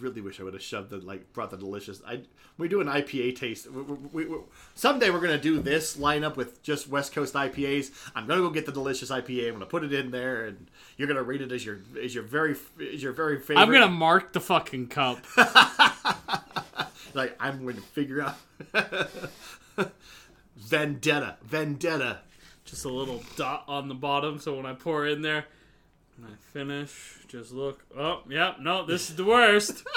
Really 0.00 0.20
wish 0.20 0.40
I 0.40 0.44
would 0.44 0.54
have 0.54 0.62
shoved 0.62 0.90
the 0.90 0.98
like 0.98 1.32
brought 1.32 1.50
the 1.50 1.56
delicious. 1.56 2.00
I 2.06 2.22
we 2.56 2.68
do 2.68 2.80
an 2.80 2.86
IPA 2.86 3.36
taste. 3.36 3.70
We, 3.70 3.82
we, 3.82 4.24
we, 4.26 4.38
someday 4.74 5.10
we're 5.10 5.20
gonna 5.20 5.38
do 5.38 5.60
this 5.60 5.96
lineup 5.96 6.36
with 6.36 6.62
just 6.62 6.88
West 6.88 7.12
Coast 7.12 7.34
IPAs. 7.34 7.90
I'm 8.14 8.26
gonna 8.26 8.40
go 8.40 8.50
get 8.50 8.66
the 8.66 8.72
delicious 8.72 9.10
IPA. 9.10 9.48
I'm 9.48 9.52
gonna 9.54 9.66
put 9.66 9.84
it 9.84 9.92
in 9.92 10.10
there, 10.10 10.46
and 10.46 10.70
you're 10.96 11.08
gonna 11.08 11.22
rate 11.22 11.40
it 11.40 11.52
as 11.52 11.64
your 11.64 11.78
as 12.02 12.14
your 12.14 12.24
very 12.24 12.56
as 12.92 13.02
your 13.02 13.12
very 13.12 13.38
favorite. 13.38 13.62
I'm 13.62 13.72
gonna 13.72 13.88
mark 13.88 14.32
the 14.32 14.40
fucking 14.40 14.88
cup. 14.88 15.24
like 17.14 17.36
I'm 17.40 17.62
going 17.62 17.76
to 17.76 17.82
figure 17.82 18.22
out 18.22 18.36
vendetta, 20.56 21.36
vendetta. 21.42 22.20
Just 22.64 22.84
a 22.84 22.88
little 22.90 23.22
dot 23.36 23.64
on 23.66 23.88
the 23.88 23.94
bottom, 23.94 24.38
so 24.38 24.54
when 24.56 24.66
I 24.66 24.74
pour 24.74 25.06
in 25.06 25.22
there, 25.22 25.46
and 26.18 26.26
I 26.26 26.36
finish, 26.52 27.18
just 27.28 27.52
look. 27.52 27.84
Oh, 27.96 28.22
yep, 28.28 28.56
no, 28.60 28.84
this 28.84 29.08
is 29.08 29.16
the 29.16 29.24
worst. 29.24 29.84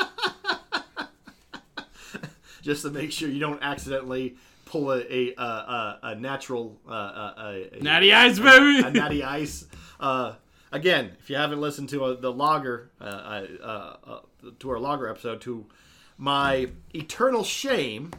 just 2.62 2.84
to 2.84 2.92
make 2.92 3.12
sure 3.12 3.28
you 3.28 3.40
don't 3.40 3.62
accidentally 3.64 4.36
pull 4.66 4.92
a 4.92 5.02
a, 5.02 5.34
a, 5.38 6.00
a, 6.04 6.16
natural 6.16 6.78
uh, 6.88 6.94
a, 6.94 7.70
a, 7.74 7.80
Natty 7.82 8.14
Ice, 8.14 8.40
baby. 8.40 8.88
a 8.88 8.92
natty 8.92 9.24
ice. 9.24 9.66
Uh, 10.00 10.36
again, 10.72 11.12
if 11.20 11.30
you 11.30 11.36
haven't 11.36 11.60
listened 11.60 11.90
to 11.90 12.06
uh, 12.06 12.20
the 12.20 12.32
lager 12.32 12.92
uh, 13.02 13.04
uh, 13.04 13.96
uh, 14.06 14.20
to 14.60 14.70
our 14.70 14.80
lager 14.80 15.10
episode, 15.10 15.42
to 15.42 15.66
my 16.18 16.70
eternal 16.94 17.44
shame, 17.44 18.12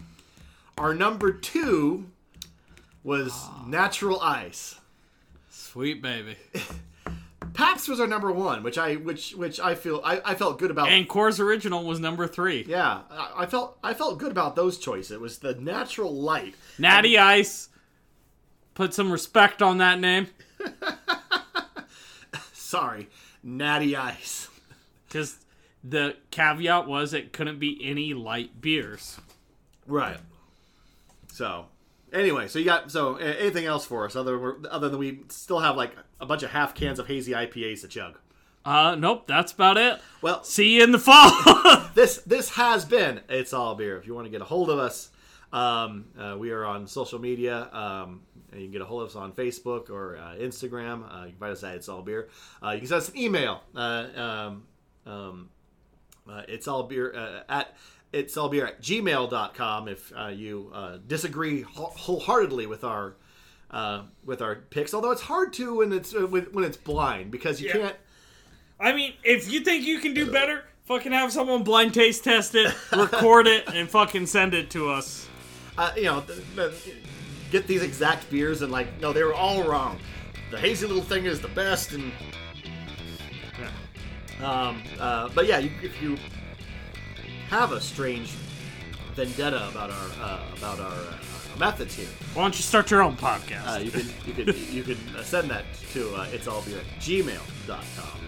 our 0.77 0.93
number 0.93 1.33
two 1.33 2.07
was 3.05 3.47
natural 3.65 4.21
ice. 4.21 4.75
Sweet 5.51 6.03
baby. 6.03 6.37
Pabst 7.55 7.89
was 7.89 8.01
our 8.01 8.07
number 8.07 8.33
one, 8.33 8.63
which 8.63 8.79
I 8.79 8.95
which 8.95 9.35
which 9.35 9.61
I 9.61 9.75
feel 9.75 10.01
I, 10.05 10.21
I 10.25 10.35
felt 10.35 10.59
good 10.59 10.71
about. 10.71 10.89
And 10.89 11.09
Coors 11.09 11.39
Original 11.39 11.85
was 11.85 12.01
number 12.01 12.27
three. 12.27 12.65
yeah, 12.69 13.03
I, 13.11 13.33
I 13.39 13.47
felt 13.47 13.79
I 13.83 13.95
felt 13.95 14.19
good 14.19 14.31
about 14.33 14.57
those 14.57 14.79
choices. 14.79 15.11
It 15.13 15.21
was 15.21 15.39
the 15.39 15.55
natural 15.55 16.15
light. 16.15 16.55
Natty 16.79 17.19
Ice. 17.19 17.69
Put 18.75 18.95
some 18.95 19.13
respect 19.13 19.61
on 19.61 19.79
that 19.79 20.01
name. 20.01 20.29
Sorry, 22.53 23.09
natty 23.43 23.97
ice. 23.97 24.49
Because 25.07 25.37
the 25.85 26.17
caveat 26.31 26.87
was 26.87 27.13
it 27.13 27.35
couldn't 27.35 27.59
be 27.59 27.79
any 27.83 28.15
light 28.15 28.63
beers. 28.63 29.19
Right. 29.87 30.17
So, 31.33 31.67
anyway, 32.13 32.49
so 32.49 32.59
you 32.59 32.65
got 32.65 32.91
so 32.91 33.17
anything 33.17 33.65
else 33.65 33.85
for 33.85 34.05
us 34.05 34.17
other 34.17 34.57
other 34.71 34.89
than 34.89 34.99
we 34.99 35.21
still 35.29 35.61
have 35.61 35.77
like 35.77 35.97
a 36.21 36.27
bunch 36.27 36.43
of 36.43 36.51
half 36.51 36.75
cans 36.75 36.99
of 36.99 37.07
hazy 37.07 37.33
IPAs 37.33 37.81
to 37.83 37.89
chug. 37.89 38.19
Uh, 38.65 38.95
nope, 38.95 39.27
that's 39.27 39.53
about 39.53 39.77
it. 39.77 40.01
Well, 40.21 40.45
See 40.45 40.77
you 40.77 40.85
in 40.85 40.93
the 40.93 40.99
fall. 40.99 41.33
this 41.95 42.19
this 42.19 42.51
has 42.51 42.85
been 42.85 43.21
it's 43.29 43.53
all 43.53 43.75
beer. 43.75 43.97
If 43.97 44.07
you 44.07 44.15
want 44.15 44.27
to 44.27 44.31
get 44.31 44.41
a 44.41 44.45
hold 44.45 44.71
of 44.71 44.79
us, 44.79 45.11
um, 45.53 46.07
uh, 46.19 46.37
we 46.39 46.51
are 46.51 46.65
on 46.65 46.87
social 46.87 47.19
media. 47.19 47.69
Um, 47.73 48.23
you 48.53 48.63
can 48.63 48.71
get 48.71 48.83
a 48.83 48.85
hold 48.85 49.03
of 49.03 49.09
us 49.09 49.17
on 49.17 49.33
Facebook 49.33 49.91
or 49.91 50.17
uh, 50.19 50.35
Instagram. 50.37 51.05
Uh, 51.11 51.25
you 51.25 51.31
can 51.31 51.39
find 51.39 51.53
us 51.53 51.65
at 51.65 51.75
It's 51.75 51.89
All 51.89 52.03
Beer. 52.03 52.29
Uh, 52.63 52.71
you 52.71 52.79
can 52.79 52.89
send 52.89 53.01
us 53.01 53.09
an 53.09 53.17
email. 53.17 53.63
Uh, 53.75 54.07
um, 54.15 54.63
um, 55.07 55.49
uh, 56.29 56.43
it's 56.49 56.69
all 56.69 56.85
beer 56.85 57.13
uh, 57.15 57.43
at 57.49 57.75
it's 58.13 58.37
all 58.37 58.49
beer 58.49 58.67
at 58.67 58.83
gmail.com 58.83 59.89
if 59.89 60.13
uh, 60.17 60.27
you 60.29 60.71
uh, 60.75 60.99
disagree 61.07 61.63
wholeheartedly 61.63 62.67
with 62.67 62.85
our 62.85 63.15
uh, 63.71 64.03
with 64.25 64.43
our 64.43 64.57
picks. 64.57 64.93
Although 64.95 65.13
it's 65.13 65.23
hard 65.23 65.53
to 65.55 65.77
when 65.79 65.93
it's 65.93 66.15
uh, 66.15 66.21
when 66.27 66.65
it's 66.65 66.77
blind 66.77 67.31
because 67.31 67.61
you 67.61 67.69
Yeah. 67.69 67.73
can't. 67.75 67.97
I 68.81 68.93
mean, 68.93 69.15
if 69.25 69.51
you 69.51 69.61
think 69.61 69.85
you 69.87 69.99
can 70.01 70.13
do 70.13 70.31
better, 70.31 70.65
fucking 70.87 71.13
have 71.13 71.33
someone 71.33 71.63
blind 71.63 71.95
taste 71.95 72.25
test 72.25 72.55
it, 72.57 72.75
record 72.93 73.47
it, 73.47 73.69
and 73.69 73.89
fucking 73.89 74.27
send 74.27 74.55
it 74.55 74.71
to 74.71 74.91
us. 74.91 75.29
uh, 75.79 75.93
you 75.97 76.03
know, 76.05 76.23
get 77.53 77.67
these 77.69 77.83
exact 77.83 78.29
beers 78.31 78.61
and 78.63 78.73
like, 78.73 79.01
no, 79.01 79.13
they 79.13 79.23
were 79.23 79.35
all 79.35 79.63
wrong. 79.63 79.99
The 80.51 80.59
hazy 80.59 80.87
little 80.87 81.03
thing 81.03 81.25
is 81.27 81.41
the 81.41 81.49
best, 81.49 81.93
and 81.93 82.13
um, 84.43 84.83
uh, 84.99 85.29
but 85.35 85.47
yeah, 85.47 85.59
you, 85.59 85.71
if 85.83 86.01
you 86.03 86.17
have 87.53 87.73
a 87.73 87.81
strange 87.81 88.31
vendetta 89.15 89.69
about 89.69 89.91
our 89.91 90.09
uh, 90.23 90.41
about 90.57 90.81
our 90.81 90.91
uh, 90.91 91.59
methods 91.59 91.95
here, 91.95 92.09
Why 92.33 92.43
don't 92.45 92.57
you 92.57 92.63
start 92.63 92.91
your 92.91 93.03
own 93.03 93.15
podcast? 93.15 93.77
uh, 93.77 93.79
you 93.79 93.91
can 93.91 94.07
you 94.27 94.33
can 94.33 94.75
you 94.75 94.83
can 94.83 94.97
send 95.23 95.51
that 95.51 95.65
to 95.93 96.15
uh, 96.15 96.27
it's 96.33 96.49
all 96.49 96.63
beer 96.63 96.79
at 96.79 96.87
gmail.com. 97.01 98.21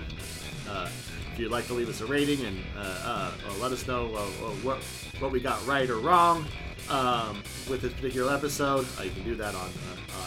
Uh, 0.68 0.89
if 1.33 1.39
you'd 1.39 1.51
like 1.51 1.66
to 1.68 1.72
leave 1.75 1.89
us 1.89 2.03
a 2.03 2.07
rating 2.07 2.45
and 2.45 2.62
uh, 2.77 2.83
uh, 3.03 3.31
let 3.62 3.72
us 3.72 3.87
know 3.87 4.14
uh, 4.14 4.20
what 4.62 4.83
what 5.20 5.33
we 5.33 5.41
got 5.41 5.66
right 5.66 5.89
or 5.89 5.99
wrong 6.01 6.45
um, 6.91 7.43
with 7.70 7.81
this 7.81 7.95
particular 7.95 8.31
episode, 8.33 8.87
uh, 9.01 9.05
you 9.05 9.11
can 9.11 9.25
do 9.25 9.35
that 9.37 9.55
on 9.55 9.70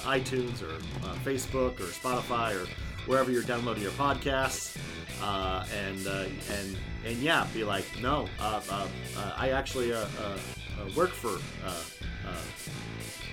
iTunes 0.06 0.64
or 0.64 0.74
uh, 1.08 1.14
Facebook 1.24 1.80
or 1.80 1.86
Spotify 2.02 2.56
or 2.60 2.68
wherever 3.06 3.32
you're 3.32 3.43
downloading 3.43 3.84
your 3.84 3.91
podcasts. 3.91 4.76
Uh, 5.22 5.65
and 5.88 6.07
uh, 6.07 6.26
and 6.57 6.78
and 7.05 7.18
yeah, 7.18 7.47
be 7.53 7.63
like, 7.63 7.86
no, 8.01 8.28
uh, 8.39 8.61
uh, 8.70 8.88
uh, 9.18 9.34
I 9.38 9.49
actually 9.49 9.93
uh, 9.93 9.97
uh, 9.97 10.38
uh, 10.80 10.89
work 10.95 11.09
for. 11.09 11.39
Uh, 11.65 11.74
uh, 12.28 12.32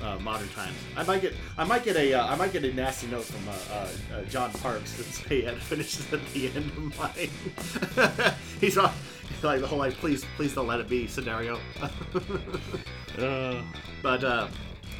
uh, 0.02 0.18
modern 0.18 0.48
times. 0.48 0.76
I 0.96 1.02
might 1.04 1.22
get 1.22 1.34
I 1.56 1.64
might 1.64 1.84
get 1.84 1.96
a 1.96 2.12
uh, 2.14 2.26
I 2.26 2.36
might 2.36 2.52
get 2.52 2.64
a 2.64 2.72
nasty 2.72 3.06
note 3.06 3.24
from 3.24 3.48
uh, 3.48 3.74
uh, 3.74 4.18
uh, 4.18 4.24
John 4.24 4.52
Parks 4.52 4.96
that 4.96 5.04
say 5.04 5.38
it 5.38 5.56
finished 5.62 6.12
at 6.12 6.24
the 6.32 6.48
end 6.48 6.70
of 6.76 6.98
mine. 6.98 8.34
He's 8.60 8.76
all, 8.76 8.92
like 9.42 9.60
the 9.60 9.66
whole 9.66 9.78
like 9.78 9.94
please 9.94 10.24
please 10.36 10.54
don't 10.54 10.66
let 10.66 10.80
it 10.80 10.88
be 10.88 11.06
scenario. 11.06 11.58
Uh, 13.16 13.62
but 14.02 14.24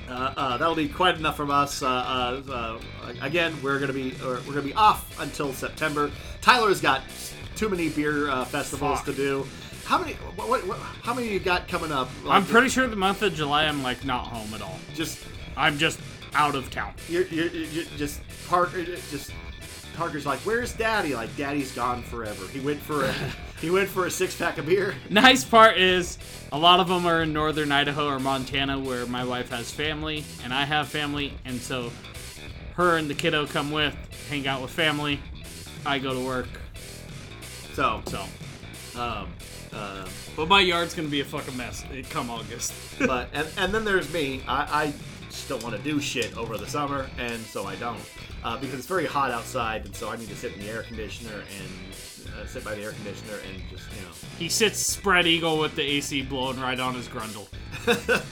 that'll 0.07 0.75
be 0.75 0.89
quite 0.89 1.17
enough 1.17 1.37
from 1.37 1.51
us. 1.51 1.83
Uh, 1.83 1.87
uh, 1.89 2.53
uh, 2.53 2.79
again, 3.21 3.55
we're 3.63 3.79
gonna 3.79 3.93
be 3.93 4.15
we're 4.23 4.41
gonna 4.41 4.63
be 4.63 4.75
off 4.75 5.19
until 5.21 5.53
September. 5.53 6.11
Tyler's 6.41 6.81
got 6.81 7.03
too 7.57 7.69
many 7.69 7.89
beer 7.89 8.29
uh, 8.31 8.45
festivals 8.45 8.99
Fuck. 8.99 9.07
to 9.07 9.13
do. 9.15 9.47
How 9.85 9.99
many? 9.99 10.15
What, 10.15 10.67
what, 10.67 10.79
how 10.79 11.15
many 11.15 11.29
you 11.29 11.39
got 11.39 11.69
coming 11.69 11.93
up? 11.93 12.09
I'm 12.27 12.45
pretty 12.45 12.69
sure 12.69 12.87
the 12.87 12.97
month 12.97 13.23
of 13.23 13.35
July 13.35 13.65
I'm 13.65 13.83
like 13.83 14.05
not 14.05 14.27
home 14.27 14.53
at 14.55 14.63
all. 14.63 14.79
just 14.95 15.25
I'm 15.57 15.79
just 15.79 16.01
out 16.35 16.55
of 16.55 16.71
town. 16.71 16.95
you're, 17.09 17.27
you're, 17.27 17.47
you're 17.49 17.85
just 17.97 18.21
Parker 18.49 18.83
just 18.85 19.31
Parker's 19.97 20.27
like, 20.27 20.41
"Where's 20.41 20.73
Daddy?" 20.73 21.15
Like, 21.15 21.35
Daddy's 21.37 21.73
gone 21.73 22.03
forever. 22.03 22.47
He 22.49 22.61
went 22.61 22.81
for 22.81 23.05
a 23.05 23.15
he 23.65 23.71
went 23.71 23.89
for 23.89 24.05
a 24.05 24.11
six 24.11 24.37
pack 24.37 24.59
of 24.59 24.67
beer. 24.67 24.95
Nice 25.11 25.43
part 25.43 25.79
is 25.79 26.19
a 26.53 26.59
lot 26.59 26.81
of 26.81 26.89
them 26.89 27.07
are 27.07 27.23
in 27.23 27.33
northern 27.33 27.73
Idaho 27.73 28.07
or 28.09 28.19
Montana 28.21 28.79
where 28.79 29.07
my 29.07 29.25
wife 29.25 29.49
has 29.49 29.71
family 29.71 30.23
and 30.45 30.53
I 30.53 30.65
have 30.65 30.89
family, 30.89 31.33
and 31.47 31.59
so 31.59 31.91
her 32.75 32.99
and 32.99 33.09
the 33.09 33.15
kiddo 33.15 33.47
come 33.47 33.71
with, 33.71 33.95
hang 34.29 34.47
out 34.47 34.61
with 34.61 34.71
family. 34.71 35.19
I 35.87 35.99
go 35.99 36.13
to 36.13 36.21
work, 36.21 36.49
So, 37.75 38.03
so. 38.07 38.21
um, 39.01 39.29
uh, 39.73 40.07
But 40.37 40.49
my 40.49 40.61
yard's 40.61 40.95
gonna 40.95 41.09
be 41.09 41.21
a 41.21 41.25
fucking 41.25 41.57
mess 41.57 41.85
eh, 41.93 42.03
come 42.11 42.31
August. 42.31 42.73
but 42.99 43.29
and, 43.33 43.49
and 43.57 43.73
then 43.75 43.85
there's 43.85 44.13
me. 44.13 44.43
I, 44.47 44.85
I 44.85 44.93
just 45.31 45.49
don't 45.49 45.63
want 45.63 45.75
to 45.75 45.83
do 45.83 46.01
shit 46.01 46.37
over 46.37 46.57
the 46.59 46.67
summer, 46.67 47.09
and 47.19 47.41
so 47.43 47.65
I 47.67 47.77
don't 47.77 47.99
uh, 48.45 48.59
because 48.59 48.79
it's 48.79 48.87
very 48.89 49.07
hot 49.07 49.31
outside, 49.31 49.85
and 49.87 49.95
so 49.97 50.11
I 50.11 50.17
need 50.17 50.29
to 50.29 50.37
sit 50.37 50.53
in 50.53 50.61
the 50.61 50.69
air 50.71 50.83
conditioner 50.83 51.35
and 51.59 51.84
uh, 52.35 52.47
sit 52.47 52.65
by 52.65 52.75
the 52.75 52.83
air 52.83 52.93
conditioner 52.93 53.39
and 53.49 53.63
just 53.71 53.91
you 53.95 54.03
know. 54.03 54.13
he 54.39 54.49
sits 54.49 54.79
spread 54.79 55.27
eagle 55.27 55.59
with 55.59 55.75
the 55.77 55.83
AC 55.83 56.23
blowing 56.23 56.61
right 56.61 56.79
on 56.79 56.95
his 56.95 57.09
grundle. 57.09 57.47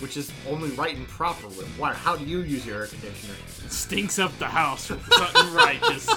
Which 0.00 0.16
is 0.16 0.32
only 0.48 0.70
right 0.70 0.96
and 0.96 1.06
proper. 1.06 1.46
Why? 1.78 1.92
How 1.94 2.16
do 2.16 2.24
you 2.24 2.40
use 2.40 2.66
your 2.66 2.80
air 2.80 2.86
conditioner? 2.88 3.34
stinks 3.68 4.18
up 4.18 4.36
the 4.38 4.46
house 4.46 4.86
something 4.86 5.54
righteous. 5.54 6.08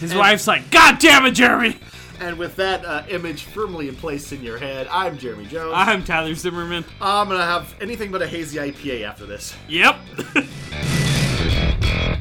His 0.00 0.14
wife's 0.14 0.46
like, 0.46 0.70
God 0.70 0.98
damn 0.98 1.26
it, 1.26 1.32
Jeremy! 1.32 1.76
And 2.20 2.36
with 2.36 2.56
that 2.56 2.84
uh, 2.84 3.04
image 3.08 3.44
firmly 3.44 3.88
in 3.88 3.96
place 3.96 4.32
in 4.32 4.42
your 4.42 4.58
head, 4.58 4.88
I'm 4.90 5.16
Jeremy 5.18 5.46
Jones. 5.46 5.72
I'm 5.74 6.04
Tyler 6.04 6.34
Zimmerman. 6.34 6.84
I'm 7.00 7.28
gonna 7.28 7.42
have 7.42 7.74
anything 7.80 8.10
but 8.10 8.22
a 8.22 8.26
hazy 8.26 8.58
IPA 8.58 9.04
after 9.08 9.24
this. 9.24 9.54
Yep. 9.68 9.96